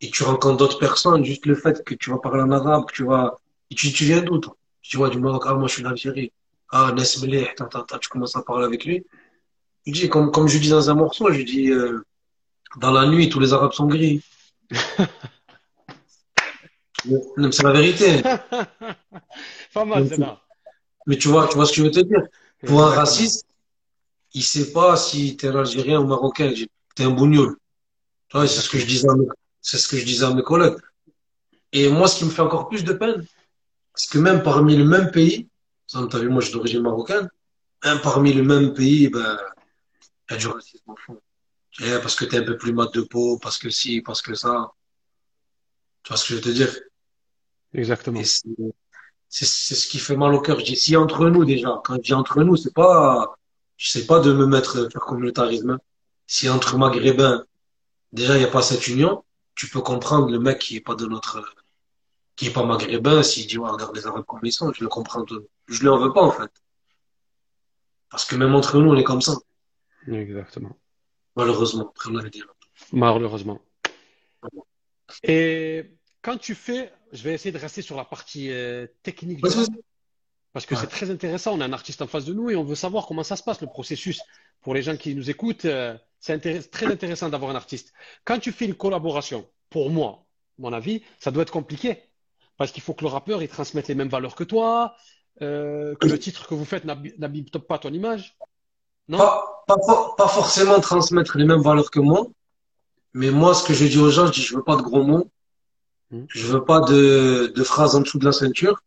et 0.00 0.10
tu 0.10 0.22
rencontres 0.22 0.56
d'autres 0.56 0.78
personnes, 0.78 1.24
juste 1.24 1.46
le 1.46 1.56
fait 1.56 1.84
que 1.84 1.94
tu 1.94 2.10
vas 2.10 2.18
parler 2.18 2.42
en 2.42 2.50
arabe, 2.52 2.86
que 2.86 2.94
tu 2.94 3.04
vas, 3.04 3.36
et 3.70 3.74
tu, 3.74 3.92
tu 3.92 4.04
viens 4.04 4.22
d'où, 4.22 4.38
toi? 4.38 4.56
Tu 4.82 4.96
vois, 4.96 5.10
du 5.10 5.18
Maroc, 5.18 5.42
ah, 5.46 5.54
moi, 5.54 5.68
je 5.68 5.74
suis 5.74 5.82
d'Algérie. 5.82 6.32
Ah, 6.70 6.92
Nesmeleh, 6.92 7.54
tu 8.00 8.08
commences 8.08 8.36
à 8.36 8.42
parler 8.42 8.64
avec 8.64 8.84
lui. 8.84 9.04
Je 9.86 9.92
dis, 9.92 10.08
comme, 10.08 10.30
comme 10.30 10.48
je 10.48 10.58
dis 10.58 10.70
dans 10.70 10.88
un 10.88 10.94
morceau, 10.94 11.32
je 11.32 11.42
dis, 11.42 11.70
euh, 11.70 12.04
dans 12.76 12.92
la 12.92 13.06
nuit, 13.06 13.28
tous 13.28 13.40
les 13.40 13.52
Arabes 13.52 13.72
sont 13.72 13.86
gris. 13.86 14.22
Non, 17.36 17.52
C'est 17.52 17.62
la 17.62 17.72
vérité. 17.72 18.22
Pas 19.74 19.84
mal, 19.84 20.08
tu, 20.08 20.20
là. 20.20 20.40
mais 21.06 21.16
tu 21.16 21.28
vois, 21.28 21.48
tu 21.48 21.54
vois 21.54 21.66
ce 21.66 21.72
que 21.72 21.76
je 21.78 21.82
veux 21.84 21.90
te 21.90 22.00
dire? 22.00 22.22
Pour 22.66 22.82
un 22.82 22.90
raciste, 22.90 23.46
il 24.34 24.42
sait 24.42 24.72
pas 24.72 24.96
si 24.96 25.36
t'es 25.36 25.48
un 25.48 25.56
Algérien 25.56 26.00
ou 26.00 26.06
Marocain. 26.06 26.50
Dit, 26.50 26.68
T'es 26.94 27.04
un 27.04 27.10
bougnoul. 27.10 27.56
Tu 28.28 28.38
c'est 28.40 28.60
ce 28.60 28.68
que 28.68 28.78
je 28.78 28.86
disais 28.86 29.08
à 29.08 29.14
mes, 29.14 29.26
c'est 29.62 29.78
ce 29.78 29.88
que 29.88 29.96
je 29.96 30.04
disais 30.04 30.24
à 30.24 30.34
mes 30.34 30.42
collègues. 30.42 30.76
Et 31.72 31.88
moi, 31.88 32.08
ce 32.08 32.18
qui 32.18 32.24
me 32.24 32.30
fait 32.30 32.42
encore 32.42 32.68
plus 32.68 32.84
de 32.84 32.92
peine, 32.92 33.24
c'est 33.94 34.10
que 34.10 34.18
même 34.18 34.42
parmi 34.42 34.76
le 34.76 34.84
même 34.84 35.10
pays, 35.10 35.48
exemple, 35.88 36.12
t'as 36.12 36.18
vu, 36.18 36.28
moi, 36.28 36.40
je 36.40 36.46
suis 36.46 36.54
d'origine 36.54 36.82
marocaine, 36.82 37.28
même 37.84 38.00
parmi 38.00 38.32
le 38.32 38.42
même 38.42 38.74
pays, 38.74 39.08
ben, 39.08 39.38
il 40.28 40.32
y 40.32 40.36
a 40.36 40.38
du 40.38 40.46
racisme 40.48 40.90
au 40.90 40.96
fond. 40.96 41.20
Tu 41.70 41.84
vois, 41.84 42.00
Parce 42.00 42.16
que 42.16 42.24
t'es 42.24 42.38
un 42.38 42.42
peu 42.42 42.56
plus 42.58 42.72
mat 42.72 42.92
de 42.92 43.02
peau, 43.02 43.38
parce 43.38 43.58
que 43.58 43.70
si, 43.70 44.00
parce 44.00 44.20
que 44.22 44.34
ça. 44.34 44.72
Tu 46.02 46.08
vois 46.08 46.16
ce 46.16 46.24
que 46.24 46.30
je 46.30 46.34
veux 46.36 46.40
te 46.40 46.48
dire? 46.50 46.74
Exactement. 47.74 48.20
c'est, 49.28 49.44
ce 49.44 49.88
qui 49.88 49.98
fait 49.98 50.16
mal 50.16 50.34
au 50.34 50.40
cœur. 50.40 50.58
Je 50.60 50.64
dis, 50.64 50.76
si 50.76 50.96
entre 50.96 51.28
nous, 51.28 51.44
déjà, 51.44 51.80
quand 51.84 51.96
je 51.96 52.00
dis 52.00 52.14
entre 52.14 52.42
nous, 52.42 52.56
c'est 52.56 52.72
pas, 52.74 53.36
je 53.76 53.90
sais 53.90 54.06
pas 54.06 54.20
de 54.20 54.32
me 54.32 54.46
mettre, 54.46 54.90
faire 54.90 55.00
communautarisme. 55.02 55.70
hein. 55.70 55.78
Si 56.26 56.48
entre 56.48 56.76
maghrébins, 56.76 57.44
déjà, 58.12 58.36
il 58.36 58.40
n'y 58.40 58.44
a 58.44 58.48
pas 58.50 58.62
cette 58.62 58.86
union, 58.88 59.24
tu 59.54 59.68
peux 59.68 59.80
comprendre 59.80 60.30
le 60.30 60.38
mec 60.38 60.58
qui 60.58 60.76
est 60.76 60.80
pas 60.80 60.94
de 60.94 61.06
notre, 61.06 61.54
qui 62.36 62.46
est 62.46 62.52
pas 62.52 62.64
maghrébin, 62.64 63.22
s'il 63.22 63.46
dit, 63.46 63.58
ouais, 63.58 63.70
regarde 63.70 63.94
les 63.96 64.06
Arabes 64.06 64.24
comme 64.26 64.40
ils 64.42 64.52
sont, 64.52 64.72
je 64.72 64.82
le 64.82 64.88
comprends. 64.88 65.24
tout. 65.24 65.46
Je 65.66 65.80
lui 65.80 65.88
en 65.88 65.98
veux 65.98 66.12
pas, 66.12 66.22
en 66.22 66.30
fait. 66.30 66.50
Parce 68.10 68.24
que 68.24 68.36
même 68.36 68.54
entre 68.54 68.78
nous, 68.78 68.90
on 68.90 68.96
est 68.96 69.04
comme 69.04 69.20
ça. 69.20 69.34
Exactement. 70.06 70.78
Malheureusement. 71.36 71.92
Malheureusement. 72.92 73.60
Et 75.22 75.90
quand 76.22 76.38
tu 76.38 76.54
fais, 76.54 76.92
je 77.12 77.22
vais 77.22 77.32
essayer 77.34 77.52
de 77.52 77.58
rester 77.58 77.82
sur 77.82 77.96
la 77.96 78.04
partie 78.04 78.50
euh, 78.50 78.86
technique 79.02 79.36
du 79.36 79.42
parce 80.52 80.66
que 80.66 80.74
c'est 80.80 80.86
très 80.86 81.10
intéressant. 81.10 81.52
On 81.56 81.60
a 81.60 81.66
un 81.66 81.72
artiste 81.72 82.02
en 82.02 82.06
face 82.06 82.24
de 82.24 82.32
nous 82.32 82.50
et 82.50 82.56
on 82.56 82.64
veut 82.64 82.74
savoir 82.74 83.06
comment 83.06 83.22
ça 83.22 83.36
se 83.36 83.42
passe, 83.42 83.60
le 83.60 83.66
processus. 83.66 84.20
Pour 84.62 84.74
les 84.74 84.82
gens 84.82 84.96
qui 84.96 85.14
nous 85.14 85.30
écoutent, 85.30 85.66
euh, 85.66 85.96
c'est 86.20 86.34
intéress- 86.34 86.70
très 86.70 86.86
intéressant 86.86 87.28
d'avoir 87.28 87.50
un 87.50 87.54
artiste. 87.54 87.92
Quand 88.24 88.38
tu 88.38 88.50
fais 88.50 88.64
une 88.64 88.74
collaboration, 88.74 89.46
pour 89.70 89.90
moi, 89.90 90.24
mon 90.58 90.72
avis, 90.72 91.02
ça 91.20 91.30
doit 91.30 91.42
être 91.42 91.52
compliqué. 91.52 92.02
Parce 92.56 92.72
qu'il 92.72 92.82
faut 92.82 92.92
que 92.94 93.04
le 93.04 93.08
rappeur, 93.10 93.40
il 93.42 93.48
transmette 93.48 93.86
les 93.88 93.94
mêmes 93.94 94.08
valeurs 94.08 94.34
que 94.34 94.42
toi, 94.42 94.96
euh, 95.42 95.94
que 95.94 96.08
le 96.08 96.18
titre 96.18 96.48
que 96.48 96.54
vous 96.54 96.64
faites 96.64 96.84
n'ab- 96.84 97.06
n'abîme 97.18 97.44
pas 97.50 97.78
ton 97.78 97.92
image. 97.92 98.36
Non? 99.06 99.18
Pas, 99.18 99.64
pas, 99.68 99.76
for- 99.86 100.16
pas 100.16 100.28
forcément 100.28 100.80
transmettre 100.80 101.38
les 101.38 101.44
mêmes 101.44 101.62
valeurs 101.62 101.90
que 101.90 102.00
moi, 102.00 102.26
mais 103.12 103.30
moi, 103.30 103.54
ce 103.54 103.64
que 103.64 103.74
je 103.74 103.84
dis 103.86 103.98
aux 103.98 104.10
gens, 104.10 104.26
je 104.26 104.32
dis, 104.32 104.42
je 104.42 104.56
veux 104.56 104.64
pas 104.64 104.76
de 104.76 104.82
gros 104.82 105.04
mots. 105.04 105.30
Je 106.28 106.46
veux 106.46 106.64
pas 106.64 106.80
de, 106.80 107.52
de 107.54 107.64
phrases 107.64 107.94
en 107.94 108.00
dessous 108.00 108.18
de 108.18 108.24
la 108.24 108.32
ceinture. 108.32 108.80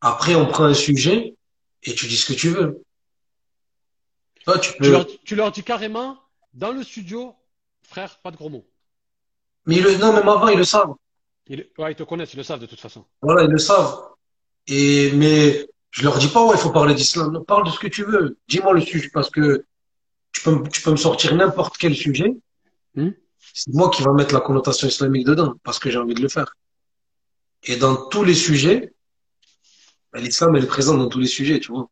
Après, 0.00 0.34
on 0.34 0.46
prend 0.46 0.64
un 0.64 0.74
sujet 0.74 1.34
et 1.82 1.94
tu 1.94 2.06
dis 2.06 2.16
ce 2.16 2.32
que 2.32 2.38
tu 2.38 2.50
veux. 2.50 2.82
Toi, 4.44 4.58
tu 4.58 4.72
Tu 4.80 4.90
leur, 4.90 5.06
peux. 5.06 5.12
tu 5.24 5.34
leur 5.36 5.52
dis 5.52 5.62
carrément, 5.62 6.18
dans 6.54 6.72
le 6.72 6.82
studio, 6.82 7.34
frère, 7.82 8.18
pas 8.20 8.30
de 8.30 8.36
gros 8.36 8.48
mots. 8.48 8.66
Mais 9.66 9.76
ils 9.76 9.82
le, 9.82 9.96
non, 9.96 10.12
même 10.12 10.28
avant, 10.28 10.48
ils 10.48 10.58
le 10.58 10.64
savent. 10.64 10.94
Ils, 11.48 11.66
ouais, 11.78 11.92
ils 11.92 11.96
te 11.96 12.02
connaissent, 12.02 12.32
ils 12.34 12.38
le 12.38 12.42
savent 12.42 12.60
de 12.60 12.66
toute 12.66 12.80
façon. 12.80 13.04
Voilà, 13.22 13.44
ils 13.44 13.50
le 13.50 13.58
savent. 13.58 14.00
Et, 14.66 15.12
mais 15.12 15.66
je 15.90 16.02
leur 16.04 16.18
dis 16.18 16.28
pas, 16.28 16.44
ouais, 16.44 16.54
il 16.54 16.60
faut 16.60 16.70
parler 16.72 16.94
d'islam. 16.94 17.32
Non, 17.32 17.42
parle 17.44 17.66
de 17.66 17.70
ce 17.70 17.78
que 17.78 17.88
tu 17.88 18.04
veux. 18.04 18.38
Dis-moi 18.48 18.74
le 18.74 18.80
sujet 18.80 19.10
parce 19.12 19.30
que 19.30 19.64
tu 20.32 20.42
peux, 20.42 20.52
me- 20.52 20.68
tu 20.68 20.82
peux 20.82 20.90
me 20.90 20.96
sortir 20.96 21.34
n'importe 21.34 21.76
quel 21.78 21.94
sujet. 21.94 22.34
Hmm. 22.94 23.10
C'est 23.54 23.74
moi 23.74 23.90
qui 23.90 24.02
va 24.02 24.12
mettre 24.12 24.34
la 24.34 24.40
connotation 24.40 24.86
islamique 24.86 25.26
dedans 25.26 25.54
parce 25.62 25.78
que 25.78 25.90
j'ai 25.90 25.98
envie 25.98 26.14
de 26.14 26.22
le 26.22 26.28
faire. 26.28 26.54
Et 27.64 27.76
dans 27.76 27.96
tous 28.08 28.24
les 28.24 28.34
sujets, 28.34 28.92
ben, 30.12 30.22
l'islam, 30.22 30.54
elle 30.56 30.64
est 30.64 30.68
présente 30.68 30.98
dans 30.98 31.08
tous 31.08 31.18
les 31.18 31.26
sujets, 31.26 31.58
tu 31.60 31.72
vois. 31.72 31.88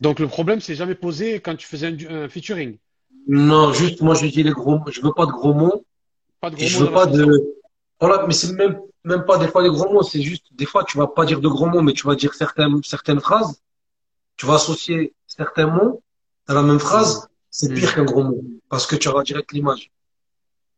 Donc 0.00 0.18
le 0.18 0.28
problème 0.28 0.60
s'est 0.60 0.74
jamais 0.74 0.94
posé 0.94 1.40
quand 1.40 1.56
tu 1.56 1.66
faisais 1.66 1.96
un, 2.08 2.28
featuring. 2.28 2.78
Non, 3.26 3.72
juste, 3.72 4.02
moi, 4.02 4.14
je 4.14 4.26
dis 4.26 4.42
les 4.42 4.50
gros 4.50 4.78
mots. 4.78 4.90
Je 4.90 5.00
veux 5.00 5.12
pas 5.12 5.26
de 5.26 5.32
gros 5.32 5.54
mots 5.54 5.84
Pas 6.40 6.50
de 6.50 6.56
et 6.56 6.58
gros 6.58 6.68
je 6.68 6.78
mots 6.78 6.84
veux 6.84 6.90
dans 6.92 6.98
la 6.98 7.06
pas 7.06 7.10
de, 7.10 7.54
voilà, 8.00 8.26
mais 8.26 8.34
c'est 8.34 8.52
même, 8.52 8.78
même 9.04 9.24
pas 9.24 9.38
des 9.38 9.48
fois 9.48 9.62
des 9.62 9.70
gros 9.70 9.90
mots. 9.90 10.02
C'est 10.02 10.20
juste, 10.20 10.46
des 10.52 10.66
fois, 10.66 10.84
tu 10.84 10.98
vas 10.98 11.06
pas 11.06 11.24
dire 11.24 11.40
de 11.40 11.48
gros 11.48 11.66
mots, 11.66 11.80
mais 11.80 11.92
tu 11.92 12.06
vas 12.06 12.14
dire 12.16 12.34
certaines, 12.34 12.82
certaines 12.82 13.20
phrases. 13.20 13.62
Tu 14.36 14.46
vas 14.46 14.54
associer 14.54 15.14
certains 15.26 15.66
mots 15.66 16.02
dans 16.46 16.54
la 16.54 16.62
même 16.62 16.80
phrase. 16.80 17.28
C'est 17.50 17.70
Hmm. 17.70 17.74
pire 17.74 17.94
qu'un 17.94 18.04
gros 18.04 18.24
mot 18.24 18.42
parce 18.68 18.84
que 18.84 18.96
tu 18.96 19.06
auras 19.08 19.22
direct 19.22 19.52
l'image. 19.52 19.92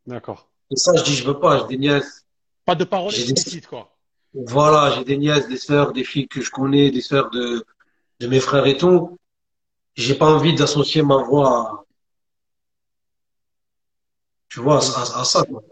D'accord. 0.07 0.49
Et 0.71 0.77
ça, 0.77 0.93
je 0.97 1.03
dis, 1.05 1.15
je 1.15 1.25
veux 1.25 1.39
pas. 1.39 1.61
J'ai 1.61 1.77
des 1.77 1.79
nièces. 1.79 2.25
Pas 2.65 2.75
de 2.75 2.85
paroles 2.85 3.13
J'ai 3.13 3.25
des, 3.25 3.31
explicites, 3.31 3.67
quoi. 3.67 3.97
voilà, 4.35 4.91
j'ai 4.97 5.05
des 5.05 5.17
nièces, 5.17 5.49
des 5.49 5.57
sœurs, 5.57 5.93
des 5.93 6.05
filles 6.05 6.29
que 6.29 6.41
je 6.41 6.51
connais, 6.51 6.91
des 6.91 7.01
sœurs 7.01 7.31
de, 7.31 7.65
de 8.21 8.27
mes 8.27 8.41
frères 8.41 8.67
et 8.67 8.77
tout. 8.77 9.17
J'ai 9.95 10.15
pas 10.15 10.27
envie 10.27 10.55
d'associer 10.55 11.03
ma 11.03 11.17
voix 11.23 11.49
à, 11.49 11.85
tu 14.49 14.61
vois, 14.61 14.79
à, 14.79 15.25
ça, 15.25 15.45
quoi. 15.45 15.63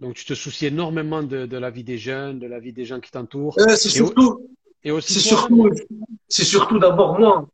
donc 0.00 0.14
tu 0.14 0.24
te 0.24 0.34
soucies 0.34 0.66
énormément 0.66 1.22
de, 1.22 1.46
de 1.46 1.56
la 1.56 1.70
vie 1.70 1.84
des 1.84 1.98
jeunes, 1.98 2.38
de 2.38 2.46
la 2.46 2.58
vie 2.58 2.72
des 2.72 2.84
gens 2.84 3.00
qui 3.00 3.10
t'entourent. 3.10 3.56
Euh, 3.58 3.76
c'est 3.76 3.88
surtout, 3.88 4.48
et 4.82 4.90
aussi 4.90 5.14
c'est 5.14 5.20
surtout, 5.20 5.70
c'est 6.28 6.44
surtout 6.44 6.78
d'abord 6.78 7.18
moi. 7.18 7.48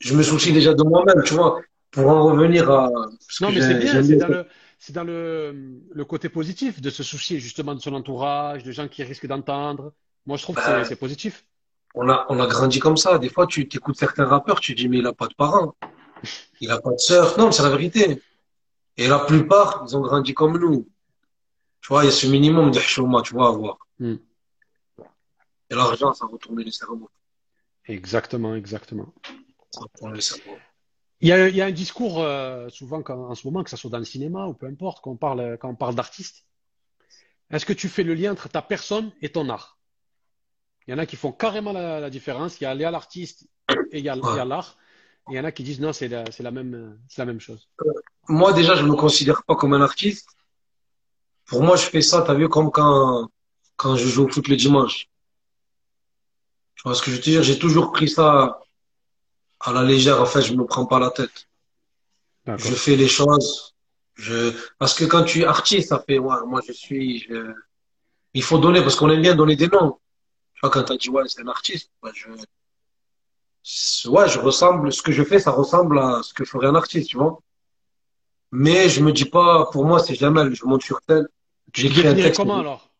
Je 0.00 0.14
me 0.14 0.22
soucie 0.22 0.52
déjà 0.52 0.74
de 0.74 0.82
moi-même, 0.82 1.22
tu 1.24 1.34
vois, 1.34 1.60
pour 1.90 2.08
en 2.08 2.24
revenir 2.24 2.70
à 2.70 2.90
ce 3.28 3.44
Non, 3.44 3.50
que 3.50 3.54
mais 3.54 3.60
c'est 3.60 3.74
bien, 3.74 4.02
c'est 4.02 4.16
dans 4.16 4.28
le, 4.28 4.46
c'est 4.84 4.92
dans 4.92 5.04
le, 5.04 5.80
le 5.92 6.04
côté 6.04 6.28
positif 6.28 6.80
de 6.80 6.90
se 6.90 7.04
soucier 7.04 7.38
justement 7.38 7.76
de 7.76 7.80
son 7.80 7.94
entourage, 7.94 8.64
de 8.64 8.72
gens 8.72 8.88
qui 8.88 9.04
risquent 9.04 9.28
d'entendre. 9.28 9.92
Moi, 10.26 10.36
je 10.36 10.42
trouve 10.42 10.56
que 10.56 10.62
c'est 10.62 10.72
Ben, 10.72 10.84
c'est 10.84 10.96
positif. 10.96 11.46
on 11.94 12.08
a, 12.08 12.26
on 12.30 12.40
a 12.40 12.48
grandi 12.48 12.80
comme 12.80 12.96
ça. 12.96 13.16
Des 13.20 13.28
fois, 13.28 13.46
tu 13.46 13.60
écoutes 13.60 13.96
certains 13.96 14.24
rappeurs, 14.24 14.58
tu 14.58 14.74
dis, 14.74 14.88
mais 14.88 14.98
il 14.98 15.06
a 15.06 15.12
pas 15.12 15.28
de 15.28 15.34
parents, 15.34 15.76
il 16.60 16.68
a 16.72 16.80
pas 16.80 16.90
de 16.90 16.98
sœur. 16.98 17.38
Non, 17.38 17.46
mais 17.46 17.52
c'est 17.52 17.62
la 17.62 17.70
vérité. 17.70 18.20
Et 18.96 19.06
la 19.06 19.20
plupart, 19.20 19.84
ils 19.86 19.96
ont 19.96 20.00
grandi 20.00 20.34
comme 20.34 20.58
nous. 20.58 20.88
Tu 21.80 21.86
vois, 21.86 22.02
il 22.02 22.06
y 22.06 22.08
a 22.08 22.12
ce 22.12 22.26
minimum 22.26 22.72
de 22.72 22.80
chouma, 22.80 23.22
tu 23.22 23.34
vois, 23.34 23.46
à 23.46 23.50
avoir. 23.50 23.78
Hmm. 24.00 24.16
Et 25.70 25.74
l'argent, 25.76 26.12
ça 26.12 26.26
retourne 26.26 26.60
le 26.60 26.72
cerveau. 26.72 27.08
Exactement, 27.86 28.56
exactement. 28.56 29.14
Ça 29.70 29.82
retourne 29.82 30.14
le 30.14 30.20
cerveau. 30.20 30.56
Il 31.22 31.28
y 31.28 31.32
a, 31.32 31.48
il 31.48 31.56
y 31.56 31.62
a 31.62 31.66
un 31.66 31.70
discours 31.70 32.20
euh, 32.20 32.68
souvent 32.68 33.00
quand- 33.02 33.30
en 33.30 33.34
ce 33.34 33.46
moment, 33.46 33.62
que 33.64 33.70
ça 33.70 33.76
soit 33.76 33.90
dans 33.90 33.98
le 33.98 34.04
cinéma 34.04 34.46
ou 34.46 34.54
peu 34.54 34.66
importe, 34.66 35.00
quand 35.02 35.12
on 35.12 35.16
parle, 35.16 35.56
quand 35.58 35.70
on 35.70 35.76
parle 35.76 35.94
d'artiste. 35.94 36.44
Est-ce 37.50 37.64
que 37.64 37.72
tu 37.72 37.88
fais 37.88 38.02
le 38.02 38.14
lien 38.14 38.32
entre 38.32 38.48
ta 38.48 38.60
personne 38.60 39.12
et 39.22 39.30
ton 39.30 39.48
art? 39.48 39.78
Il 40.86 40.90
y 40.90 40.94
en 40.94 40.98
a 40.98 41.06
qui 41.06 41.16
font 41.16 41.30
carrément 41.32 41.72
la, 41.72 42.00
la 42.00 42.10
différence. 42.10 42.60
Il 42.60 42.64
y 42.64 42.66
a, 42.66 42.74
l'artiste 42.90 43.46
et 43.92 44.00
il 44.00 44.04
y 44.04 44.08
a, 44.08 44.16
Ouais. 44.16 44.44
l'art. 44.44 44.76
Et 45.28 45.34
il 45.34 45.36
y 45.36 45.40
en 45.40 45.44
a 45.44 45.52
qui 45.52 45.62
disent 45.62 45.80
non, 45.80 45.92
c'est 45.92 46.08
la, 46.08 46.50
même, 46.50 46.98
c'est 47.08 47.22
la 47.22 47.26
même 47.26 47.40
chose. 47.40 47.68
Moi, 48.28 48.52
déjà, 48.52 48.74
je 48.74 48.84
me 48.84 48.94
considère 48.94 49.44
pas 49.44 49.54
comme 49.54 49.74
un 49.74 49.80
artiste. 49.80 50.28
Pour 51.46 51.62
moi, 51.62 51.76
je 51.76 51.84
fais 51.84 52.02
ça, 52.02 52.22
t'as 52.22 52.34
vu, 52.34 52.48
comme 52.48 52.72
quand, 52.72 53.28
quand 53.76 53.94
je 53.94 54.08
joue 54.08 54.24
au 54.24 54.28
foot 54.28 54.48
le 54.48 54.56
dimanche. 54.56 55.08
Tu 56.74 56.82
vois 56.84 56.96
ce 56.96 57.02
que 57.02 57.10
je 57.12 57.16
veux 57.16 57.22
te 57.22 57.30
dire? 57.30 57.42
J'ai 57.44 57.58
toujours 57.60 57.92
pris 57.92 58.08
ça 58.08 58.58
à 59.62 59.72
la 59.72 59.82
légère. 59.82 60.20
En 60.20 60.26
fait, 60.26 60.42
je 60.42 60.54
me 60.54 60.64
prends 60.66 60.86
pas 60.86 60.98
la 60.98 61.10
tête. 61.10 61.48
Je 62.56 62.74
fais 62.74 62.96
les 62.96 63.08
choses. 63.08 63.74
Je, 64.14 64.52
parce 64.78 64.94
que 64.94 65.04
quand 65.04 65.24
tu 65.24 65.40
es 65.40 65.44
artiste, 65.44 65.88
ça 65.88 66.02
fait, 66.06 66.18
ouais, 66.18 66.36
moi, 66.46 66.60
je 66.66 66.72
suis, 66.72 67.20
je- 67.20 67.54
il 68.34 68.42
faut 68.42 68.58
donner, 68.58 68.82
parce 68.82 68.96
qu'on 68.96 69.10
aime 69.10 69.22
bien 69.22 69.34
donner 69.36 69.56
des 69.56 69.68
noms. 69.68 69.98
Tu 70.54 70.60
vois, 70.62 70.70
quand 70.70 70.84
t'as 70.84 70.96
dit, 70.96 71.10
ouais, 71.10 71.24
c'est 71.28 71.42
un 71.42 71.48
artiste, 71.48 71.90
ouais, 72.02 72.12
je, 72.14 72.28
ouais, 74.08 74.28
je 74.28 74.38
ressemble, 74.38 74.92
ce 74.92 75.02
que 75.02 75.12
je 75.12 75.22
fais, 75.24 75.38
ça 75.38 75.50
ressemble 75.50 75.98
à 75.98 76.20
ce 76.22 76.34
que 76.34 76.44
ferait 76.44 76.66
un 76.66 76.74
artiste, 76.74 77.08
tu 77.10 77.16
vois. 77.16 77.40
Mais 78.50 78.88
je 78.88 79.00
me 79.02 79.12
dis 79.12 79.24
pas, 79.24 79.66
pour 79.72 79.84
moi, 79.86 79.98
c'est 79.98 80.14
Jamel. 80.14 80.54
Je 80.54 80.64
monte 80.64 80.82
sur 80.82 81.00
scène, 81.08 81.26
Tu 81.72 81.82
j'écris 81.82 82.06
un 82.06 82.14
texte. 82.14 82.40
comment 82.40 82.58
alors? 82.58 82.90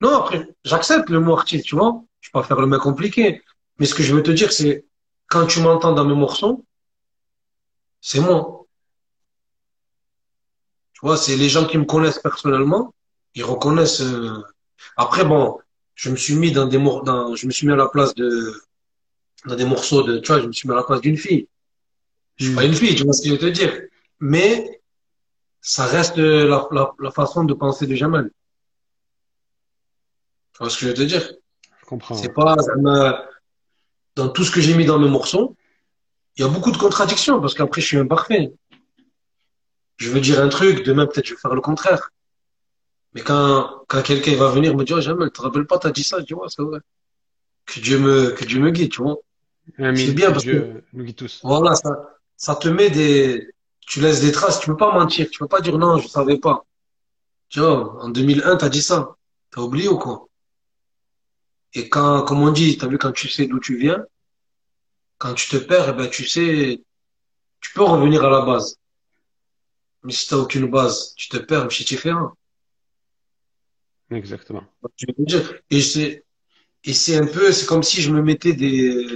Non, 0.00 0.16
après, 0.18 0.48
j'accepte 0.64 1.08
le 1.10 1.20
mot 1.20 1.34
artiste, 1.34 1.66
tu 1.66 1.76
vois. 1.76 2.02
Je 2.20 2.28
vais 2.28 2.32
pas 2.32 2.42
faire 2.42 2.60
le 2.60 2.66
mec 2.66 2.80
compliqué. 2.80 3.42
Mais 3.78 3.86
ce 3.86 3.94
que 3.94 4.02
je 4.02 4.14
veux 4.14 4.22
te 4.22 4.30
dire, 4.32 4.52
c'est, 4.52 4.84
quand 5.28 5.46
tu 5.46 5.60
m'entends 5.60 5.92
dans 5.92 6.04
mes 6.04 6.14
morceaux, 6.14 6.64
c'est 8.00 8.20
moi. 8.20 8.66
Tu 10.92 11.00
vois, 11.06 11.16
c'est 11.16 11.36
les 11.36 11.48
gens 11.48 11.66
qui 11.66 11.78
me 11.78 11.84
connaissent 11.84 12.18
personnellement, 12.20 12.94
ils 13.34 13.44
reconnaissent. 13.44 14.00
euh, 14.00 14.42
Après, 14.96 15.24
bon, 15.24 15.58
je 15.94 16.10
me 16.10 16.16
suis 16.16 16.34
mis 16.36 16.52
dans 16.52 16.66
des 16.66 16.78
mor- 16.78 17.04
dans, 17.04 17.34
je 17.36 17.46
me 17.46 17.52
suis 17.52 17.66
mis 17.66 17.72
à 17.72 17.76
la 17.76 17.88
place 17.88 18.14
de, 18.14 18.54
dans 19.46 19.56
des 19.56 19.64
morceaux 19.64 20.02
de, 20.02 20.18
tu 20.18 20.28
vois, 20.32 20.40
je 20.42 20.46
me 20.46 20.52
suis 20.52 20.68
mis 20.68 20.74
à 20.74 20.78
la 20.78 20.84
place 20.84 21.00
d'une 21.00 21.16
fille. 21.16 21.48
Je 22.36 22.46
suis 22.46 22.54
pas 22.54 22.64
Hmm. 22.64 22.68
une 22.68 22.74
fille, 22.74 22.94
tu 22.96 23.04
vois 23.04 23.12
ce 23.12 23.22
que 23.22 23.28
je 23.28 23.34
veux 23.34 23.40
te 23.40 23.46
dire. 23.46 23.72
Mais 24.20 24.80
ça 25.60 25.86
reste 25.86 26.18
la, 26.18 26.68
la, 26.72 26.92
la 27.00 27.10
façon 27.10 27.44
de 27.44 27.54
penser 27.54 27.86
de 27.86 27.94
Jamal. 27.94 28.30
Tu 30.52 30.58
vois 30.58 30.70
ce 30.70 30.76
que 30.78 30.82
je 30.82 30.88
veux 30.88 30.94
te 30.94 31.02
dire? 31.02 31.32
Je 31.80 31.86
comprends. 31.86 32.14
C'est 32.16 32.32
pas, 32.32 32.56
ça 32.58 32.72
dans 34.16 34.28
tout 34.28 34.44
ce 34.44 34.50
que 34.50 34.60
j'ai 34.60 34.74
mis 34.74 34.84
dans 34.84 34.98
mes 34.98 35.08
morceaux, 35.08 35.56
il 36.36 36.42
y 36.42 36.44
a 36.44 36.48
beaucoup 36.48 36.70
de 36.72 36.76
contradictions 36.76 37.40
parce 37.40 37.54
qu'après, 37.54 37.80
je 37.80 37.86
suis 37.86 37.98
imparfait. 37.98 38.52
Je 39.96 40.10
veux 40.10 40.20
dire 40.20 40.42
un 40.42 40.48
truc, 40.48 40.84
demain, 40.84 41.06
peut-être, 41.06 41.26
je 41.26 41.34
vais 41.34 41.40
faire 41.40 41.54
le 41.54 41.60
contraire. 41.60 42.10
Mais 43.14 43.20
quand, 43.20 43.84
quand 43.88 44.02
quelqu'un 44.02 44.34
va 44.36 44.48
venir 44.50 44.76
me 44.76 44.84
dire, 44.84 44.96
oh, 44.96 45.00
Jamal, 45.00 45.28
tu 45.28 45.38
te 45.38 45.42
rappelles 45.42 45.66
pas, 45.66 45.78
t'as 45.78 45.92
dit 45.92 46.02
ça, 46.02 46.18
je 46.18 46.24
dis, 46.24 46.34
ouais, 46.34 46.48
c'est 46.48 46.62
vrai. 46.62 46.80
Que 47.66 47.80
Dieu 47.80 47.98
me, 47.98 48.30
que 48.30 48.44
Dieu 48.44 48.60
me 48.60 48.70
guide, 48.70 48.90
tu 48.90 49.02
vois. 49.02 49.16
C'est 49.78 50.12
bien 50.12 50.28
Que 50.28 50.32
parce 50.32 50.44
que, 50.44 50.50
Dieu 50.50 50.84
nous 50.92 51.04
guide 51.04 51.16
tous. 51.16 51.40
voilà, 51.44 51.74
ça, 51.76 52.18
ça 52.36 52.56
te 52.56 52.68
met 52.68 52.90
des, 52.90 53.48
tu 53.86 54.00
laisses 54.00 54.20
des 54.20 54.32
traces, 54.32 54.60
tu 54.60 54.66
peux 54.66 54.76
pas 54.76 54.92
mentir, 54.92 55.28
tu 55.30 55.38
peux 55.38 55.46
pas 55.46 55.60
dire 55.60 55.78
non, 55.78 55.98
je 55.98 56.08
savais 56.08 56.38
pas. 56.38 56.66
Tu 57.48 57.60
vois, 57.60 58.02
en 58.02 58.08
2001, 58.08 58.56
t'as 58.56 58.68
dit 58.68 58.82
ça. 58.82 59.16
T'as 59.52 59.60
oublié 59.60 59.88
ou 59.88 59.96
quoi? 59.96 60.26
Et 61.74 61.88
quand, 61.88 62.22
comme 62.22 62.42
on 62.42 62.52
dit, 62.52 62.78
t'as 62.78 62.86
vu, 62.86 62.98
quand 62.98 63.12
tu 63.12 63.28
sais 63.28 63.46
d'où 63.46 63.58
tu 63.58 63.76
viens, 63.76 64.04
quand 65.18 65.34
tu 65.34 65.48
te 65.48 65.56
perds, 65.56 65.90
eh 65.90 65.92
ben, 65.92 66.08
tu 66.08 66.24
sais, 66.26 66.82
tu 67.60 67.72
peux 67.72 67.82
revenir 67.82 68.24
à 68.24 68.30
la 68.30 68.42
base. 68.42 68.78
Mais 70.04 70.12
si 70.12 70.28
t'as 70.28 70.36
aucune 70.36 70.70
base, 70.70 71.14
tu 71.16 71.28
te 71.28 71.38
perds, 71.38 71.70
c'est 71.72 71.86
différent. 71.86 72.32
Exactement. 74.10 74.64
Tu. 74.96 75.06
Et 75.70 75.80
c'est, 75.80 76.24
et 76.84 76.92
c'est 76.92 77.16
un 77.16 77.26
peu, 77.26 77.50
c'est 77.52 77.66
comme 77.66 77.82
si 77.82 78.02
je 78.02 78.12
me 78.12 78.22
mettais 78.22 78.52
des, 78.52 79.06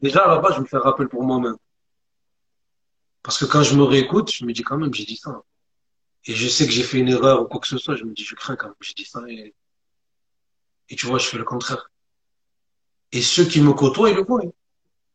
déjà 0.00 0.20
à 0.24 0.34
la 0.34 0.40
base, 0.40 0.56
je 0.56 0.60
me 0.60 0.66
fais 0.66 0.76
un 0.76 0.80
rappel 0.80 1.08
pour 1.08 1.24
moi-même. 1.24 1.56
Parce 3.22 3.38
que 3.38 3.46
quand 3.46 3.62
je 3.62 3.74
me 3.74 3.82
réécoute, 3.82 4.30
je 4.30 4.44
me 4.44 4.52
dis 4.52 4.62
quand 4.62 4.76
même, 4.76 4.94
j'ai 4.94 5.04
dit 5.04 5.16
ça. 5.16 5.42
Et 6.26 6.34
je 6.34 6.46
sais 6.46 6.66
que 6.66 6.72
j'ai 6.72 6.82
fait 6.82 6.98
une 6.98 7.08
erreur 7.08 7.42
ou 7.42 7.46
quoi 7.46 7.60
que 7.60 7.66
ce 7.66 7.78
soit, 7.78 7.96
je 7.96 8.04
me 8.04 8.12
dis, 8.12 8.24
je 8.24 8.34
crains 8.34 8.56
quand 8.56 8.66
même, 8.66 8.76
j'ai 8.80 8.94
dit 8.94 9.04
ça 9.04 9.22
et, 9.28 9.54
et 10.88 10.96
tu 10.96 11.06
vois, 11.06 11.18
je 11.18 11.26
fais 11.26 11.38
le 11.38 11.44
contraire. 11.44 11.90
Et 13.12 13.22
ceux 13.22 13.44
qui 13.44 13.60
me 13.60 13.72
côtoient, 13.72 14.10
ils 14.10 14.16
le 14.16 14.22
voient. 14.24 14.42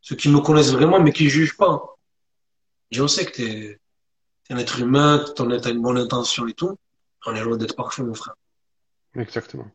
Ceux 0.02 0.16
qui 0.16 0.30
me 0.30 0.40
connaissent 0.40 0.72
vraiment, 0.72 1.00
mais 1.00 1.14
qui 1.14 1.30
jugent 1.30 1.58
pas. 1.58 1.98
Je 2.92 2.98
dis, 2.98 3.02
on 3.02 3.08
sait 3.08 3.26
que 3.26 3.32
t'es, 3.32 3.80
t'es 4.44 4.54
un 4.54 4.58
être 4.58 4.80
humain, 4.80 5.24
t'en 5.36 5.50
as 5.52 5.60
t'as 5.60 5.72
une 5.72 5.82
bonne 5.82 5.98
intention 5.98 6.48
et 6.48 6.54
tout. 6.54 6.78
On 7.26 7.36
est 7.36 7.44
loin 7.44 7.58
d'être 7.58 7.76
parfait, 7.76 8.04
mon 8.04 8.14
frère. 8.14 8.36
Exactement. 9.16 9.72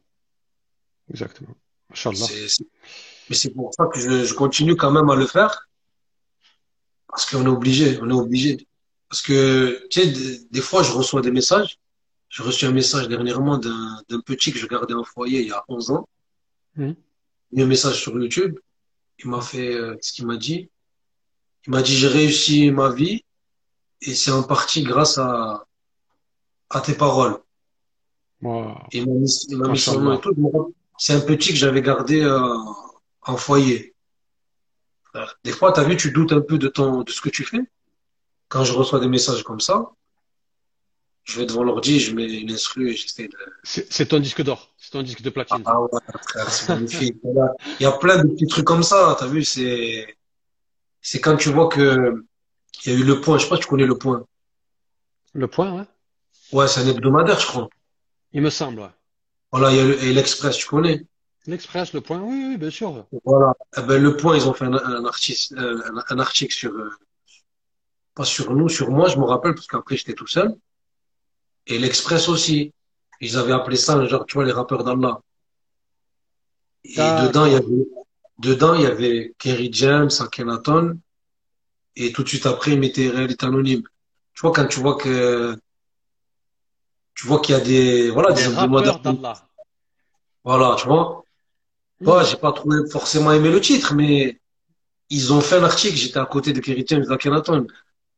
Exactement. 1.10 1.56
Mais 3.30 3.34
c'est 3.34 3.50
pour 3.50 3.72
ça 3.72 3.86
que 3.86 3.98
je, 3.98 4.24
je 4.24 4.34
continue 4.34 4.76
quand 4.76 4.90
même 4.90 5.08
à 5.08 5.16
le 5.16 5.26
faire. 5.26 5.68
Parce 7.08 7.24
qu'on 7.24 7.44
est 7.44 7.48
obligé, 7.48 7.98
on 8.02 8.10
est 8.10 8.14
obligé. 8.14 8.68
Parce 9.08 9.22
que, 9.22 9.86
tu 9.88 10.00
sais, 10.00 10.06
des, 10.08 10.38
des 10.50 10.60
fois, 10.60 10.82
je 10.82 10.92
reçois 10.92 11.22
des 11.22 11.30
messages. 11.30 11.78
J'ai 12.28 12.42
reçu 12.42 12.66
un 12.66 12.72
message 12.72 13.08
dernièrement 13.08 13.58
d'un, 13.58 14.20
petit 14.24 14.52
que 14.52 14.58
je 14.58 14.66
gardais 14.66 14.94
en 14.94 15.04
foyer 15.04 15.40
il 15.40 15.48
y 15.48 15.52
a 15.52 15.64
11 15.68 15.90
ans. 15.92 16.08
Mhm. 16.76 16.94
Il 17.52 17.62
a 17.62 17.64
un 17.64 17.68
message 17.68 18.00
sur 18.00 18.18
YouTube. 18.18 18.58
Il 19.18 19.30
m'a 19.30 19.40
fait, 19.40 19.74
euh, 19.74 19.96
ce 20.00 20.12
qu'il 20.12 20.26
m'a 20.26 20.36
dit? 20.36 20.70
Il 21.66 21.70
m'a 21.70 21.82
dit, 21.82 21.96
j'ai 21.96 22.08
réussi 22.08 22.70
ma 22.70 22.90
vie 22.90 23.24
et 24.02 24.14
c'est 24.14 24.30
en 24.30 24.42
partie 24.42 24.82
grâce 24.82 25.18
à, 25.18 25.66
à 26.70 26.80
tes 26.80 26.94
paroles. 26.94 27.38
Wow. 28.42 28.76
Il 28.92 29.06
m'a 29.06 29.14
mis, 29.14 29.46
il 29.48 29.56
m'a 29.56 29.68
mis 29.68 29.78
son 29.78 30.00
nom 30.00 30.18
et 30.18 30.20
tout. 30.20 30.74
C'est 30.98 31.14
un 31.14 31.20
petit 31.20 31.50
que 31.50 31.56
j'avais 31.56 31.82
gardé 31.82 32.22
euh, 32.22 32.56
en 33.22 33.36
foyer. 33.36 33.94
Des 35.44 35.52
fois, 35.52 35.72
t'as 35.72 35.84
vu, 35.84 35.96
tu 35.96 36.12
doutes 36.12 36.32
un 36.32 36.40
peu 36.40 36.58
de 36.58 36.68
ton, 36.68 37.02
de 37.02 37.10
ce 37.10 37.20
que 37.20 37.28
tu 37.28 37.44
fais. 37.44 37.60
Quand 38.48 38.64
je 38.64 38.72
reçois 38.72 39.00
des 39.00 39.08
messages 39.08 39.42
comme 39.42 39.60
ça, 39.60 39.90
je 41.28 41.38
vais 41.38 41.46
devant 41.46 41.62
l'ordi, 41.62 42.00
je 42.00 42.14
mets 42.14 42.40
une 42.40 42.50
instru 42.50 42.90
et 42.90 42.96
j'essaie 42.96 43.28
de. 43.28 43.36
C'est 43.62 44.06
ton 44.06 44.18
disque 44.18 44.42
d'or. 44.42 44.72
C'est 44.78 44.92
ton 44.92 45.02
disque 45.02 45.20
de 45.20 45.28
platine. 45.28 45.62
Ah 45.66 45.78
ouais, 45.78 45.88
c'est 46.48 46.70
magnifique. 46.70 47.16
Il 47.78 47.82
y 47.82 47.86
a 47.86 47.92
plein 47.92 48.22
de 48.22 48.28
petits 48.28 48.46
trucs 48.46 48.64
comme 48.64 48.82
ça, 48.82 49.14
t'as 49.18 49.26
vu, 49.26 49.44
c'est, 49.44 50.16
c'est 51.02 51.20
quand 51.20 51.36
tu 51.36 51.50
vois 51.50 51.68
que 51.68 52.24
il 52.84 52.92
y 52.92 52.96
a 52.96 52.98
eu 52.98 53.04
le 53.04 53.20
point, 53.20 53.36
je 53.36 53.42
sais 53.44 53.48
pas 53.50 53.56
si 53.56 53.62
tu 53.62 53.68
connais 53.68 53.84
le 53.84 53.98
point. 53.98 54.24
Le 55.34 55.48
point, 55.48 55.70
ouais. 55.76 55.84
Ouais, 56.52 56.66
c'est 56.66 56.80
un 56.80 56.86
hebdomadaire, 56.86 57.38
je 57.38 57.46
crois. 57.46 57.68
Il 58.32 58.40
me 58.40 58.50
semble, 58.50 58.80
ouais. 58.80 58.94
Voilà, 59.52 59.70
il 59.72 59.76
y 59.76 59.80
a 59.80 59.84
le, 59.84 60.02
et 60.02 60.12
l'Express, 60.14 60.56
tu 60.56 60.66
connais? 60.66 61.04
L'Express, 61.46 61.92
le 61.92 62.00
point, 62.00 62.20
oui, 62.20 62.44
oui, 62.48 62.56
bien 62.56 62.70
sûr. 62.70 63.06
Voilà. 63.24 63.52
Eh 63.76 63.82
ben, 63.82 64.02
le 64.02 64.16
point, 64.16 64.34
ils 64.34 64.48
ont 64.48 64.54
fait 64.54 64.64
un, 64.64 64.72
un, 64.72 65.04
un 65.04 66.18
article 66.18 66.54
sur, 66.54 66.72
euh, 66.72 66.90
pas 68.14 68.24
sur 68.24 68.54
nous, 68.54 68.70
sur 68.70 68.90
moi, 68.90 69.08
je 69.08 69.18
me 69.18 69.24
rappelle, 69.24 69.54
parce 69.54 69.66
qu'après, 69.66 69.96
j'étais 69.98 70.14
tout 70.14 70.26
seul. 70.26 70.54
Et 71.68 71.78
l'Express 71.78 72.28
aussi. 72.28 72.72
Ils 73.20 73.36
avaient 73.36 73.52
appelé 73.52 73.76
ça, 73.76 74.04
genre, 74.06 74.26
tu 74.26 74.34
vois, 74.34 74.44
les 74.44 74.52
rappeurs 74.52 74.84
d'Allah. 74.84 75.20
Et 76.84 76.96
dedans, 76.96 77.46
il 77.46 77.52
y 77.52 77.56
avait, 77.56 77.88
dedans, 78.38 78.74
il 78.74 78.82
y 78.82 78.86
avait 78.86 79.34
Kerry 79.38 79.70
James, 79.72 80.10
Akhenaton, 80.20 80.98
et 81.96 82.12
tout 82.12 82.22
de 82.22 82.28
suite 82.28 82.46
après, 82.46 82.72
ils 82.72 82.78
mettaient 82.78 83.08
Réalité 83.08 83.46
Anonyme. 83.46 83.82
Tu 84.34 84.40
vois, 84.42 84.52
quand 84.52 84.66
tu 84.66 84.78
vois 84.78 84.96
que, 84.96 85.58
tu 87.14 87.26
vois 87.26 87.40
qu'il 87.40 87.56
y 87.56 87.58
a 87.58 87.60
des, 87.60 88.10
voilà, 88.10 88.32
Des 88.32 88.46
des 88.46 88.54
rappeurs 88.54 89.00
d'Allah. 89.00 89.48
Voilà, 90.44 90.76
tu 90.78 90.86
vois. 90.86 91.24
Hmm. 92.00 92.04
Moi, 92.04 92.22
j'ai 92.22 92.36
pas 92.36 92.52
trouvé 92.52 92.88
forcément 92.88 93.32
aimé 93.32 93.50
le 93.50 93.60
titre, 93.60 93.94
mais 93.94 94.40
ils 95.10 95.32
ont 95.32 95.40
fait 95.40 95.56
un 95.56 95.64
article, 95.64 95.96
j'étais 95.96 96.20
à 96.20 96.26
côté 96.26 96.52
de 96.52 96.60
Kerry 96.60 96.84
James, 96.86 97.04
d'Akhenaton. 97.04 97.66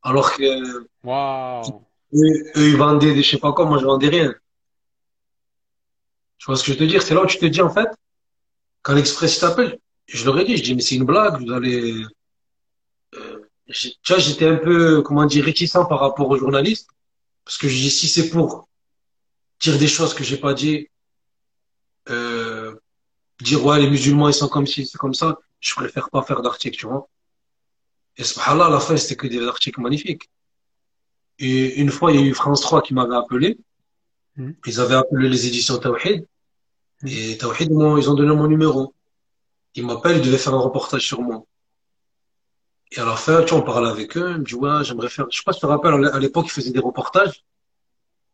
Alors 0.02 0.36
que, 0.36 0.86
Waouh. 1.02 1.86
Eux, 2.14 2.52
ils 2.56 2.76
vendaient 2.76 3.14
des, 3.14 3.22
je 3.22 3.30
sais 3.30 3.38
pas 3.38 3.52
quoi, 3.52 3.66
moi, 3.66 3.78
je 3.78 3.84
vendais 3.84 4.08
rien. 4.08 4.34
Tu 6.38 6.46
vois 6.46 6.56
ce 6.56 6.64
que 6.64 6.72
je 6.72 6.78
veux 6.78 6.84
te 6.86 6.90
dire? 6.90 7.02
C'est 7.02 7.14
là 7.14 7.22
où 7.22 7.26
tu 7.26 7.38
te 7.38 7.46
dis, 7.46 7.60
en 7.60 7.70
fait, 7.70 7.88
quand 8.82 8.94
l'Express 8.94 9.38
t'appelle, 9.38 9.78
je 10.06 10.24
leur 10.24 10.38
ai 10.38 10.44
dit, 10.44 10.56
je 10.56 10.62
dis, 10.62 10.74
mais 10.74 10.82
c'est 10.82 10.96
une 10.96 11.04
blague, 11.04 11.40
vous 11.40 11.52
allez, 11.52 12.04
euh, 13.14 13.50
tu 13.72 13.92
vois, 14.08 14.18
j'étais 14.18 14.46
un 14.46 14.56
peu, 14.56 15.02
comment 15.02 15.26
dire, 15.26 15.44
réticent 15.44 15.72
par 15.88 16.00
rapport 16.00 16.28
aux 16.28 16.38
journalistes, 16.38 16.88
parce 17.44 17.58
que 17.58 17.68
je 17.68 17.76
dis, 17.76 17.90
si 17.90 18.08
c'est 18.08 18.30
pour 18.30 18.68
dire 19.60 19.78
des 19.78 19.88
choses 19.88 20.14
que 20.14 20.24
j'ai 20.24 20.38
pas 20.38 20.54
dit, 20.54 20.88
euh, 22.08 22.74
dire, 23.40 23.64
ouais, 23.64 23.78
les 23.80 23.90
musulmans, 23.90 24.28
ils 24.28 24.34
sont 24.34 24.48
comme 24.48 24.66
ci, 24.66 24.86
c'est 24.86 24.98
comme 24.98 25.14
ça, 25.14 25.38
je 25.60 25.74
préfère 25.74 26.10
pas 26.10 26.22
faire 26.22 26.42
d'article, 26.42 26.76
tu 26.76 26.86
vois. 26.86 27.08
Et 28.16 28.24
subhanallah, 28.24 28.66
à 28.66 28.70
la 28.70 28.80
fin, 28.80 28.96
c'était 28.96 29.16
que 29.16 29.26
des 29.26 29.46
articles 29.46 29.80
magnifiques. 29.80 30.28
Et 31.40 31.80
une 31.80 31.90
fois, 31.90 32.12
il 32.12 32.20
y 32.20 32.22
a 32.22 32.26
eu 32.26 32.34
France 32.34 32.60
3 32.60 32.82
qui 32.82 32.94
m'avait 32.94 33.16
appelé, 33.16 33.58
Hmm. 34.36 34.52
ils 34.64 34.78
avaient 34.80 34.94
appelé 34.94 35.28
les 35.28 35.46
éditions 35.48 35.76
Tawhid, 35.78 36.24
Hmm. 37.02 37.06
et 37.08 37.36
Tawhid, 37.36 37.68
ils 37.70 38.10
ont 38.10 38.14
donné 38.14 38.32
mon 38.34 38.46
numéro. 38.46 38.94
Ils 39.74 39.84
m'appellent, 39.84 40.18
ils 40.18 40.24
devaient 40.24 40.38
faire 40.38 40.54
un 40.54 40.60
reportage 40.60 41.04
sur 41.04 41.20
moi. 41.20 41.42
Et 42.92 43.00
à 43.00 43.04
la 43.04 43.16
fin, 43.16 43.42
tu 43.42 43.50
vois, 43.54 43.62
on 43.62 43.66
parlait 43.66 43.88
avec 43.90 44.16
eux, 44.16 44.30
ils 44.32 44.38
me 44.38 44.44
disent, 44.44 44.54
ouais, 44.54 44.84
j'aimerais 44.84 45.08
faire, 45.08 45.26
je 45.30 45.36
sais 45.38 45.42
pas 45.44 45.52
si 45.52 45.58
tu 45.60 45.66
te 45.66 45.66
rappelles, 45.66 46.04
à 46.12 46.18
l'époque, 46.18 46.46
ils 46.46 46.50
faisaient 46.52 46.70
des 46.72 46.78
reportages, 46.80 47.42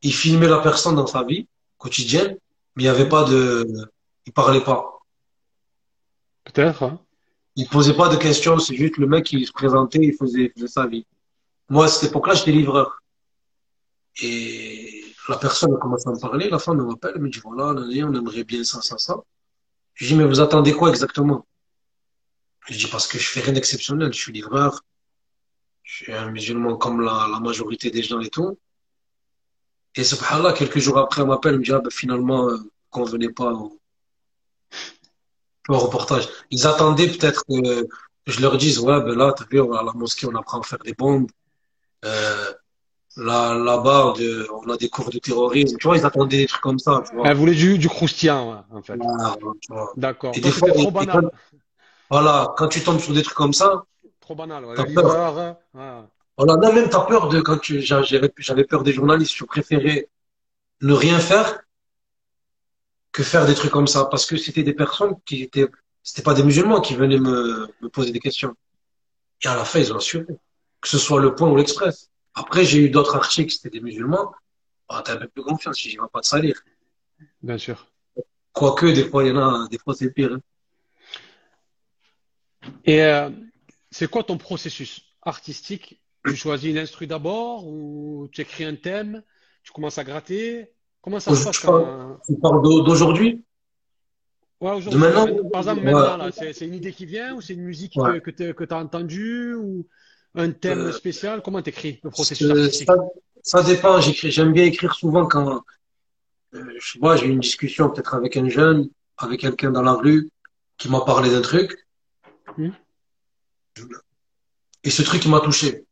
ils 0.02 0.12
filmaient 0.14 0.48
la 0.48 0.58
personne 0.58 0.96
dans 0.96 1.06
sa 1.06 1.22
vie 1.24 1.46
quotidienne, 1.78 2.36
mais 2.74 2.82
il 2.82 2.86
n'y 2.86 2.88
avait 2.90 3.08
pas 3.08 3.24
de, 3.24 3.66
ils 4.26 4.32
parlaient 4.32 4.64
pas. 4.64 5.00
Peut-être, 6.44 6.82
hein. 6.82 7.00
Ils 7.56 7.68
posaient 7.68 7.96
pas 7.96 8.08
de 8.08 8.16
questions, 8.16 8.58
c'est 8.58 8.74
juste 8.76 8.98
le 8.98 9.06
mec 9.06 9.24
qui 9.24 9.44
se 9.46 9.52
présentait, 9.52 10.00
il 10.02 10.14
faisait, 10.14 10.44
il 10.44 10.52
faisait 10.52 10.68
sa 10.68 10.86
vie. 10.86 11.06
Moi, 11.68 11.86
à 11.86 11.88
cette 11.88 12.10
époque-là, 12.10 12.34
j'étais 12.34 12.52
livreur. 12.52 13.00
Et 14.22 15.04
la 15.28 15.36
personne 15.36 15.74
a 15.74 15.78
commencé 15.78 16.08
à 16.08 16.12
me 16.12 16.20
parler, 16.20 16.48
la 16.48 16.58
femme 16.58 16.80
elle 16.80 16.86
m'appelle, 16.86 17.12
elle 17.16 17.22
me 17.22 17.28
dit, 17.28 17.40
voilà, 17.40 17.74
on 17.74 18.14
aimerait 18.14 18.44
bien 18.44 18.64
ça, 18.64 18.80
ça, 18.80 18.96
ça. 18.98 19.16
Je 19.94 20.06
dis, 20.06 20.14
mais 20.14 20.24
vous 20.24 20.40
attendez 20.40 20.72
quoi 20.72 20.90
exactement? 20.90 21.46
Je 22.68 22.78
dis, 22.78 22.86
parce 22.86 23.06
que 23.06 23.18
je 23.18 23.28
fais 23.28 23.40
rien 23.40 23.52
d'exceptionnel, 23.52 24.12
je 24.12 24.18
suis 24.18 24.32
livreur, 24.32 24.82
je 25.82 26.04
suis 26.04 26.12
un 26.12 26.30
musulman 26.30 26.76
comme 26.76 27.00
la, 27.00 27.40
majorité 27.40 27.90
des 27.90 28.02
gens 28.02 28.20
et 28.20 28.30
tout. 28.30 28.58
Et 29.94 30.04
subhanallah, 30.04 30.52
quelques 30.52 30.78
jours 30.78 30.98
après, 30.98 31.22
elle 31.22 31.28
m'appelle, 31.28 31.54
elle 31.54 31.60
me 31.60 31.64
dit, 31.64 31.72
ah, 31.72 31.80
ben, 31.80 31.90
finalement, 31.90 32.48
euh, 32.48 32.58
convenez 32.90 33.30
pas 33.30 33.52
au, 33.52 33.80
au 35.68 35.78
reportage. 35.78 36.28
Ils 36.50 36.66
attendaient 36.66 37.08
peut-être 37.08 37.44
que 37.48 37.88
je 38.26 38.40
leur 38.40 38.56
dise, 38.58 38.78
ouais, 38.78 39.00
ben 39.00 39.16
là, 39.16 39.32
t'as 39.32 39.46
vu, 39.50 39.60
à 39.60 39.82
la 39.82 39.92
mosquée, 39.92 40.26
on 40.26 40.34
apprend 40.34 40.60
à 40.60 40.62
faire 40.62 40.78
des 40.78 40.94
bombes. 40.94 41.30
Euh, 42.04 42.52
là, 43.16 43.54
là-bas, 43.54 44.14
de- 44.18 44.46
on 44.52 44.70
a 44.70 44.76
des 44.76 44.88
cours 44.88 45.10
de 45.10 45.18
terrorisme. 45.18 45.76
Tu 45.78 45.86
vois, 45.86 45.96
ils 45.96 46.04
attendaient 46.06 46.38
des 46.38 46.46
trucs 46.46 46.62
comme 46.62 46.78
ça, 46.78 47.02
tu 47.08 47.16
vois. 47.16 47.26
Elle 47.28 47.36
voulait 47.36 47.54
du, 47.54 47.78
du 47.78 47.88
croustillant, 47.88 48.64
en 48.70 48.82
fait. 48.82 48.98
Voilà, 48.98 49.36
vois. 49.68 49.92
D'accord. 49.96 50.36
Et 50.36 50.40
Toi, 50.40 50.50
des 50.50 50.56
fois, 50.56 50.68
c'était 50.68 50.80
trop 50.80 50.90
et- 50.90 51.02
et 51.02 51.06
banal. 51.06 51.22
quand- 51.22 51.30
voilà, 52.10 52.54
quand 52.56 52.68
tu 52.68 52.80
tombes 52.82 53.00
sur 53.00 53.14
des 53.14 53.22
trucs 53.22 53.36
comme 53.36 53.52
ça, 53.52 53.84
Trop 54.20 54.34
banal, 54.34 54.64
ouais. 54.64 54.94
Peur. 54.94 55.10
hein. 55.74 56.08
Voilà, 56.38 56.56
même 56.72 56.88
t'as 56.90 57.00
peur 57.06 57.28
de, 57.28 57.40
quand 57.40 57.58
tu, 57.58 57.80
j'a- 57.80 58.02
j'avais, 58.02 58.30
j'avais 58.38 58.64
peur 58.64 58.82
des 58.82 58.92
journalistes, 58.92 59.34
je 59.36 59.44
préférais 59.44 60.08
ne 60.82 60.92
rien 60.94 61.20
faire 61.20 61.60
que 63.12 63.22
faire 63.22 63.46
des 63.46 63.54
trucs 63.54 63.70
comme 63.72 63.86
ça, 63.86 64.04
parce 64.06 64.26
que 64.26 64.36
c'était 64.36 64.62
des 64.62 64.74
personnes 64.74 65.14
qui 65.24 65.42
étaient, 65.42 65.66
c'était 66.02 66.22
pas 66.22 66.34
des 66.34 66.42
musulmans 66.42 66.80
qui 66.80 66.94
venaient 66.94 67.18
me, 67.18 67.68
me 67.80 67.88
poser 67.88 68.12
des 68.12 68.20
questions. 68.20 68.54
Et 69.44 69.48
à 69.48 69.56
la 69.56 69.64
fin, 69.64 69.80
ils 69.80 69.92
ont 69.92 69.96
assuré, 69.98 70.26
que 70.86 70.90
ce 70.90 70.98
soit 70.98 71.20
le 71.20 71.34
Point 71.34 71.50
ou 71.50 71.56
l'Express. 71.56 72.12
Après, 72.34 72.64
j'ai 72.64 72.78
eu 72.78 72.90
d'autres 72.90 73.16
articles, 73.16 73.50
c'était 73.52 73.70
des 73.70 73.80
musulmans. 73.80 74.32
Ah, 74.88 75.02
t'as 75.04 75.14
un 75.14 75.16
peu 75.16 75.26
plus 75.26 75.42
confiance, 75.42 75.76
j'y 75.80 75.96
vais 75.96 76.02
pas 76.12 76.20
te 76.20 76.28
salir. 76.28 76.62
Bien 77.42 77.58
sûr. 77.58 77.90
Quoique, 78.52 78.86
des 78.86 79.02
fois, 79.02 79.24
il 79.24 79.30
y 79.30 79.32
en 79.32 79.64
a, 79.64 79.68
des 79.68 79.78
fois, 79.78 79.94
c'est 79.96 80.12
pire. 80.12 80.34
hein. 80.34 80.40
Et 82.84 83.02
euh, 83.02 83.30
c'est 83.90 84.08
quoi 84.08 84.22
ton 84.22 84.38
processus 84.38 85.02
artistique? 85.22 86.00
Tu 86.24 86.36
choisis 86.36 86.70
une 86.70 86.78
instru 86.78 87.08
d'abord 87.08 87.66
ou 87.66 88.28
tu 88.30 88.40
écris 88.42 88.64
un 88.64 88.76
thème, 88.76 89.24
tu 89.64 89.72
commences 89.72 89.98
à 89.98 90.04
gratter? 90.04 90.70
Comment 91.02 91.18
ça 91.18 91.34
se 91.34 91.44
passe 91.44 91.58
Tu 92.26 92.36
parles 92.38 92.62
d'au- 92.62 92.82
d'aujourd'hui? 92.82 93.44
Ouais, 94.60 94.72
aujourd'hui, 94.72 95.00
De 95.00 95.50
par 95.50 95.62
exemple, 95.62 95.82
maintenant, 95.82 96.16
là, 96.16 96.30
c'est 96.32 96.52
c'est 96.52 96.66
une 96.66 96.74
idée 96.74 96.92
qui 96.92 97.06
vient 97.06 97.34
ou 97.34 97.40
c'est 97.40 97.54
une 97.54 97.62
musique 97.64 97.96
Ouais. 97.96 98.20
que, 98.20 98.30
que 98.52 98.64
tu 98.64 98.74
as 98.74 98.78
entendue 98.78 99.54
ou 99.54 99.86
un 100.36 100.50
thème 100.52 100.78
Euh, 100.80 100.92
spécial? 100.92 101.42
Comment 101.42 101.62
t'écris 101.62 102.00
le 102.02 102.10
processus 102.10 102.46
Euh, 102.48 102.64
artistique? 102.64 102.88
ça, 102.88 102.96
ça 103.42 103.62
dépend. 103.62 104.00
J'écris, 104.00 104.30
j'aime 104.30 104.52
bien 104.52 104.64
écrire 104.64 104.94
souvent 104.94 105.26
quand, 105.26 105.62
euh, 106.54 106.64
je 106.78 106.92
sais 106.92 106.98
pas, 106.98 107.16
j'ai 107.16 107.26
eu 107.26 107.30
une 107.30 107.40
discussion 107.40 107.90
peut-être 107.90 108.14
avec 108.14 108.36
un 108.36 108.48
jeune, 108.48 108.88
avec 109.18 109.40
quelqu'un 109.40 109.70
dans 109.70 109.82
la 109.82 109.94
rue 109.94 110.30
qui 110.78 110.88
m'a 110.88 111.00
parlé 111.00 111.30
d'un 111.30 111.42
truc. 111.42 111.86
Hmm. 112.56 112.70
Et 114.84 114.90
ce 114.90 115.02
truc, 115.02 115.24
il 115.24 115.30
m'a 115.30 115.40
touché. 115.40 115.84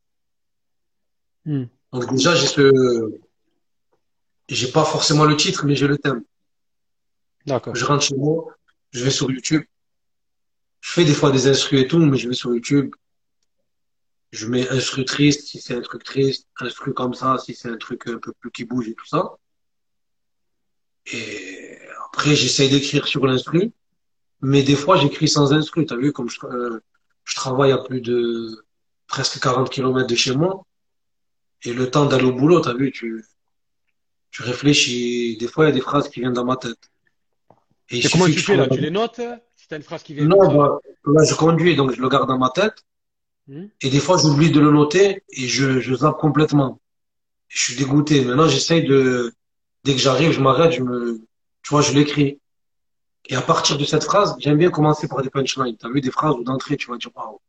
Hmm. 1.44 1.64
Donc 1.92 2.10
déjà, 2.12 2.34
j'ai 2.34 2.46
ce, 2.46 3.10
j'ai 4.48 4.70
pas 4.70 4.84
forcément 4.84 5.24
le 5.24 5.36
titre, 5.36 5.64
mais 5.66 5.74
j'ai 5.76 5.86
le 5.86 5.98
thème. 5.98 6.22
D'accord. 7.46 7.74
Je 7.74 7.84
rentre 7.84 8.02
chez 8.02 8.16
moi, 8.16 8.46
je 8.92 9.04
vais 9.04 9.10
sur 9.10 9.30
YouTube. 9.30 9.62
Je 10.80 10.92
fais 10.92 11.04
des 11.04 11.14
fois 11.14 11.30
des 11.30 11.46
instrus 11.46 11.80
et 11.80 11.86
tout, 11.86 11.98
mais 11.98 12.16
je 12.18 12.28
vais 12.28 12.34
sur 12.34 12.54
YouTube. 12.54 12.94
Je 14.34 14.48
mets 14.48 14.68
instru 14.68 15.04
triste, 15.04 15.46
si 15.46 15.60
c'est 15.60 15.74
un 15.74 15.80
truc 15.80 16.02
triste, 16.02 16.48
instru 16.58 16.92
comme 16.92 17.14
ça, 17.14 17.38
si 17.38 17.54
c'est 17.54 17.68
un 17.68 17.76
truc 17.76 18.08
un 18.08 18.18
peu 18.18 18.32
plus 18.32 18.50
qui 18.50 18.64
bouge 18.64 18.88
et 18.88 18.94
tout 18.94 19.06
ça. 19.06 19.36
Et 21.12 21.78
après, 22.06 22.34
j'essaye 22.34 22.68
d'écrire 22.68 23.06
sur 23.06 23.24
l'instru, 23.28 23.70
mais 24.40 24.64
des 24.64 24.74
fois, 24.74 24.96
j'écris 24.96 25.28
sans 25.28 25.52
instru. 25.52 25.86
T'as 25.86 25.94
vu, 25.96 26.10
comme 26.10 26.28
je, 26.28 26.38
euh, 26.46 26.80
je 27.22 27.36
travaille 27.36 27.70
à 27.70 27.78
plus 27.78 28.00
de 28.00 28.64
presque 29.06 29.38
40 29.40 29.70
km 29.70 30.04
de 30.08 30.16
chez 30.16 30.34
moi, 30.34 30.64
Et 31.62 31.72
le 31.72 31.88
temps 31.88 32.06
d'aller 32.06 32.24
au 32.24 32.32
boulot, 32.32 32.58
t'as 32.58 32.74
vu, 32.74 32.90
tu, 32.90 33.24
tu 34.32 34.42
réfléchis. 34.42 35.36
Des 35.36 35.46
fois, 35.46 35.64
il 35.64 35.68
y 35.68 35.70
a 35.70 35.74
des 35.74 35.80
phrases 35.80 36.08
qui 36.08 36.18
viennent 36.18 36.32
dans 36.32 36.44
ma 36.44 36.56
tête. 36.56 36.90
Et, 37.90 37.98
et 37.98 38.08
comment 38.10 38.26
tu 38.26 38.40
fais 38.40 38.56
là? 38.56 38.66
Tu 38.66 38.80
les 38.80 38.90
notes? 38.90 39.20
Si 39.54 39.68
t'as 39.68 39.76
une 39.76 39.84
phrase 39.84 40.02
qui 40.02 40.14
vient 40.14 40.24
Non, 40.24 40.52
bah, 40.56 40.80
là, 41.06 41.22
je 41.22 41.34
conduis, 41.36 41.76
donc 41.76 41.92
je 41.92 42.00
le 42.02 42.08
garde 42.08 42.28
dans 42.28 42.38
ma 42.38 42.50
tête. 42.50 42.84
Hmm? 43.46 43.66
Et 43.80 43.90
des 43.90 44.00
fois, 44.00 44.16
j'oublie 44.16 44.50
de 44.50 44.60
le 44.60 44.70
noter 44.70 45.22
et 45.30 45.48
je, 45.48 45.80
je 45.80 45.94
zappe 45.94 46.18
complètement. 46.18 46.80
Je 47.48 47.62
suis 47.62 47.76
dégoûté. 47.76 48.24
Maintenant, 48.24 48.48
j'essaye 48.48 48.84
de, 48.84 49.34
dès 49.84 49.92
que 49.92 50.00
j'arrive, 50.00 50.32
je 50.32 50.40
m'arrête, 50.40 50.72
je 50.72 50.82
me, 50.82 51.20
tu 51.62 51.70
vois, 51.70 51.82
je 51.82 51.92
l'écris. 51.92 52.40
Et 53.26 53.36
à 53.36 53.42
partir 53.42 53.78
de 53.78 53.84
cette 53.84 54.04
phrase, 54.04 54.34
j'aime 54.38 54.58
bien 54.58 54.70
commencer 54.70 55.08
par 55.08 55.22
des 55.22 55.30
punchlines. 55.30 55.76
T'as 55.76 55.88
vu 55.88 56.00
des 56.00 56.10
phrases 56.10 56.34
où 56.34 56.44
d'entrée, 56.44 56.76
tu 56.76 56.90
vas 56.90 56.96
dire 56.96 57.10
waouh. 57.14 57.40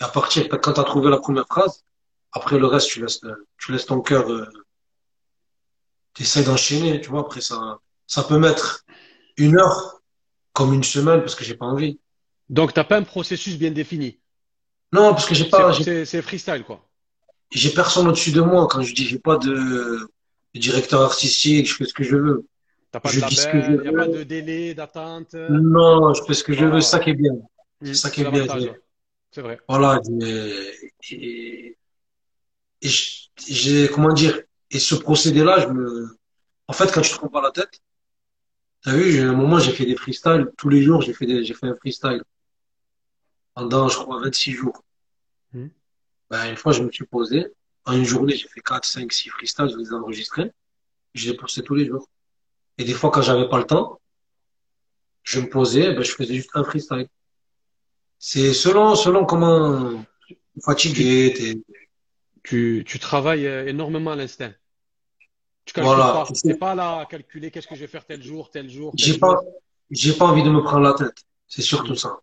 Et 0.00 0.04
à 0.04 0.08
partir, 0.08 0.48
quand 0.48 0.72
t'as 0.72 0.84
trouvé 0.84 1.10
la 1.10 1.18
première 1.18 1.46
phrase, 1.46 1.84
après 2.32 2.58
le 2.58 2.66
reste, 2.66 2.88
tu 2.88 3.00
laisses, 3.00 3.20
tu 3.58 3.72
laisses 3.72 3.86
ton 3.86 4.00
cœur, 4.00 4.30
euh, 4.30 4.46
t'essayes 6.14 6.44
d'enchaîner, 6.44 7.00
tu 7.00 7.10
vois. 7.10 7.20
Après, 7.20 7.40
ça, 7.40 7.78
ça 8.06 8.24
peut 8.24 8.38
mettre 8.38 8.84
une 9.36 9.56
heure 9.56 10.02
comme 10.52 10.74
une 10.74 10.84
semaine 10.84 11.20
parce 11.20 11.34
que 11.34 11.44
j'ai 11.44 11.54
pas 11.54 11.66
envie. 11.66 11.98
Donc, 12.48 12.74
t'as 12.74 12.84
pas 12.84 12.96
un 12.96 13.04
processus 13.04 13.56
bien 13.56 13.70
défini. 13.70 14.18
Non, 14.94 15.10
parce 15.10 15.26
que 15.26 15.34
j'ai 15.34 15.48
pas. 15.48 15.72
C'est 15.72 16.22
freestyle, 16.22 16.62
quoi. 16.64 16.80
J'ai 17.50 17.70
personne 17.70 18.06
au-dessus 18.08 18.30
de 18.30 18.40
moi. 18.40 18.68
Quand 18.68 18.82
je 18.82 18.94
dis, 18.94 19.06
j'ai 19.06 19.18
pas 19.18 19.36
de, 19.36 20.08
directeur 20.54 21.02
artistique, 21.02 21.68
je 21.68 21.74
fais 21.74 21.84
ce 21.84 21.92
que 21.92 22.04
je 22.04 22.16
veux. 22.16 22.46
T'as 22.92 23.00
pas 23.00 23.10
de 23.10 23.20
label, 23.20 23.76
il 23.76 23.80
n'y 23.80 23.88
a 23.88 23.92
pas 23.92 24.06
de 24.06 24.22
délai 24.22 24.72
d'attente. 24.74 25.34
Non, 25.34 26.14
je 26.14 26.22
fais 26.22 26.34
ce 26.34 26.44
que 26.44 26.52
je 26.52 26.64
veux, 26.64 26.80
ça 26.80 27.00
qui 27.00 27.10
est 27.10 27.14
bien. 27.14 27.32
C'est 27.82 27.90
mmh, 27.90 27.94
ça 27.94 28.10
qui 28.10 28.20
est, 28.20 28.30
bien. 28.30 28.46
C'est 29.32 29.40
vrai. 29.40 29.58
Voilà. 29.68 30.00
Et, 31.10 31.76
j'ai, 32.80 33.88
comment 33.88 34.12
dire, 34.12 34.40
et 34.70 34.78
ce 34.78 34.94
procédé-là, 34.94 35.58
je 35.60 35.68
me, 35.68 36.18
en 36.68 36.72
fait, 36.72 36.92
quand 36.92 37.00
tu 37.00 37.10
te 37.10 37.16
prends 37.16 37.28
pas 37.28 37.42
la 37.42 37.50
tête, 37.50 37.80
t'as 38.84 38.92
vu, 38.92 39.20
à 39.20 39.30
un 39.30 39.32
moment, 39.32 39.58
j'ai 39.58 39.72
fait 39.72 39.86
des 39.86 39.96
freestyles. 39.96 40.52
Tous 40.56 40.68
les 40.68 40.82
jours, 40.82 41.02
j'ai 41.02 41.14
fait 41.14 41.26
des, 41.26 41.44
j'ai 41.44 41.54
fait 41.54 41.66
un 41.66 41.74
freestyle. 41.74 42.22
Pendant, 43.54 43.88
je 43.88 43.96
crois, 43.96 44.20
26 44.20 44.52
jours. 44.52 44.83
Mmh. 45.54 45.68
Ben, 46.30 46.50
une 46.50 46.56
fois, 46.56 46.72
je 46.72 46.82
me 46.82 46.90
suis 46.90 47.06
posé. 47.06 47.46
En 47.86 47.94
une 47.94 48.04
journée, 48.04 48.34
j'ai 48.36 48.48
fait 48.48 48.60
4, 48.60 48.84
5, 48.84 49.12
6 49.12 49.28
freestyles, 49.30 49.68
je 49.70 49.76
les 49.76 49.88
ai 49.88 49.92
enregistrés. 49.92 50.50
Je 51.14 51.30
les 51.30 51.36
postais 51.36 51.62
tous 51.62 51.74
les 51.74 51.86
jours. 51.86 52.08
Et 52.78 52.84
des 52.84 52.92
fois, 52.92 53.10
quand 53.10 53.22
j'avais 53.22 53.48
pas 53.48 53.58
le 53.58 53.64
temps, 53.64 54.00
je 55.22 55.40
me 55.40 55.48
posais, 55.48 55.92
ben, 55.94 56.02
je 56.02 56.10
faisais 56.10 56.34
juste 56.34 56.50
un 56.54 56.64
freestyle. 56.64 57.08
C'est 58.18 58.52
selon, 58.52 58.94
selon 58.94 59.24
comment 59.26 60.04
fatigué, 60.62 61.62
tu, 62.42 62.84
tu 62.86 62.98
travailles 62.98 63.46
euh, 63.46 63.66
énormément 63.66 64.12
à 64.12 64.16
l'instinct. 64.16 64.52
Tu 65.64 65.72
calcules 65.72 65.94
voilà. 65.94 66.12
pas. 66.12 66.28
C'est 66.34 66.58
pas 66.58 66.74
là 66.74 67.00
à 67.00 67.06
calculer 67.06 67.50
qu'est-ce 67.50 67.66
que 67.66 67.74
je 67.74 67.80
vais 67.80 67.86
faire 67.86 68.04
tel 68.04 68.22
jour, 68.22 68.50
tel 68.50 68.68
jour. 68.68 68.92
J'ai 68.96 69.18
pas, 69.18 69.40
j'ai 69.90 70.12
pas 70.12 70.26
envie 70.26 70.42
de 70.42 70.50
me 70.50 70.62
prendre 70.62 70.82
la 70.82 70.94
tête. 70.94 71.24
C'est 71.48 71.62
surtout 71.62 71.94
ça. 71.94 72.18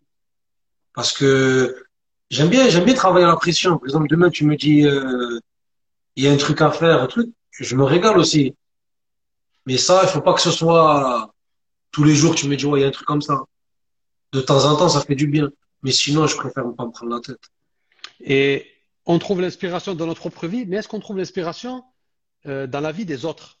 Parce 0.94 1.12
que 1.12 1.84
j'aime 2.32 2.48
bien, 2.48 2.68
j'aime 2.68 2.84
bien 2.84 2.94
travailler 2.94 3.26
à 3.26 3.28
la 3.28 3.36
pression. 3.36 3.78
Par 3.78 3.86
exemple, 3.86 4.08
demain, 4.08 4.30
tu 4.30 4.44
me 4.44 4.56
dis, 4.56 4.84
euh, 4.86 5.38
il 6.16 6.24
y 6.24 6.28
a 6.28 6.32
un 6.32 6.36
truc 6.36 6.60
à 6.60 6.72
faire, 6.72 7.00
un 7.02 7.06
truc, 7.06 7.30
je 7.50 7.76
me 7.76 7.84
régale 7.84 8.18
aussi. 8.18 8.56
Mais 9.66 9.76
ça, 9.76 10.00
il 10.02 10.08
faut 10.08 10.22
pas 10.22 10.34
que 10.34 10.40
ce 10.40 10.50
soit 10.50 11.32
tous 11.92 12.02
les 12.02 12.16
jours, 12.16 12.34
tu 12.34 12.48
me 12.48 12.56
dis, 12.56 12.66
ouais, 12.66 12.80
il 12.80 12.82
y 12.82 12.84
a 12.84 12.88
un 12.88 12.92
truc 12.92 13.06
comme 13.06 13.22
ça. 13.22 13.42
De 14.32 14.40
temps 14.40 14.64
en 14.64 14.76
temps, 14.76 14.88
ça 14.88 15.02
fait 15.02 15.14
du 15.14 15.26
bien. 15.26 15.50
Mais 15.82 15.92
sinon, 15.92 16.26
je 16.26 16.36
préfère 16.36 16.66
ne 16.66 16.72
pas 16.72 16.86
me 16.86 16.90
prendre 16.90 17.14
la 17.14 17.20
tête. 17.20 17.50
Et 18.20 18.66
on 19.04 19.18
trouve 19.18 19.40
l'inspiration 19.42 19.94
dans 19.94 20.06
notre 20.06 20.20
propre 20.20 20.46
vie, 20.46 20.64
mais 20.66 20.78
est-ce 20.78 20.88
qu'on 20.88 21.00
trouve 21.00 21.18
l'inspiration 21.18 21.84
euh, 22.46 22.66
dans 22.66 22.80
la 22.80 22.92
vie 22.92 23.04
des 23.04 23.24
autres? 23.26 23.58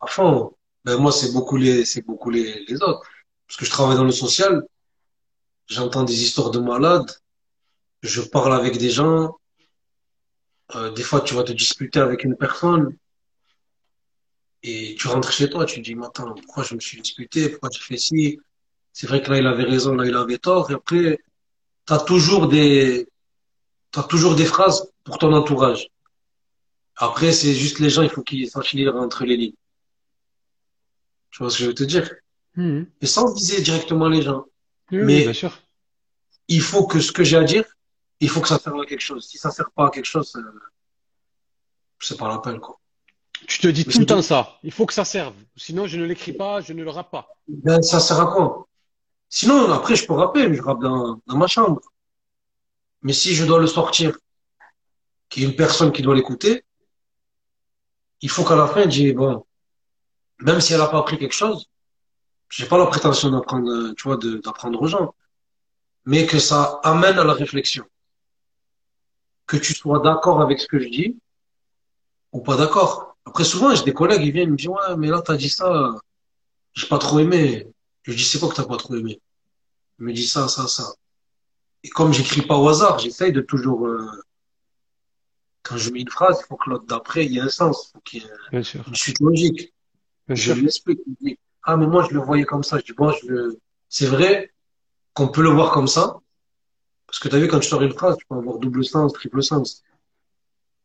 À 0.00 0.06
fond. 0.06 0.54
Ben, 0.84 0.98
moi, 0.98 1.10
c'est 1.10 1.32
beaucoup 1.32 1.56
les, 1.56 1.84
c'est 1.86 2.02
beaucoup 2.02 2.30
les, 2.30 2.64
les 2.66 2.82
autres. 2.82 3.02
Parce 3.46 3.56
que 3.56 3.64
je 3.64 3.70
travaille 3.70 3.96
dans 3.96 4.04
le 4.04 4.12
social. 4.12 4.62
J'entends 5.66 6.02
des 6.02 6.22
histoires 6.22 6.50
de 6.50 6.58
malades. 6.58 7.10
Je 8.02 8.22
parle 8.22 8.54
avec 8.54 8.78
des 8.78 8.90
gens. 8.90 9.36
Euh, 10.74 10.90
des 10.92 11.02
fois, 11.02 11.20
tu 11.20 11.34
vas 11.34 11.44
te 11.44 11.52
disputer 11.52 11.98
avec 12.00 12.24
une 12.24 12.36
personne. 12.36 12.96
Et 14.62 14.96
tu 14.98 15.08
rentres 15.08 15.32
chez 15.32 15.48
toi, 15.48 15.64
tu 15.64 15.76
te 15.76 15.80
dis, 15.80 15.94
mais 15.94 16.06
attends, 16.06 16.34
pourquoi 16.34 16.64
je 16.64 16.74
me 16.74 16.80
suis 16.80 17.00
disputé, 17.00 17.48
pourquoi 17.48 17.70
tu 17.70 17.82
fais 17.82 17.96
ci? 17.96 18.40
C'est 18.92 19.06
vrai 19.06 19.22
que 19.22 19.30
là, 19.30 19.38
il 19.38 19.46
avait 19.46 19.64
raison, 19.64 19.94
là, 19.94 20.04
il 20.04 20.14
avait 20.14 20.38
tort. 20.38 20.70
Et 20.70 20.74
après, 20.74 21.18
tu 21.86 21.92
as 21.92 21.98
toujours 21.98 22.48
des, 22.48 23.08
as 23.96 24.02
toujours 24.02 24.34
des 24.34 24.44
phrases 24.44 24.90
pour 25.04 25.18
ton 25.18 25.32
entourage. 25.32 25.88
Après, 26.96 27.32
c'est 27.32 27.54
juste 27.54 27.78
les 27.78 27.90
gens, 27.90 28.02
il 28.02 28.10
faut 28.10 28.22
qu'ils 28.22 28.50
sachent 28.50 28.72
lire 28.72 28.96
entre 28.96 29.24
les 29.24 29.36
lignes. 29.36 29.54
Tu 31.30 31.38
vois 31.38 31.50
ce 31.50 31.58
que 31.58 31.64
je 31.64 31.68
veux 31.68 31.74
te 31.74 31.84
dire? 31.84 32.12
Mmh. 32.56 32.82
Et 33.00 33.06
sans 33.06 33.32
viser 33.32 33.62
directement 33.62 34.08
les 34.08 34.22
gens. 34.22 34.46
mais 34.90 35.22
bien 35.22 35.32
sûr. 35.32 35.62
il 36.48 36.60
faut 36.60 36.86
que 36.86 37.00
ce 37.00 37.12
que 37.12 37.22
j'ai 37.22 37.36
à 37.36 37.44
dire, 37.44 37.64
il 38.20 38.28
faut 38.28 38.40
que 38.40 38.48
ça 38.48 38.58
serve 38.58 38.80
à 38.80 38.86
quelque 38.86 39.00
chose. 39.00 39.26
Si 39.26 39.38
ça 39.38 39.50
sert 39.50 39.70
pas 39.70 39.86
à 39.86 39.90
quelque 39.90 40.04
chose, 40.04 40.34
euh, 40.36 40.60
c'est 42.00 42.18
pas 42.18 42.28
la 42.28 42.38
peine, 42.38 42.60
quoi. 42.60 42.78
Tu 43.46 43.60
te 43.60 43.68
dis 43.68 43.84
tout 43.84 44.00
le 44.00 44.06
temps 44.06 44.22
ça. 44.22 44.58
Il 44.64 44.72
faut 44.72 44.84
que 44.86 44.92
ça 44.92 45.04
serve. 45.04 45.34
Sinon, 45.56 45.86
je 45.86 45.96
ne 45.96 46.04
l'écris 46.04 46.32
pas, 46.32 46.60
je 46.60 46.72
ne 46.72 46.82
le 46.82 46.90
rappe 46.90 47.10
pas. 47.10 47.28
Ben, 47.46 47.80
ça 47.82 48.00
sert 48.00 48.20
à 48.20 48.26
quoi? 48.26 48.66
Sinon, 49.28 49.70
après, 49.70 49.94
je 49.94 50.06
peux 50.06 50.14
rapper, 50.14 50.48
mais 50.48 50.56
je 50.56 50.62
rappe 50.62 50.80
dans, 50.80 51.20
dans 51.26 51.36
ma 51.36 51.46
chambre. 51.46 51.80
Mais 53.02 53.12
si 53.12 53.34
je 53.34 53.44
dois 53.44 53.60
le 53.60 53.68
sortir, 53.68 54.18
qu'il 55.28 55.42
y 55.42 55.46
ait 55.46 55.48
une 55.50 55.56
personne 55.56 55.92
qui 55.92 56.02
doit 56.02 56.16
l'écouter, 56.16 56.64
il 58.20 58.30
faut 58.30 58.44
qu'à 58.44 58.56
la 58.56 58.66
fin, 58.66 58.82
je 58.82 58.88
dise, 58.88 59.14
bon, 59.14 59.46
même 60.40 60.60
si 60.60 60.72
elle 60.72 60.80
n'a 60.80 60.88
pas 60.88 60.98
appris 60.98 61.18
quelque 61.18 61.34
chose, 61.34 61.66
j'ai 62.50 62.66
pas 62.66 62.78
la 62.78 62.86
prétention 62.86 63.30
d'apprendre, 63.30 63.92
tu 63.94 64.04
vois, 64.04 64.16
d'apprendre 64.16 64.80
aux 64.80 64.86
gens, 64.86 65.14
mais 66.06 66.26
que 66.26 66.38
ça 66.38 66.80
amène 66.82 67.18
à 67.18 67.24
la 67.24 67.34
réflexion. 67.34 67.84
Que 69.48 69.56
tu 69.56 69.74
sois 69.74 69.98
d'accord 69.98 70.40
avec 70.40 70.60
ce 70.60 70.68
que 70.68 70.78
je 70.78 70.88
dis 70.88 71.16
ou 72.32 72.40
pas 72.40 72.56
d'accord. 72.56 73.16
Après, 73.24 73.44
souvent, 73.44 73.74
j'ai 73.74 73.84
des 73.84 73.92
collègues, 73.92 74.22
ils 74.22 74.32
viennent, 74.32 74.48
ils 74.48 74.52
me 74.52 74.56
disent, 74.56 74.68
ouais, 74.68 74.96
mais 74.96 75.08
là, 75.08 75.22
t'as 75.22 75.36
dit 75.36 75.50
ça, 75.50 75.94
j'ai 76.74 76.86
pas 76.86 76.98
trop 76.98 77.18
aimé. 77.18 77.66
Je 78.02 78.12
dis, 78.12 78.24
c'est 78.24 78.38
quoi 78.38 78.48
que 78.48 78.54
t'as 78.54 78.64
pas 78.64 78.76
trop 78.76 78.94
aimé? 78.94 79.20
Il 79.98 80.06
me 80.06 80.12
dit 80.12 80.26
ça, 80.26 80.48
ça, 80.48 80.68
ça. 80.68 80.94
Et 81.82 81.88
comme 81.88 82.12
j'écris 82.12 82.42
pas 82.42 82.56
au 82.56 82.68
hasard, 82.68 82.98
j'essaye 82.98 83.32
de 83.32 83.40
toujours, 83.40 83.86
euh, 83.86 84.06
quand 85.62 85.76
je 85.76 85.90
mets 85.90 86.00
une 86.00 86.10
phrase, 86.10 86.38
il 86.42 86.46
faut 86.46 86.56
que 86.56 86.70
l'autre 86.70 86.86
d'après, 86.86 87.26
il 87.26 87.32
y 87.32 87.38
ait 87.38 87.42
un 87.42 87.48
sens. 87.48 87.88
Il 87.88 87.92
faut 87.92 88.00
qu'il 88.00 88.22
y 88.22 88.26
ait 88.26 88.62
une 88.86 88.94
suite 88.94 89.20
logique. 89.20 89.74
je 90.28 90.52
lui 90.52 90.66
explique. 90.66 91.00
ah, 91.62 91.76
mais 91.76 91.86
moi, 91.86 92.06
je 92.08 92.14
le 92.14 92.20
voyais 92.20 92.44
comme 92.44 92.62
ça. 92.62 92.78
Je 92.78 92.84
dis, 92.84 92.92
bon, 92.92 93.12
je 93.22 93.56
c'est 93.88 94.06
vrai 94.06 94.52
qu'on 95.14 95.28
peut 95.28 95.42
le 95.42 95.50
voir 95.50 95.72
comme 95.72 95.88
ça. 95.88 96.18
Parce 97.08 97.18
que 97.18 97.28
tu 97.28 97.34
as 97.34 97.40
vu, 97.40 97.48
quand 97.48 97.58
tu 97.58 97.68
sors 97.68 97.82
une 97.82 97.92
phrase, 97.92 98.16
tu 98.18 98.26
peux 98.26 98.36
avoir 98.36 98.58
double 98.58 98.84
sens, 98.84 99.12
triple 99.14 99.42
sens. 99.42 99.82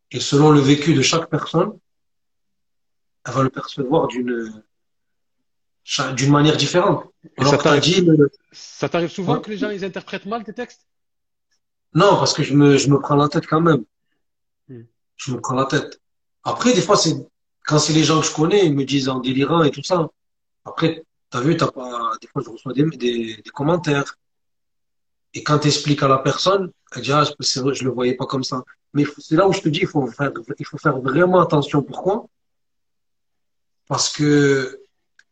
Et 0.09 0.19
selon 0.19 0.51
le 0.51 0.61
vécu 0.61 0.95
de 0.95 1.01
chaque 1.01 1.29
personne, 1.29 1.77
elle 3.25 3.33
va 3.33 3.43
le 3.43 3.49
percevoir 3.49 4.07
d'une 4.07 4.63
d'une 6.15 6.31
manière 6.31 6.55
différente. 6.55 7.11
ça 8.53 8.87
t'arrive 8.87 9.09
souvent 9.09 9.39
que 9.41 9.49
les 9.49 9.57
gens 9.57 9.69
ils 9.69 9.83
interprètent 9.83 10.25
mal 10.25 10.43
tes 10.45 10.53
textes? 10.53 10.87
Non, 11.93 12.15
parce 12.15 12.33
que 12.33 12.41
je 12.41 12.53
me, 12.53 12.77
je 12.77 12.89
me 12.89 12.99
prends 12.99 13.17
la 13.17 13.27
tête 13.27 13.45
quand 13.45 13.59
même. 13.59 13.83
Hmm. 14.69 14.83
Je 15.17 15.33
me 15.33 15.41
prends 15.41 15.55
la 15.55 15.65
tête. 15.65 15.99
Après, 16.43 16.73
des 16.73 16.81
fois, 16.81 16.95
c'est 16.95 17.15
quand 17.65 17.79
c'est 17.79 17.93
les 17.93 18.03
gens 18.03 18.21
que 18.21 18.27
je 18.27 18.33
connais, 18.33 18.65
ils 18.65 18.73
me 18.73 18.85
disent 18.85 19.09
en 19.09 19.19
délirant 19.19 19.63
et 19.63 19.71
tout 19.71 19.83
ça. 19.83 20.09
Après, 20.65 21.03
t'as 21.29 21.41
vu, 21.41 21.57
t'as 21.57 21.71
pas. 21.71 22.13
Des 22.21 22.27
fois, 22.27 22.41
je 22.43 22.49
reçois 22.49 22.73
des, 22.73 22.83
des, 22.83 23.37
des 23.37 23.49
commentaires. 23.51 24.17
Et 25.33 25.43
quand 25.43 25.59
tu 25.59 25.67
expliques 25.67 26.03
à 26.03 26.07
la 26.07 26.19
personne, 26.19 26.71
elle 26.95 27.01
dit 27.01 27.11
ah, 27.11 27.23
je 27.23 27.83
le 27.83 27.89
voyais 27.89 28.15
pas 28.15 28.25
comme 28.25 28.43
ça. 28.43 28.63
Mais 28.93 29.05
c'est 29.17 29.35
là 29.35 29.47
où 29.47 29.53
je 29.53 29.61
te 29.61 29.69
dis, 29.69 29.79
il 29.81 29.87
faut 29.87 30.05
faire, 30.07 30.31
il 30.59 30.65
faut 30.65 30.77
faire 30.77 30.99
vraiment 30.99 31.41
attention. 31.41 31.81
Pourquoi? 31.81 32.27
Parce 33.87 34.09
que 34.09 34.79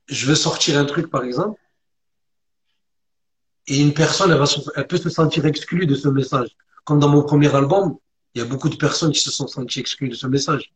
je 0.07 0.25
veux 0.25 0.35
sortir 0.35 0.79
un 0.79 0.85
truc, 0.85 1.09
par 1.09 1.23
exemple, 1.23 1.59
et 3.67 3.79
une 3.79 3.93
personne, 3.93 4.31
elle, 4.31 4.39
va 4.39 4.45
elle 4.75 4.87
peut 4.87 4.97
se 4.97 5.09
sentir 5.09 5.45
exclue 5.45 5.85
de 5.85 5.95
ce 5.95 6.09
message. 6.09 6.49
Comme 6.83 6.99
dans 6.99 7.09
mon 7.09 7.21
premier 7.21 7.53
album, 7.55 7.97
il 8.33 8.41
y 8.41 8.41
a 8.41 8.47
beaucoup 8.47 8.69
de 8.69 8.75
personnes 8.75 9.11
qui 9.11 9.19
se 9.19 9.31
sont 9.31 9.47
senties 9.47 9.79
exclues 9.79 10.09
de 10.09 10.15
ce 10.15 10.25
message. 10.25 10.73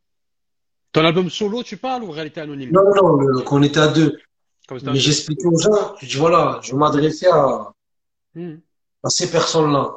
Ton 0.91 1.03
album 1.03 1.29
solo, 1.29 1.63
tu 1.63 1.77
parles 1.77 2.03
ou 2.03 2.11
réalité 2.11 2.41
anonyme? 2.41 2.71
Non, 2.71 2.83
non, 2.95 3.41
qu'on 3.43 3.63
était 3.63 3.79
à 3.79 3.87
deux. 3.87 4.17
Mais 4.83 4.95
j'explique 4.95 5.43
aux 5.45 5.57
gens, 5.57 5.95
je 5.99 6.07
dis 6.07 6.15
voilà, 6.15 6.59
je 6.63 6.73
m'adressais 6.75 7.27
à, 7.27 7.71
hmm. 8.35 8.55
À 9.05 9.09
ces 9.09 9.31
personnes-là. 9.31 9.93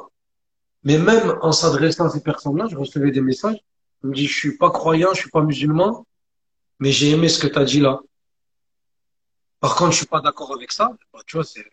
Mais 0.83 0.97
même 0.97 1.37
en 1.41 1.51
s'adressant 1.51 2.05
à 2.05 2.09
ces 2.09 2.21
personnes-là, 2.21 2.67
je 2.69 2.77
recevais 2.77 3.11
des 3.11 3.21
messages. 3.21 3.57
Je 4.01 4.07
me 4.07 4.13
dis, 4.13 4.27
je 4.27 4.37
suis 4.37 4.57
pas 4.57 4.71
croyant, 4.71 5.13
je 5.13 5.21
suis 5.21 5.29
pas 5.29 5.41
musulman, 5.41 6.05
mais 6.79 6.91
j'ai 6.91 7.09
aimé 7.09 7.27
ce 7.27 7.39
que 7.39 7.47
tu 7.47 7.59
as 7.59 7.65
dit 7.65 7.81
là. 7.81 7.99
Par 9.59 9.75
contre, 9.75 9.91
je 9.91 9.97
suis 9.97 10.05
pas 10.05 10.21
d'accord 10.21 10.53
avec 10.53 10.71
ça. 10.71 10.95
Bah, 11.11 11.19
tu 11.25 11.35
vois, 11.35 11.43
c'est, 11.43 11.65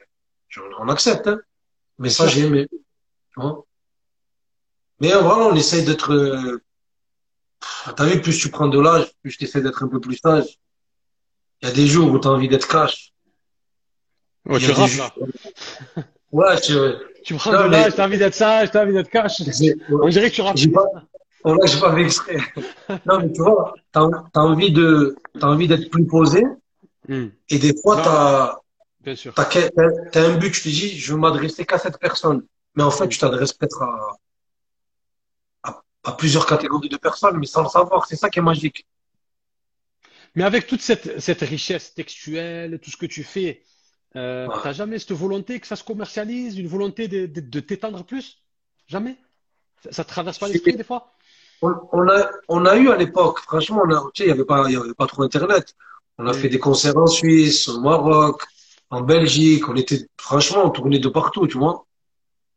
on 0.80 0.88
accepte, 0.88 1.28
hein. 1.28 1.38
Mais 1.98 2.10
ça, 2.10 2.26
j'ai 2.26 2.46
aimé. 2.46 2.66
Tu 2.70 3.40
vois 3.40 3.64
mais 4.98 5.12
voilà, 5.12 5.48
on 5.48 5.54
essaye 5.54 5.84
d'être, 5.84 6.58
T'as 7.96 8.06
vu, 8.06 8.22
plus 8.22 8.38
tu 8.38 8.50
prends 8.50 8.68
de 8.68 8.80
l'âge, 8.80 9.12
plus 9.20 9.36
tu 9.36 9.44
essaies 9.44 9.60
d'être 9.60 9.84
un 9.84 9.88
peu 9.88 10.00
plus 10.00 10.16
sage. 10.16 10.58
Il 11.60 11.68
y 11.68 11.70
a 11.70 11.74
des 11.74 11.86
jours 11.86 12.10
où 12.10 12.18
tu 12.18 12.26
as 12.28 12.30
envie 12.30 12.48
d'être 12.48 12.66
cash. 12.66 13.12
Y 14.48 14.58
tu 14.58 14.74
jours. 14.74 15.12
là. 15.96 16.02
Ouais, 16.36 16.60
tu 16.60 16.72
Non, 16.74 17.64
de 17.64 17.68
mais- 17.70 17.90
t'as 17.90 18.04
envie 18.06 18.18
d'être 18.18 18.34
sage, 18.34 18.70
t'as 18.70 18.82
envie 18.84 18.92
d'être 18.92 19.08
cash. 19.08 19.40
On 19.90 20.08
dirait 20.08 20.30
que 20.30 20.34
tu 20.36 20.42
j'ai 20.54 20.68
pas, 20.68 20.84
là, 21.44 21.56
j'ai 21.64 21.80
pas 21.80 21.94
fait 21.94 22.02
exprès. 22.02 22.36
Non, 23.06 23.20
mais 23.20 23.32
tu 23.32 23.40
vois, 23.40 23.74
t'as, 23.90 24.06
t'as 24.34 24.40
envie 24.42 24.70
de, 24.70 25.16
t'as 25.40 25.46
envie 25.46 25.66
d'être 25.66 25.88
plus 25.90 26.06
posé. 26.06 26.44
Hmm, 27.08 27.28
Et 27.48 27.58
des 27.58 27.74
fois, 27.80 28.02
t'as, 28.02 28.58
bien 29.00 29.16
sûr. 29.16 29.32
t'as 29.32 30.26
un 30.28 30.36
but, 30.36 30.52
tu 30.52 30.60
te 30.62 30.68
dis, 30.68 30.98
je 30.98 31.12
veux 31.14 31.18
m'adresser 31.18 31.64
qu'à 31.64 31.78
cette 31.78 31.98
personne. 31.98 32.42
Mais 32.74 32.82
en 32.82 32.90
fait, 32.90 33.08
tu 33.08 33.18
t'adresses 33.18 33.54
peut-être 33.54 33.80
à, 33.82 34.16
à, 35.62 35.82
à 36.04 36.12
plusieurs 36.12 36.44
catégories 36.44 36.90
de 36.90 36.98
personnes, 36.98 37.38
mais 37.38 37.46
sans 37.46 37.62
le 37.62 37.68
savoir. 37.70 38.04
C'est 38.06 38.16
ça 38.16 38.28
qui 38.28 38.40
est 38.40 38.42
magique. 38.42 38.86
Mais 40.34 40.44
avec 40.44 40.66
toute 40.66 40.82
cette, 40.82 41.18
cette 41.18 41.40
richesse 41.40 41.94
textuelle, 41.94 42.78
tout 42.82 42.90
ce 42.90 42.98
que 42.98 43.06
tu 43.06 43.24
fais, 43.24 43.62
euh, 44.16 44.46
Ouais. 44.48 44.54
t'as 44.62 44.72
jamais 44.72 44.98
cette 44.98 45.12
volonté 45.12 45.60
que 45.60 45.66
ça 45.66 45.76
se 45.76 45.84
commercialise, 45.84 46.58
une 46.58 46.68
volonté 46.68 47.08
de, 47.08 47.26
de, 47.26 47.40
de 47.40 47.60
t'étendre 47.60 48.04
plus? 48.04 48.38
Jamais? 48.86 49.16
Ça, 49.90 50.04
te 50.04 50.08
traverse 50.08 50.38
pas 50.38 50.48
l'esprit 50.48 50.76
des 50.76 50.84
fois? 50.84 51.12
On, 51.62 51.72
on 51.92 52.08
a, 52.08 52.30
on 52.48 52.64
a 52.66 52.76
eu 52.76 52.90
à 52.90 52.96
l'époque, 52.96 53.40
franchement, 53.40 53.82
on 53.84 53.90
a, 53.94 54.10
tu 54.14 54.22
sais, 54.22 54.28
il 54.28 54.28
y 54.28 54.32
avait 54.32 54.44
pas, 54.44 54.70
y 54.70 54.76
avait 54.76 54.94
pas 54.94 55.06
trop 55.06 55.22
Internet. 55.22 55.74
On 56.18 56.26
a 56.26 56.32
fait 56.32 56.48
des 56.48 56.58
concerts 56.58 56.96
en 56.96 57.06
Suisse, 57.06 57.68
au 57.68 57.80
Maroc, 57.80 58.42
en 58.90 59.02
Belgique. 59.02 59.68
On 59.68 59.76
était, 59.76 60.08
franchement, 60.18 60.62
on 60.64 60.70
tournait 60.70 60.98
de 60.98 61.08
partout, 61.08 61.46
tu 61.46 61.58
vois. 61.58 61.86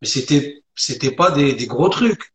Mais 0.02 0.08
c'était, 0.08 0.64
c'était 0.76 1.12
pas 1.12 1.32
des, 1.32 1.54
des 1.54 1.68
gros 1.68 1.90
trucs. 1.90 2.34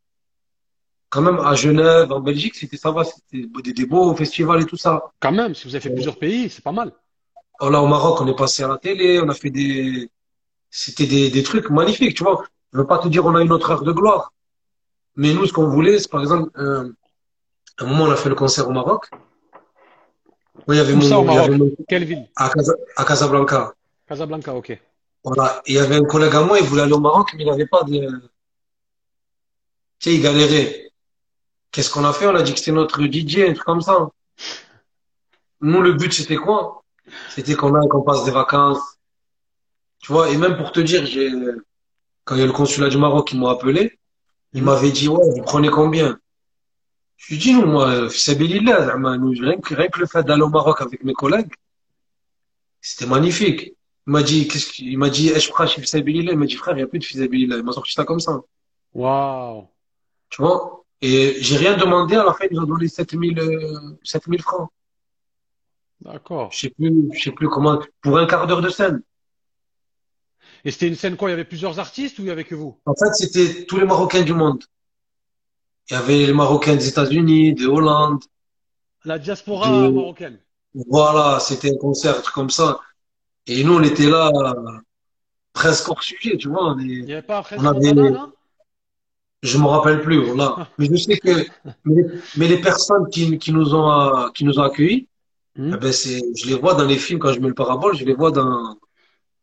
Quand 1.08 1.22
même, 1.22 1.38
à 1.38 1.54
Genève, 1.54 2.12
en 2.12 2.20
Belgique, 2.20 2.56
c'était, 2.56 2.76
ça 2.76 2.90
va, 2.90 3.04
c'était 3.04 3.46
des, 3.62 3.72
des 3.72 3.86
beaux 3.86 4.14
festivals 4.14 4.60
et 4.62 4.66
tout 4.66 4.76
ça. 4.76 5.12
Quand 5.20 5.32
même, 5.32 5.54
si 5.54 5.64
vous 5.66 5.74
avez 5.74 5.80
fait 5.80 5.94
plusieurs 5.94 6.18
pays, 6.18 6.50
c'est 6.50 6.64
pas 6.64 6.72
mal. 6.72 6.92
Alors 7.60 7.70
là, 7.72 7.82
au 7.82 7.86
Maroc, 7.86 8.20
on 8.20 8.26
est 8.26 8.36
passé 8.36 8.62
à 8.62 8.68
la 8.68 8.78
télé, 8.78 9.20
on 9.20 9.28
a 9.28 9.34
fait 9.34 9.50
des, 9.50 10.10
c'était 10.70 11.06
des, 11.06 11.30
des 11.30 11.42
trucs 11.42 11.70
magnifiques, 11.70 12.16
tu 12.16 12.24
vois. 12.24 12.44
Je 12.72 12.78
veux 12.78 12.86
pas 12.86 12.98
te 12.98 13.08
dire 13.08 13.24
on 13.24 13.34
a 13.34 13.42
une 13.42 13.52
autre 13.52 13.70
heure 13.70 13.82
de 13.82 13.92
gloire. 13.92 14.32
Mais 15.16 15.32
nous, 15.32 15.46
ce 15.46 15.52
qu'on 15.52 15.68
voulait, 15.68 15.98
c'est 15.98 16.10
par 16.10 16.20
exemple, 16.20 16.50
euh, 16.58 16.92
à 17.78 17.84
un 17.84 17.86
moment, 17.86 18.04
on 18.04 18.10
a 18.10 18.16
fait 18.16 18.28
le 18.28 18.34
concert 18.34 18.68
au 18.68 18.72
Maroc. 18.72 19.08
Oui, 20.66 20.76
il 20.76 20.78
y 20.78 20.80
avait 20.80 20.94
mon, 20.94 21.00
il 21.02 21.34
y 21.34 21.38
avait 21.38 21.56
mon- 21.56 21.70
Quelle 21.88 22.04
ville? 22.04 22.28
à, 22.36 22.48
Casa- 22.50 22.74
à 22.96 23.04
Casablanca. 23.04 23.74
Casablanca, 24.08 24.54
ok. 24.54 24.78
Voilà. 25.22 25.62
Et 25.66 25.72
il 25.72 25.76
y 25.76 25.78
avait 25.78 25.96
un 25.96 26.04
collègue 26.04 26.34
à 26.34 26.42
moi, 26.42 26.58
il 26.58 26.66
voulait 26.66 26.82
aller 26.82 26.92
au 26.92 27.00
Maroc, 27.00 27.32
mais 27.36 27.44
il 27.44 27.46
n'avait 27.48 27.66
pas 27.66 27.84
de, 27.84 27.92
tu 29.98 30.10
sais, 30.10 30.14
il 30.16 30.22
galérait. 30.22 30.90
Qu'est-ce 31.70 31.90
qu'on 31.90 32.04
a 32.04 32.12
fait? 32.12 32.26
On 32.26 32.34
a 32.34 32.42
dit 32.42 32.52
que 32.52 32.58
c'était 32.58 32.72
notre 32.72 33.00
DJ, 33.06 33.42
un 33.48 33.52
truc 33.52 33.64
comme 33.64 33.80
ça. 33.80 34.08
Nous, 35.60 35.80
le 35.80 35.92
but, 35.94 36.12
c'était 36.12 36.36
quoi? 36.36 36.83
C'était 37.30 37.54
qu'on 37.54 37.74
aille, 37.74 37.88
qu'on 37.88 38.02
passe 38.02 38.24
des 38.24 38.30
vacances. 38.30 38.80
Tu 40.00 40.12
vois, 40.12 40.30
et 40.30 40.36
même 40.36 40.56
pour 40.56 40.72
te 40.72 40.80
dire, 40.80 41.06
j'ai, 41.06 41.30
quand 42.24 42.34
il 42.36 42.40
y 42.40 42.42
a 42.42 42.46
le 42.46 42.52
consulat 42.52 42.88
du 42.88 42.98
Maroc 42.98 43.28
qui 43.28 43.38
m'a 43.38 43.50
appelé, 43.50 43.98
il 44.52 44.60
Mhm. 44.60 44.66
m'avait 44.66 44.90
dit, 44.92 45.08
ouais, 45.08 45.24
vous 45.34 45.42
prenez 45.42 45.68
combien? 45.68 46.18
Je 47.16 47.28
lui 47.28 47.36
ai 47.36 47.38
dit, 47.38 47.54
non, 47.54 47.66
moi, 47.66 48.08
nous, 49.18 49.30
rien 49.30 49.56
que, 49.58 49.74
rien 49.74 49.88
que 49.88 50.00
le 50.00 50.06
fait 50.06 50.22
d'aller 50.24 50.42
au 50.42 50.48
Maroc 50.50 50.80
avec 50.80 51.02
mes 51.04 51.14
collègues, 51.14 51.52
c'était 52.80 53.06
magnifique. 53.06 53.74
Il 54.06 54.12
m'a 54.12 54.22
dit, 54.22 54.46
qu'est-ce 54.46 54.70
qu'il 54.70 54.88
il 54.88 54.98
m'a 54.98 55.08
dit, 55.08 55.30
eh, 55.34 55.40
je 55.40 55.48
prends. 55.50 55.64
Il 55.64 56.38
m'a 56.38 56.46
dit, 56.46 56.56
frère, 56.56 56.74
il 56.74 56.78
n'y 56.78 56.82
a 56.82 56.86
plus 56.86 56.98
de 56.98 57.04
fisabilillah. 57.04 57.56
Il 57.56 57.62
m'a 57.62 57.72
sorti 57.72 57.92
ça 57.94 58.04
comme 58.04 58.20
ça. 58.20 58.40
Waouh. 58.92 59.66
Tu 60.28 60.42
vois? 60.42 60.84
Et 61.00 61.36
j'ai 61.40 61.56
rien 61.56 61.76
demandé, 61.76 62.14
à 62.16 62.24
la 62.24 62.34
fin, 62.34 62.44
ils 62.50 62.54
nous 62.56 62.62
ont 62.62 62.66
donné 62.66 62.88
7000, 62.88 63.38
euh, 63.38 63.96
7000 64.02 64.42
francs. 64.42 64.68
D'accord. 66.00 66.50
Je 66.52 66.58
sais 66.60 66.70
plus, 66.70 66.92
je 67.14 67.22
sais 67.22 67.30
plus 67.32 67.48
comment, 67.48 67.80
pour 68.02 68.18
un 68.18 68.26
quart 68.26 68.46
d'heure 68.46 68.60
de 68.60 68.68
scène. 68.68 69.02
Et 70.64 70.70
c'était 70.70 70.88
une 70.88 70.94
scène 70.94 71.16
quoi? 71.16 71.28
Il 71.28 71.32
y 71.32 71.34
avait 71.34 71.44
plusieurs 71.44 71.78
artistes 71.78 72.18
ou 72.18 72.22
il 72.22 72.28
y 72.28 72.30
avait 72.30 72.44
que 72.44 72.54
vous? 72.54 72.78
En 72.86 72.94
fait, 72.94 73.12
c'était 73.14 73.64
tous 73.66 73.78
les 73.78 73.86
Marocains 73.86 74.22
du 74.22 74.32
monde. 74.34 74.62
Il 75.90 75.94
y 75.94 75.96
avait 75.96 76.26
les 76.26 76.32
Marocains 76.32 76.76
des 76.76 76.88
États-Unis, 76.88 77.54
de 77.54 77.66
Hollande. 77.66 78.22
La 79.04 79.18
diaspora 79.18 79.68
De- 79.70 79.90
marocaine. 79.90 80.38
Voilà, 80.88 81.38
c'était 81.40 81.72
un 81.72 81.76
concert, 81.76 82.16
un 82.18 82.20
truc 82.22 82.34
comme 82.34 82.50
ça. 82.50 82.80
Et 83.46 83.62
nous, 83.62 83.74
on 83.74 83.82
était 83.82 84.08
là, 84.08 84.32
presque 85.52 85.88
hors 85.90 86.02
sujet, 86.02 86.36
tu 86.38 86.48
vois. 86.48 86.72
On 86.72 86.78
est- 86.78 86.84
Il 86.84 87.04
n'y 87.04 87.12
avait 87.12 87.22
pas 87.22 87.42
Fred 87.42 87.60
On 87.60 87.66
avait- 87.66 87.92
là? 88.10 88.30
Je 89.42 89.58
me 89.58 89.66
rappelle 89.66 90.00
plus. 90.00 90.22
Mais 90.78 90.86
je 90.86 90.96
sais 90.96 91.18
que, 91.18 91.46
mais, 91.84 92.02
mais 92.38 92.48
les 92.48 92.60
personnes 92.62 93.08
qui, 93.10 93.38
qui 93.38 93.52
nous 93.52 93.74
ont, 93.74 93.90
euh, 93.90 94.30
qui 94.30 94.44
nous 94.44 94.58
ont 94.58 94.62
accueillis, 94.62 95.06
Hmm? 95.56 95.74
eh 95.74 95.76
ben 95.82 95.92
c'est, 95.92 96.20
je 96.36 96.46
les 96.46 96.54
vois 96.54 96.74
dans 96.74 96.84
les 96.86 96.98
films 96.98 97.18
quand 97.18 97.32
je 97.32 97.40
mets 97.40 97.48
le 97.48 97.54
parabole, 97.54 97.96
je 97.96 98.04
les 98.04 98.14
vois 98.14 98.30
dans, 98.30 98.76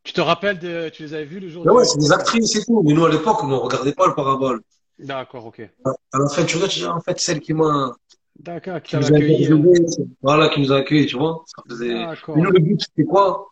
Tu 0.03 0.14
te 0.14 0.22
rappelles 0.22 0.59
de, 0.59 0.89
tu 0.89 1.01
les 1.03 1.14
avais 1.16 1.26
vus 1.26 1.39
le 1.39 1.49
jour 1.49 1.66
du- 1.66 1.74
ouais, 1.74 1.86
c'est 1.86 1.99
des 1.99 2.12
actrices 2.12 2.55
et 2.55 2.66
tout. 2.66 2.82
Mais 2.84 2.93
nous, 2.93 3.05
à 3.05 3.09
l'époque, 3.09 3.43
on 3.43 3.47
ne 3.47 3.55
regardait 3.55 3.93
pas 3.93 4.07
le 4.07 4.16
parabole. 4.16 4.62
D'accord, 4.99 5.45
ok. 5.47 5.62
À 5.86 6.20
la 6.20 6.30
fin, 6.30 6.45
tu 6.45 6.55
regardes, 6.55 6.72
tu 6.72 6.80
dis, 6.80 6.86
en 6.86 6.99
fait, 7.01 7.20
celle 7.20 7.39
qui 7.39 7.53
m'a, 7.53 7.95
D'accord, 8.39 8.82
qui 8.82 8.91
qui 8.91 8.97
nous 8.97 9.03
a 9.05 9.18
accueilli. 9.18 9.47
hein. 9.47 9.62
c'est- 9.88 10.07
voilà, 10.22 10.49
qui 10.49 10.62
nous 10.62 10.72
a 10.72 10.78
accueillis, 10.78 11.07
tu 11.07 11.18
vois. 11.18 11.43
Ça 11.47 11.64
faisait, 11.70 11.93
D'accord. 11.93 12.36
Mais 12.36 12.41
nous, 12.43 12.51
le 12.51 12.59
but, 12.59 12.82
c'était 12.82 13.05
quoi? 13.07 13.47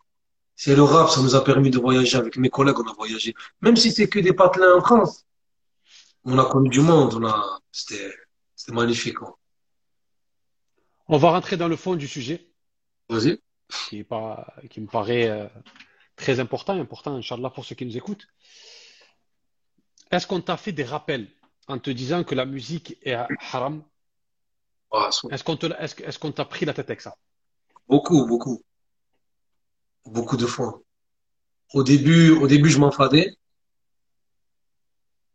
C'est 0.56 0.76
le 0.76 0.84
rap, 0.84 1.10
ça 1.10 1.22
nous 1.22 1.36
a 1.36 1.44
permis 1.44 1.70
de 1.72 1.80
voyager 1.80 2.18
avec 2.18 2.38
mes 2.38 2.50
collègues, 2.50 2.80
on 2.80 2.90
a 2.90 2.94
voyagé. 2.94 3.34
Même 3.62 3.78
si 3.78 3.92
c'est 3.92 4.08
que 4.10 4.20
des 4.20 4.34
patelins 4.34 4.76
en 4.78 4.82
France. 4.82 5.26
On 6.24 6.38
a 6.40 6.46
connu 6.46 6.70
du 6.70 6.80
monde, 6.82 7.14
on 7.16 7.26
a, 7.28 7.60
c'était, 7.74 8.14
c'était 8.56 8.72
magnifique, 8.74 9.16
quoi. 9.20 9.38
On 11.10 11.18
va 11.18 11.32
rentrer 11.32 11.58
dans 11.58 11.68
le 11.68 11.76
fond 11.76 11.96
du 11.98 12.08
sujet, 12.08 12.49
Vas-y. 13.10 13.40
qui 13.88 14.00
est 14.00 14.04
pas, 14.04 14.54
qui 14.70 14.82
me 14.82 14.88
paraît 14.88 15.30
euh, 15.30 15.48
très 16.16 16.40
important, 16.40 16.80
important, 16.80 17.16
Inch'Allah, 17.16 17.50
pour 17.50 17.66
ceux 17.66 17.76
qui 17.76 17.86
nous 17.86 17.98
écoutent. 17.98 18.28
Est-ce 20.12 20.26
qu'on 20.28 20.42
t'a 20.42 20.58
fait 20.58 20.72
des 20.72 20.84
rappels 20.84 21.28
en 21.68 21.78
te 21.78 21.90
disant 21.90 22.24
que 22.24 22.36
la 22.36 22.46
musique 22.46 22.98
est 23.04 23.14
haram? 23.52 23.84
C'est- 25.12 25.28
Est-ce 25.32 25.44
qu'on 25.44 25.58
te, 25.58 25.68
l'a- 25.68 25.82
est-ce, 25.82 25.96
que- 25.96 26.04
est-ce 26.04 26.18
qu'on 26.20 26.32
t'a 26.32 26.46
pris 26.46 26.66
la 26.66 26.74
tête 26.74 26.90
avec 26.90 27.02
ça? 27.02 27.16
beaucoup, 27.88 28.26
beaucoup. 28.26 28.64
Beaucoup 30.06 30.38
de 30.38 30.46
fois. 30.46 30.82
Au 31.74 31.84
début, 31.84 32.32
au 32.32 32.48
début, 32.48 32.70
je 32.70 32.80
m'enfadais. 32.80 33.36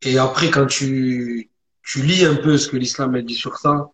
Et 0.03 0.19
après, 0.19 0.51
quand 0.51 0.67
tu, 0.67 1.51
tu 1.83 2.03
lis 2.03 2.25
un 2.25 2.37
peu 2.37 2.59
ce 2.59 2.69
que 2.69 2.77
l'islam 2.77 3.15
a 3.15 3.23
dit 3.23 3.35
sur 3.35 3.57
ça, 3.59 3.91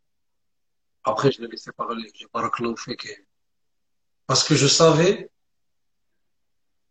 après, 1.04 1.32
je 1.32 1.40
l'ai 1.42 1.48
laissé 1.48 1.72
parler. 1.72 2.10
J'ai 2.14 2.26
pas 2.28 2.50
fait 2.76 2.96
que, 2.96 3.08
parce 4.30 4.44
que 4.44 4.54
je 4.54 4.68
savais 4.68 5.28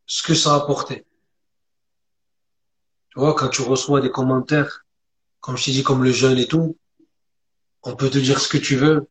ce 0.06 0.22
que 0.24 0.34
ça 0.34 0.56
apportait. 0.56 1.06
Tu 3.12 3.20
vois, 3.22 3.34
quand 3.34 3.48
tu 3.48 3.62
reçois 3.62 4.02
des 4.02 4.12
commentaires, 4.12 4.86
comme 5.40 5.56
je 5.56 5.64
t'ai 5.64 5.72
dit, 5.72 5.82
comme 5.82 6.04
le 6.04 6.12
jeune 6.12 6.38
et 6.38 6.50
tout, 6.50 6.78
on 7.84 7.96
peut 7.96 8.10
te 8.10 8.18
dire 8.18 8.42
ce 8.42 8.50
que 8.50 8.58
tu 8.58 8.76
veux. 8.76 9.08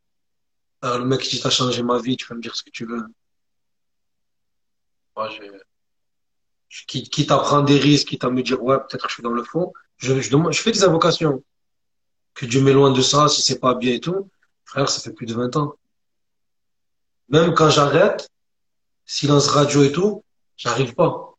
Alors, 0.82 0.98
le 0.98 1.06
mec 1.06 1.22
qui 1.22 1.36
dit, 1.36 1.40
t'as 1.40 1.48
changé 1.48 1.82
ma 1.82 1.98
vie, 1.98 2.18
tu 2.18 2.26
peux 2.26 2.34
me 2.34 2.42
dire 2.42 2.54
ce 2.54 2.62
que 2.62 2.68
tu 2.68 2.84
veux. 2.84 3.06
Moi, 5.16 5.30
je, 6.68 6.84
quitte, 6.84 7.30
à 7.30 7.38
prendre 7.38 7.64
des 7.64 7.78
risques, 7.78 8.08
quitte 8.08 8.24
à 8.24 8.30
me 8.30 8.42
dire, 8.42 8.62
ouais, 8.62 8.76
peut-être 8.76 9.04
que 9.04 9.08
je 9.08 9.14
suis 9.14 9.22
dans 9.22 9.32
le 9.32 9.42
fond, 9.42 9.72
je 9.96 10.12
fais 10.52 10.72
des 10.72 10.84
invocations. 10.84 11.42
Que 12.34 12.44
Dieu 12.44 12.60
m'éloigne 12.60 12.92
de 12.92 13.00
ça, 13.00 13.26
si 13.28 13.40
c'est 13.40 13.58
pas 13.58 13.74
bien 13.74 13.94
et 13.94 14.00
tout. 14.00 14.30
Frère, 14.66 14.90
ça 14.90 15.00
fait 15.00 15.14
plus 15.14 15.24
de 15.24 15.32
20 15.32 15.56
ans. 15.56 15.78
Même 17.28 17.54
quand 17.54 17.70
j'arrête, 17.70 18.28
silence 19.04 19.48
radio 19.48 19.82
et 19.84 19.92
tout, 19.92 20.24
j'arrive 20.56 20.94
pas. 20.94 21.34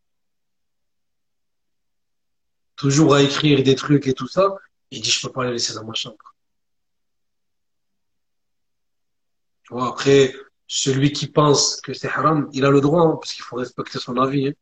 Toujours 2.75 3.15
à 3.15 3.21
écrire 3.21 3.63
des 3.63 3.75
trucs 3.75 4.07
et 4.07 4.13
tout 4.13 4.27
ça. 4.27 4.55
Il 4.91 5.01
dit, 5.01 5.09
je 5.11 5.25
peux 5.27 5.31
pas 5.33 5.45
les 5.45 5.51
laisser 5.53 5.73
dans 5.73 5.83
ma 5.85 5.93
chambre. 5.93 6.17
Tu 9.63 9.73
vois, 9.73 9.89
après, 9.89 10.33
celui 10.67 11.11
qui 11.11 11.27
pense 11.27 11.81
que 11.81 11.93
c'est 11.93 12.07
haram, 12.07 12.49
il 12.53 12.65
a 12.65 12.69
le 12.69 12.81
droit, 12.81 13.01
hein, 13.01 13.17
parce 13.19 13.33
qu'il 13.33 13.43
faut 13.43 13.57
respecter 13.57 13.99
son 13.99 14.17
avis. 14.17 14.47
hein. 14.47 14.53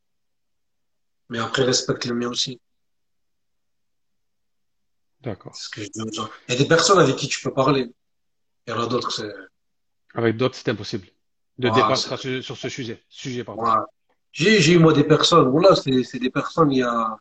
Mais 1.30 1.40
après, 1.40 1.64
respecte 1.64 2.06
le 2.06 2.16
mien 2.16 2.30
aussi. 2.30 2.60
D'accord. 5.22 5.54
C'est 5.56 5.66
ce 5.66 5.70
que 5.70 5.84
je 5.84 5.90
dis 5.90 6.02
aux 6.02 6.12
gens. 6.12 6.30
Il 6.48 6.54
y 6.54 6.58
a 6.58 6.62
des 6.62 6.68
personnes 6.68 7.00
avec 7.00 7.16
qui 7.18 7.28
tu 7.28 7.42
peux 7.42 7.54
parler. 7.54 7.92
Il 8.66 8.72
y 8.72 8.74
en 8.74 8.82
a 8.82 8.88
d'autres, 8.88 9.12
c'est, 9.12 9.32
Avec 10.14 10.38
d'autres, 10.38 10.56
c'est 10.56 10.70
impossible 10.70 11.08
de 11.60 11.70
Ah, 11.70 11.95
sur 11.95 12.58
ce 12.58 12.70
sujet. 12.70 13.01
Sujet, 13.10 13.43
pardon. 13.43 13.64
J'ai, 14.32 14.62
j'ai 14.62 14.74
eu, 14.74 14.80
moi, 14.80 14.93
des 14.93 15.03
personnes. 15.03 15.49
Voilà, 15.49 15.76
c'est, 15.76 16.03
c'est 16.03 16.20
des 16.20 16.30
personnes, 16.30 16.72
il 16.72 16.80
y 16.80 16.84
a 16.84 17.18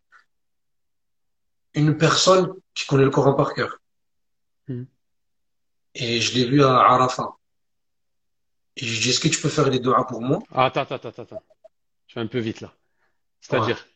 une 1.75 1.97
personne 1.97 2.53
qui 2.75 2.87
connaît 2.87 3.05
le 3.05 3.11
Coran 3.11 3.35
par 3.35 3.55
cœur. 3.55 3.79
Mhm. 4.69 4.87
Et 5.95 6.21
je 6.21 6.35
l'ai 6.35 6.45
vu 6.45 6.63
à 6.63 6.77
Arafat. 6.79 7.37
Et 8.77 8.85
je 8.85 8.91
lui 8.91 8.97
ai 8.99 9.01
dit, 9.01 9.11
est-ce 9.11 9.21
que 9.21 9.29
tu 9.29 9.41
peux 9.41 9.49
faire 9.49 9.71
des 9.71 9.79
doigts 9.79 10.07
pour 10.07 10.21
moi? 10.21 10.39
Ah, 10.53 10.67
attends, 10.67 10.83
attends, 10.83 10.97
attends, 10.97 11.23
attends. 11.23 11.43
Je 12.09 12.15
vais 12.15 12.21
un 12.21 12.27
peu 12.27 12.39
vite 12.39 12.61
là. 12.61 12.73
C'est-à-dire, 13.41 13.87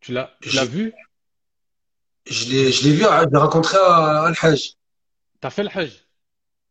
tu 0.00 0.12
l'as, 0.12 0.30
tu 0.40 0.50
l'as 0.56 0.64
Je- 0.64 0.70
vu, 0.70 0.92
Je 2.26 2.48
l'ai, 2.50 2.72
je 2.72 2.84
l'ai 2.84 2.92
vu, 2.92 3.02
je 3.02 3.28
l'ai 3.30 3.38
rencontré 3.38 3.76
à 3.76 4.24
Al-Hajj. 4.24 4.74
t'as 5.40 5.50
fait 5.50 5.62
le 5.64 5.70
Hajj? 5.74 6.06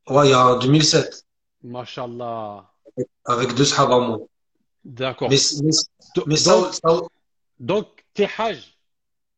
Ouais, 0.09 0.27
il 0.27 0.31
y 0.31 0.33
a 0.33 0.45
en 0.45 0.59
2007, 0.59 1.25
Mashallah. 1.63 2.69
Avec 3.25 3.53
deux 3.53 3.73
à 3.79 3.85
moi. 3.87 4.19
D'accord. 4.83 5.29
Mais, 5.29 5.37
mais 5.63 5.71
Donc, 6.15 6.37
ça, 6.37 6.71
ça- 6.71 7.01
donc, 7.59 7.87
t'es 8.13 8.27
Hajj. 8.37 8.77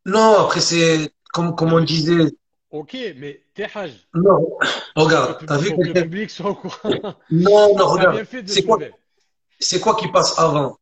non, 0.05 0.39
après, 0.39 0.61
c'est 0.61 1.11
comme, 1.33 1.55
comme 1.55 1.73
on 1.73 1.81
disait. 1.81 2.31
Ok, 2.69 2.95
mais 3.17 3.43
t'es 3.53 3.67
Hajj. 3.73 3.93
Non, 4.13 4.57
regarde, 4.95 5.41
le 5.41 5.47
t'as 5.47 5.57
vu 5.57 5.75
que 5.75 5.81
le 5.81 5.93
public 5.93 6.29
soit 6.29 6.51
au 6.51 6.55
courant. 6.55 7.15
Non, 7.29 7.75
non, 7.75 7.87
regarde. 7.87 8.23
C'est 8.47 8.63
quoi, 8.63 8.79
quoi 9.81 9.95
qui 9.95 10.07
passe 10.07 10.37
avant? 10.39 10.77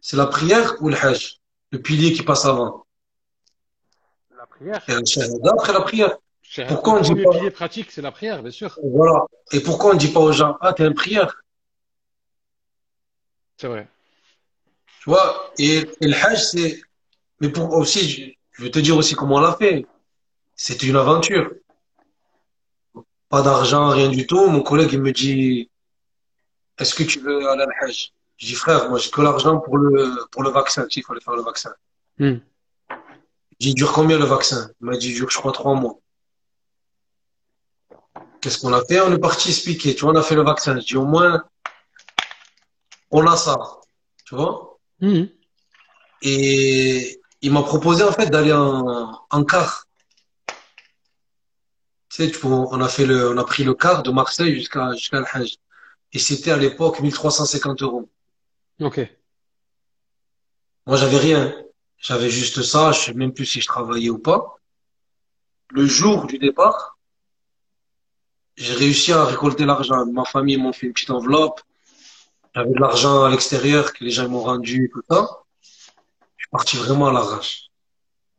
C'est 0.00 0.16
la 0.16 0.26
prière 0.26 0.76
ou 0.80 0.88
le 0.88 0.96
hajj? 0.96 1.40
Le 1.72 1.80
pilier 1.80 2.12
qui 2.12 2.22
passe 2.22 2.44
avant. 2.46 2.86
La 4.36 4.46
prière. 4.46 4.82
Et 4.88 4.94
le 4.94 5.48
après 5.52 5.72
la 5.72 5.82
prière. 5.82 6.16
Pourquoi 6.68 6.94
Le 6.94 6.98
on 6.98 7.02
dit 7.14 7.22
pas, 7.22 7.30
pilier 7.30 7.50
pratique, 7.50 7.90
c'est 7.90 8.02
la 8.02 8.10
prière, 8.10 8.42
bien 8.42 8.50
sûr. 8.50 8.78
voilà. 8.82 9.24
Et 9.52 9.60
pourquoi 9.60 9.92
on 9.92 9.96
dit 9.96 10.08
pas 10.08 10.20
aux 10.20 10.32
gens, 10.32 10.56
ah, 10.60 10.72
t'es 10.72 10.84
un 10.84 10.92
prière? 10.92 11.42
C'est 13.60 13.68
vrai. 13.68 13.86
Tu 15.02 15.10
vois? 15.10 15.52
Et, 15.58 15.86
et 16.00 16.08
le 16.08 16.14
hajj, 16.14 16.40
c'est, 16.40 16.80
mais 17.40 17.50
pour 17.50 17.70
aussi, 17.74 18.08
je, 18.08 18.30
je 18.52 18.62
vais 18.62 18.70
te 18.70 18.78
dire 18.78 18.96
aussi 18.96 19.14
comment 19.14 19.36
on 19.36 19.40
l'a 19.40 19.54
fait. 19.54 19.84
C'était 20.56 20.86
une 20.86 20.96
aventure. 20.96 21.50
Pas 23.28 23.42
d'argent, 23.42 23.90
rien 23.90 24.08
du 24.08 24.26
tout. 24.26 24.46
Mon 24.46 24.62
collègue, 24.62 24.94
il 24.94 25.02
me 25.02 25.12
dit, 25.12 25.68
est-ce 26.78 26.94
que 26.94 27.02
tu 27.02 27.20
veux 27.20 27.50
aller 27.50 27.64
à 27.64 27.66
la 27.66 27.72
Hajj? 27.82 28.14
Je 28.38 28.46
dis, 28.46 28.54
frère, 28.54 28.88
moi, 28.88 28.98
j'ai 28.98 29.10
que 29.10 29.20
l'argent 29.20 29.60
pour 29.60 29.76
le, 29.76 30.26
pour 30.30 30.42
le 30.42 30.48
vaccin. 30.48 30.86
Tu 30.86 30.94
sais, 30.94 31.00
il 31.00 31.04
fallait 31.04 31.20
faire 31.20 31.36
le 31.36 31.42
vaccin. 31.42 31.74
Dis, 32.18 32.40
il 33.58 33.74
dure 33.74 33.92
combien 33.92 34.18
le 34.18 34.24
vaccin? 34.24 34.70
Il 34.80 34.86
m'a 34.86 34.96
dit, 34.96 35.10
il 35.10 35.14
dure, 35.16 35.28
je 35.28 35.36
crois, 35.36 35.52
trois 35.52 35.74
mois. 35.74 35.98
Qu'est-ce 38.40 38.58
qu'on 38.58 38.72
a 38.72 38.82
fait? 38.86 39.02
On 39.02 39.12
est 39.12 39.18
parti 39.18 39.50
expliquer. 39.50 39.94
Tu 39.94 40.00
vois, 40.00 40.14
on 40.14 40.16
a 40.16 40.22
fait 40.22 40.34
le 40.34 40.44
vaccin. 40.44 40.80
Je 40.80 40.86
dis, 40.86 40.96
au 40.96 41.04
moins, 41.04 41.44
on 43.10 43.26
a 43.26 43.36
ça. 43.36 43.58
Tu 44.24 44.34
vois? 44.34 44.78
Hmm. 45.00 45.24
Et 46.22 47.20
il 47.42 47.52
m'a 47.52 47.62
proposé, 47.62 48.04
en 48.04 48.12
fait, 48.12 48.26
d'aller 48.26 48.52
en, 48.52 49.20
en 49.30 49.44
car. 49.44 49.86
Tu 52.08 52.24
sais, 52.24 52.30
tu 52.30 52.44
on 52.44 52.80
a 52.80 52.88
fait 52.88 53.06
le, 53.06 53.30
on 53.30 53.38
a 53.38 53.44
pris 53.44 53.64
le 53.64 53.74
car 53.74 54.02
de 54.02 54.10
Marseille 54.10 54.54
jusqu'à, 54.54 54.92
jusqu'à 54.92 55.20
le 55.20 55.26
Hajj. 55.32 55.56
Et 56.12 56.18
c'était 56.18 56.50
à 56.50 56.56
l'époque 56.56 57.00
1350 57.00 57.82
euros. 57.82 58.08
Ok. 58.80 59.00
Moi, 60.86 60.96
j'avais 60.96 61.18
rien. 61.18 61.54
J'avais 61.98 62.30
juste 62.30 62.62
ça. 62.62 62.92
Je 62.92 62.98
sais 62.98 63.14
même 63.14 63.32
plus 63.32 63.46
si 63.46 63.60
je 63.60 63.66
travaillais 63.66 64.10
ou 64.10 64.18
pas. 64.18 64.56
Le 65.70 65.86
jour 65.86 66.26
du 66.26 66.38
départ, 66.38 66.98
j'ai 68.56 68.74
réussi 68.74 69.12
à 69.12 69.24
récolter 69.24 69.64
l'argent. 69.64 70.04
Ma 70.06 70.24
famille 70.24 70.56
m'a 70.56 70.72
fait 70.72 70.86
une 70.86 70.92
petite 70.92 71.10
enveloppe. 71.10 71.60
J'avais 72.54 72.70
de 72.70 72.80
l'argent 72.80 73.24
à 73.24 73.30
l'extérieur 73.30 73.92
que 73.92 74.04
les 74.04 74.10
gens 74.10 74.28
m'ont 74.28 74.42
rendu, 74.42 74.90
tout 74.92 75.02
ça. 75.08 75.28
Je 75.62 76.44
suis 76.44 76.50
parti 76.50 76.76
vraiment 76.76 77.06
à 77.08 77.12
l'arrache. 77.12 77.68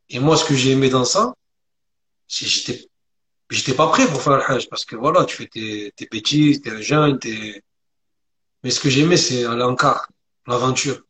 Et 0.09 0.19
moi, 0.19 0.35
ce 0.35 0.43
que 0.45 0.53
j'ai 0.55 0.71
aimé 0.71 0.89
dans 0.89 1.05
ça, 1.05 1.33
c'est 2.27 2.45
que 2.45 2.51
j'étais, 2.51 2.87
j'étais 3.49 3.73
pas 3.73 3.87
prêt 3.87 4.05
pour 4.07 4.21
faire 4.21 4.37
le 4.37 4.43
Hajj 4.51 4.67
parce 4.69 4.83
que 4.83 4.95
voilà, 4.97 5.23
tu 5.25 5.37
fais 5.37 5.47
tes, 5.47 5.93
tes 5.95 6.07
bêtises, 6.11 6.61
t'es 6.61 6.71
un 6.71 6.81
jeune, 6.81 7.19
t'es, 7.19 7.63
mais 8.63 8.69
ce 8.69 8.79
que 8.79 8.89
j'ai 8.89 9.01
aimé, 9.01 9.17
c'est 9.17 9.45
aller 9.45 9.63
en 9.63 9.75
car, 9.75 10.07
l'aventure. 10.45 11.01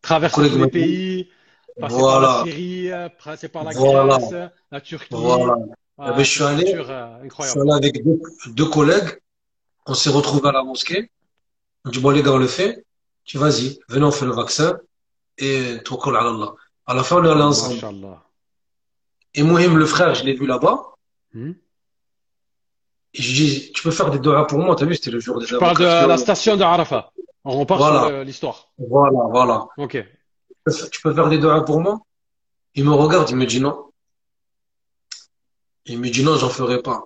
Traverser 0.00 0.50
tous 0.50 0.58
les 0.58 0.68
pays, 0.68 1.30
passer 1.78 1.96
par 2.00 2.20
la 2.20 2.44
Syrie, 2.44 2.90
passer 3.22 3.48
par 3.48 3.64
la 3.64 3.72
voilà, 3.72 4.18
Grèce, 4.18 4.50
la 4.70 4.80
Turquie. 4.80 5.14
voilà. 5.14 5.56
Eh 5.60 6.04
ben, 6.06 6.14
Ah, 6.16 6.22
je 6.22 6.22
suis 6.24 6.42
allé, 6.42 6.74
euh, 6.74 7.28
je 7.28 7.46
suis 7.46 7.60
allé 7.60 7.72
avec 7.72 8.02
deux, 8.02 8.20
deux 8.46 8.68
collègues. 8.68 9.20
On 9.86 9.94
s'est 9.94 10.10
retrouvés 10.10 10.48
à 10.48 10.52
la 10.52 10.64
mosquée. 10.64 11.10
On 11.84 11.90
dit, 11.90 12.00
bon, 12.00 12.10
les 12.10 12.22
gars, 12.22 12.32
on 12.32 12.38
le 12.38 12.46
fait. 12.46 12.84
Tu 13.24 13.38
vas-y, 13.38 13.78
venez, 13.88 14.04
on 14.04 14.10
fait 14.10 14.24
le 14.26 14.32
vaccin 14.32 14.78
et 15.38 15.78
tawakkal 15.84 16.16
ala 16.16 16.30
Allah. 16.30 16.52
À 16.86 16.94
la 16.94 17.02
fin, 17.04 17.16
on 17.16 17.24
est 17.24 17.30
allé 17.30 17.42
ensemble. 17.42 17.80
Et 19.34 19.42
Mohim, 19.42 19.76
le 19.76 19.86
frère, 19.86 20.14
je 20.14 20.24
l'ai 20.24 20.34
vu 20.34 20.46
là-bas. 20.46 20.94
Hmm? 21.32 21.52
Et 23.14 23.22
je 23.22 23.32
dis, 23.34 23.72
tu 23.72 23.82
peux 23.82 23.90
faire 23.90 24.10
des 24.10 24.18
doigts 24.18 24.46
pour 24.46 24.58
moi. 24.58 24.74
T'as 24.74 24.86
vu, 24.86 24.94
c'était 24.94 25.10
le 25.10 25.20
jour 25.20 25.38
des 25.40 25.46
Tu 25.46 25.56
parles 25.58 25.76
de 25.78 26.06
la 26.06 26.16
station 26.16 26.56
de 26.56 26.62
Arafat. 26.62 27.12
On 27.44 27.58
repart 27.58 27.80
sur 27.80 27.90
Voilà, 27.90 28.10
le- 28.10 28.22
l'histoire. 28.24 28.70
voilà, 28.78 29.18
voilà. 29.30 29.66
Ok. 29.76 29.92
Tu 29.92 30.54
peux 30.64 30.72
fa- 30.72 30.88
tu 30.88 31.00
peux 31.02 31.14
faire 31.14 31.28
des 31.28 31.38
doigts 31.38 31.64
pour 31.64 31.80
moi? 31.80 32.00
Il 32.74 32.84
me 32.84 32.92
regarde, 32.92 33.28
il 33.30 33.36
me 33.36 33.46
dit 33.46 33.60
non. 33.60 33.90
Il 35.86 35.98
me 35.98 36.08
dit 36.08 36.22
non, 36.22 36.36
j'en 36.36 36.48
ferai 36.48 36.80
pas. 36.80 37.02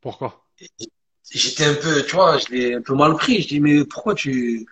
Pourquoi? 0.00 0.46
J'étais 1.30 1.66
un 1.66 1.74
peu, 1.74 2.04
tu 2.04 2.14
vois, 2.16 2.38
je 2.38 2.46
l'ai 2.48 2.74
un 2.74 2.82
peu 2.82 2.94
mal 2.94 3.14
pris. 3.14 3.42
Je 3.42 3.48
dis, 3.48 3.60
mais 3.60 3.84
pourquoi 3.84 4.14
tu... 4.14 4.66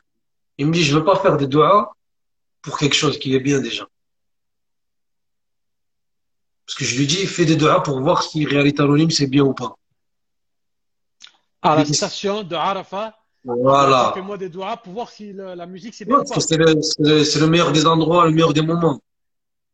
Il 0.58 0.66
me 0.66 0.72
dit, 0.72 0.82
je 0.82 0.96
veux 0.96 1.04
pas 1.04 1.16
faire 1.16 1.36
des 1.36 1.46
doigts 1.46 1.94
pour 2.62 2.78
quelque 2.78 2.94
chose 2.94 3.18
qui 3.18 3.34
est 3.34 3.40
bien 3.40 3.60
déjà. 3.60 3.86
Parce 6.66 6.78
que 6.78 6.84
je 6.84 6.98
lui 6.98 7.06
dis, 7.06 7.26
fais 7.26 7.44
des 7.44 7.56
doigts 7.56 7.82
pour 7.82 8.00
voir 8.00 8.22
si 8.22 8.44
réalité 8.44 8.82
anonyme 8.82 9.10
c'est 9.10 9.28
bien 9.28 9.44
ou 9.44 9.54
pas. 9.54 9.76
À 11.62 11.76
la 11.76 11.84
station 11.84 12.42
de 12.42 12.54
Arafat, 12.56 13.16
voilà. 13.44 14.12
fais-moi 14.14 14.36
des 14.36 14.48
doigts 14.48 14.76
pour 14.76 14.92
voir 14.92 15.10
si 15.10 15.32
le- 15.32 15.54
la 15.54 15.66
musique 15.66 15.94
c'est 15.94 16.04
bien 16.04 16.16
Ouais, 16.16 16.22
ou 16.22 16.28
parce 16.28 16.46
que 16.46 16.56
pas. 16.56 16.82
c'est 16.82 17.38
le, 17.40 17.46
meilleur 17.46 17.70
des 17.72 17.86
endroits, 17.86 18.26
le 18.26 18.32
meilleur 18.32 18.52
des 18.52 18.62
moments. 18.62 19.00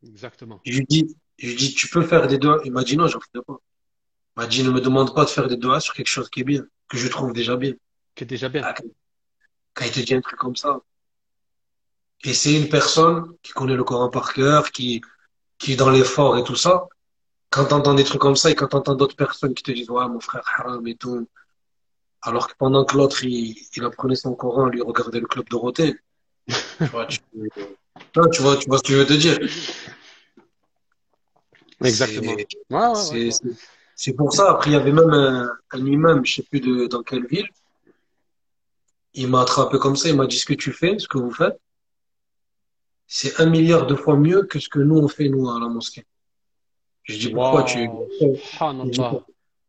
Exactement. 0.06 0.60
Je 0.64 0.78
lui 0.78 0.86
dis, 0.86 1.16
je 1.38 1.48
lui 1.48 1.56
dis, 1.56 1.74
tu 1.74 1.88
peux 1.88 2.02
faire 2.02 2.26
des 2.26 2.38
doigts. 2.38 2.60
Il 2.64 2.72
m'a 2.72 2.84
dit 2.84 2.96
non, 2.96 3.06
j'en 3.06 3.20
ferai 3.20 3.42
pas. 3.46 3.58
M'a 4.36 4.46
dit, 4.46 4.62
ne 4.62 4.70
me 4.70 4.80
demande 4.80 5.14
pas 5.14 5.24
de 5.24 5.30
faire 5.30 5.48
des 5.48 5.56
doigts 5.56 5.80
sur 5.80 5.94
quelque 5.94 6.06
chose 6.06 6.30
qui 6.30 6.40
est 6.40 6.44
bien, 6.44 6.64
que 6.88 6.96
je 6.96 7.08
trouve 7.08 7.32
déjà 7.32 7.56
bien. 7.56 7.74
Qui 8.14 8.24
est 8.24 8.26
déjà 8.26 8.48
bien. 8.48 8.62
Ah, 8.64 8.74
Quand 9.74 9.84
il 9.84 9.90
te 9.90 10.00
dit 10.00 10.14
un 10.14 10.20
truc 10.20 10.38
comme 10.38 10.56
ça. 10.56 10.80
Et 12.24 12.34
c'est 12.34 12.54
une 12.54 12.68
personne 12.68 13.36
qui 13.42 13.52
connaît 13.52 13.74
le 13.74 13.84
Coran 13.84 14.08
par 14.08 14.32
cœur, 14.32 14.70
qui, 14.70 15.02
qui 15.58 15.72
est 15.72 15.76
dans 15.76 15.90
l'effort 15.90 16.38
et 16.38 16.44
tout 16.44 16.56
ça. 16.56 16.86
Quand 17.50 17.66
t'entends 17.66 17.94
des 17.94 18.04
trucs 18.04 18.20
comme 18.20 18.36
ça 18.36 18.50
et 18.50 18.54
quand 18.54 18.68
t'entends 18.68 18.94
d'autres 18.94 19.16
personnes 19.16 19.54
qui 19.54 19.62
te 19.62 19.72
disent, 19.72 19.90
ouais, 19.90 20.08
mon 20.08 20.20
frère, 20.20 20.42
haram 20.56 20.86
et 20.86 20.96
tout. 20.96 21.28
Alors 22.22 22.48
que 22.48 22.54
pendant 22.56 22.84
que 22.84 22.96
l'autre, 22.96 23.24
il, 23.24 23.56
il 23.76 23.84
apprenait 23.84 24.14
son 24.14 24.34
Coran, 24.34 24.66
lui 24.66 24.80
regardait 24.80 25.20
le 25.20 25.26
club 25.26 25.48
Dorothée. 25.48 25.96
Tu 26.46 26.84
vois, 26.86 27.06
tu, 27.06 27.18
non, 28.16 28.28
tu 28.30 28.42
vois, 28.42 28.56
tu 28.56 28.68
vois 28.68 28.78
ce 28.78 28.82
que 28.84 28.92
je 28.92 28.98
veux 28.98 29.06
te 29.06 29.12
dire. 29.12 29.38
Exactement. 31.82 32.36
C'est, 32.36 32.44
Ouais, 32.70 32.86
ouais, 32.86 33.30
ouais. 33.44 33.52
C'est, 34.02 34.14
pour 34.14 34.32
ça. 34.32 34.50
Après, 34.50 34.70
il 34.70 34.72
y 34.72 34.76
avait 34.76 34.92
même 34.92 35.10
un, 35.10 35.48
un 35.70 35.86
imam, 35.86 36.24
je 36.26 36.34
sais 36.34 36.42
plus 36.42 36.60
de, 36.60 36.86
dans 36.86 37.02
quelle 37.02 37.26
ville. 37.26 37.48
Il 39.14 39.28
m'a 39.28 39.42
attrapé 39.42 39.78
comme 39.78 39.96
ça. 39.96 40.08
Il 40.08 40.16
m'a 40.16 40.26
dit, 40.26 40.38
ce 40.38 40.46
que 40.46 40.54
tu 40.54 40.72
fais, 40.72 40.98
ce 40.98 41.06
que 41.06 41.18
vous 41.18 41.30
faites, 41.30 41.58
c'est 43.06 43.40
un 43.40 43.46
milliard 43.46 43.86
de 43.86 43.94
fois 43.94 44.16
mieux 44.16 44.42
que 44.50 44.58
ce 44.58 44.68
que 44.68 44.78
nous, 44.78 44.98
on 44.98 45.08
fait, 45.08 45.28
nous, 45.28 45.48
à 45.50 45.60
la 45.60 45.68
mosquée. 45.68 46.04
Je 47.04 47.16
dis, 47.18 47.30
pourquoi 47.30 47.62
tu, 47.64 47.78
Waouh, 47.86 48.08
il 48.60 48.76
me 48.78 48.90
dit, 48.90 49.00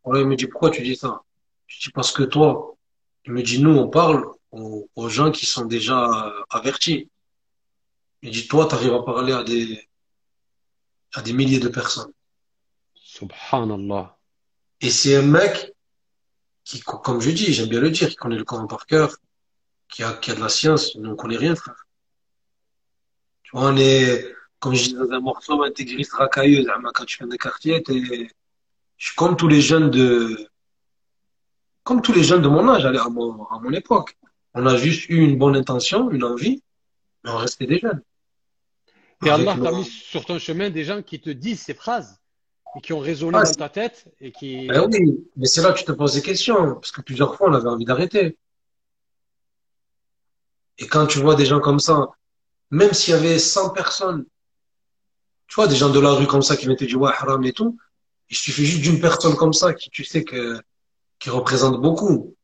il 0.06 0.26
me 0.26 0.36
dit, 0.36 0.46
pourquoi 0.46 0.70
tu 0.70 0.82
dis 0.82 0.96
ça? 0.96 1.22
Je 1.66 1.80
dis, 1.82 1.90
parce 1.90 2.12
que 2.12 2.22
toi, 2.22 2.74
il 3.26 3.32
me 3.32 3.42
dit, 3.42 3.60
nous, 3.60 3.76
on 3.76 3.88
parle 3.88 4.24
aux, 4.50 4.88
aux 4.96 5.08
gens 5.08 5.30
qui 5.30 5.46
sont 5.46 5.66
déjà 5.66 5.98
euh, 6.26 6.42
avertis. 6.50 7.10
Il 8.22 8.30
dit, 8.30 8.46
toi, 8.48 8.66
tu 8.66 8.74
arrives 8.74 8.94
à 8.94 9.02
parler 9.02 9.32
à 9.32 9.42
des, 9.42 9.88
à 11.14 11.22
des 11.22 11.32
milliers 11.32 11.60
de 11.60 11.68
personnes. 11.68 12.12
Subhanallah. 12.94 14.13
Et 14.80 14.90
c'est 14.90 15.16
un 15.16 15.22
mec 15.22 15.72
qui, 16.64 16.80
co- 16.80 16.98
comme 16.98 17.20
je 17.20 17.30
dis, 17.30 17.52
j'aime 17.52 17.68
bien 17.68 17.80
le 17.80 17.90
dire, 17.90 18.08
qui 18.08 18.16
connaît 18.16 18.36
le 18.36 18.44
Coran 18.44 18.66
par 18.66 18.86
cœur, 18.86 19.16
qui 19.88 20.02
a, 20.02 20.12
qui 20.14 20.30
a 20.30 20.34
de 20.34 20.40
la 20.40 20.48
science. 20.48 20.94
Nous, 20.96 21.10
on 21.10 21.16
connaît 21.16 21.36
rien, 21.36 21.54
frère. 21.54 21.86
Tu 23.42 23.50
vois, 23.56 23.70
on 23.70 23.76
est, 23.76 24.34
comme 24.58 24.74
je 24.74 24.84
dis 24.84 24.94
dans 24.94 25.10
un 25.10 25.20
morceau, 25.20 25.62
intégriste 25.62 26.12
racailleuse. 26.14 26.66
Quand 26.94 27.04
tu 27.04 27.18
viens 27.18 27.26
des 27.28 27.38
quartiers, 27.38 27.82
je 27.86 29.06
suis 29.06 29.16
comme 29.16 29.36
tous 29.36 29.48
les 29.48 29.60
jeunes 29.60 29.90
de, 29.90 30.48
comme 31.82 32.00
tous 32.02 32.12
les 32.12 32.24
jeunes 32.24 32.42
de 32.42 32.48
mon 32.48 32.68
âge, 32.68 32.84
à 32.84 33.08
mon, 33.08 33.44
à 33.46 33.58
mon 33.60 33.72
époque. 33.72 34.16
On 34.54 34.66
a 34.66 34.76
juste 34.76 35.08
eu 35.08 35.22
une 35.22 35.36
bonne 35.36 35.56
intention, 35.56 36.10
une 36.10 36.24
envie, 36.24 36.62
mais 37.22 37.30
on 37.30 37.36
restait 37.36 37.66
des 37.66 37.78
jeunes. 37.78 38.02
Et 39.24 39.30
Allah 39.30 39.56
t'a 39.56 39.72
mis 39.72 39.84
sur 39.84 40.24
ton 40.24 40.38
chemin 40.38 40.70
des 40.70 40.84
gens 40.84 41.02
qui 41.02 41.20
te 41.20 41.30
disent 41.30 41.62
ces 41.62 41.74
phrases 41.74 42.20
et 42.76 42.80
qui 42.80 42.92
ont 42.92 42.98
résonné 42.98 43.38
ah, 43.40 43.44
dans 43.44 43.52
ta 43.52 43.68
tête 43.68 44.06
et 44.20 44.32
qui. 44.32 44.66
ben 44.66 44.88
oui, 44.90 45.28
mais 45.36 45.46
c'est 45.46 45.62
là 45.62 45.72
que 45.72 45.78
tu 45.78 45.84
te 45.84 45.92
poses 45.92 46.14
des 46.14 46.22
questions, 46.22 46.74
parce 46.74 46.90
que 46.90 47.00
plusieurs 47.00 47.36
fois, 47.36 47.50
on 47.50 47.54
avait 47.54 47.68
envie 47.68 47.84
d'arrêter. 47.84 48.36
Et 50.78 50.86
quand 50.86 51.06
tu 51.06 51.20
vois 51.20 51.36
des 51.36 51.46
gens 51.46 51.60
comme 51.60 51.78
ça, 51.78 52.08
même 52.70 52.92
s'il 52.92 53.14
y 53.14 53.16
avait 53.16 53.38
100 53.38 53.70
personnes, 53.70 54.26
tu 55.46 55.54
vois, 55.54 55.68
des 55.68 55.76
gens 55.76 55.90
de 55.90 56.00
la 56.00 56.10
rue 56.10 56.26
comme 56.26 56.42
ça 56.42 56.56
qui 56.56 56.66
mettaient 56.66 56.86
du 56.86 56.96
ouais, 56.96 57.12
haram 57.12 57.44
et 57.44 57.52
tout, 57.52 57.78
il 58.28 58.36
suffit 58.36 58.66
juste 58.66 58.82
d'une 58.82 59.00
personne 59.00 59.36
comme 59.36 59.52
ça 59.52 59.72
qui, 59.72 59.90
tu 59.90 60.02
sais, 60.02 60.24
que, 60.24 60.60
qui 61.20 61.30
représente 61.30 61.80
beaucoup, 61.80 62.34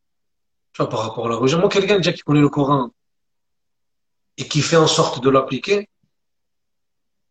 tu 0.73 0.83
vois, 0.83 0.89
par 0.89 1.01
rapport 1.01 1.27
à 1.27 1.31
la 1.31 1.37
religion. 1.37 1.59
Moi, 1.59 1.69
quelqu'un 1.69 1.97
déjà 1.97 2.13
qui 2.13 2.23
connaît 2.23 2.41
le 2.41 2.49
Coran 2.49 2.91
et 4.37 4.47
qui 4.47 4.63
fait 4.63 4.77
en 4.77 4.87
sorte 4.87 5.25
de 5.25 5.31
l'appliquer, 5.31 5.89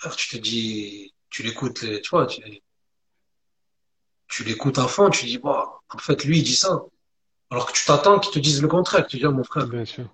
alors 0.01 0.17
tu 0.17 0.27
te 0.29 0.37
dis, 0.37 1.13
tu 1.29 1.43
l'écoutes, 1.43 1.79
tu 2.01 2.09
vois, 2.09 2.25
tu, 2.25 2.41
tu 4.29 4.43
l'écoutes 4.43 4.77
à 4.77 4.87
fond, 4.87 5.09
tu 5.09 5.25
dis, 5.25 5.37
bon, 5.39 5.55
en 5.93 5.97
fait, 5.97 6.23
lui, 6.23 6.37
il 6.39 6.43
dit 6.43 6.55
ça. 6.55 6.81
Alors 7.51 7.65
que 7.67 7.73
tu 7.73 7.83
t'attends 7.85 8.19
qu'ils 8.19 8.33
te 8.33 8.39
disent 8.39 8.61
le 8.61 8.67
contraire. 8.67 9.05
Tu 9.07 9.17
dis, 9.17 9.25
ah, 9.25 9.31
mon 9.31 9.43
frère, 9.43 9.67
Bien 9.67 9.85
sûr. 9.85 10.05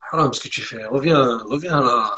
haram, 0.00 0.32
ce 0.32 0.40
que 0.40 0.48
tu 0.48 0.60
fais, 0.62 0.84
reviens, 0.84 1.38
reviens 1.46 1.80
là, 1.80 2.14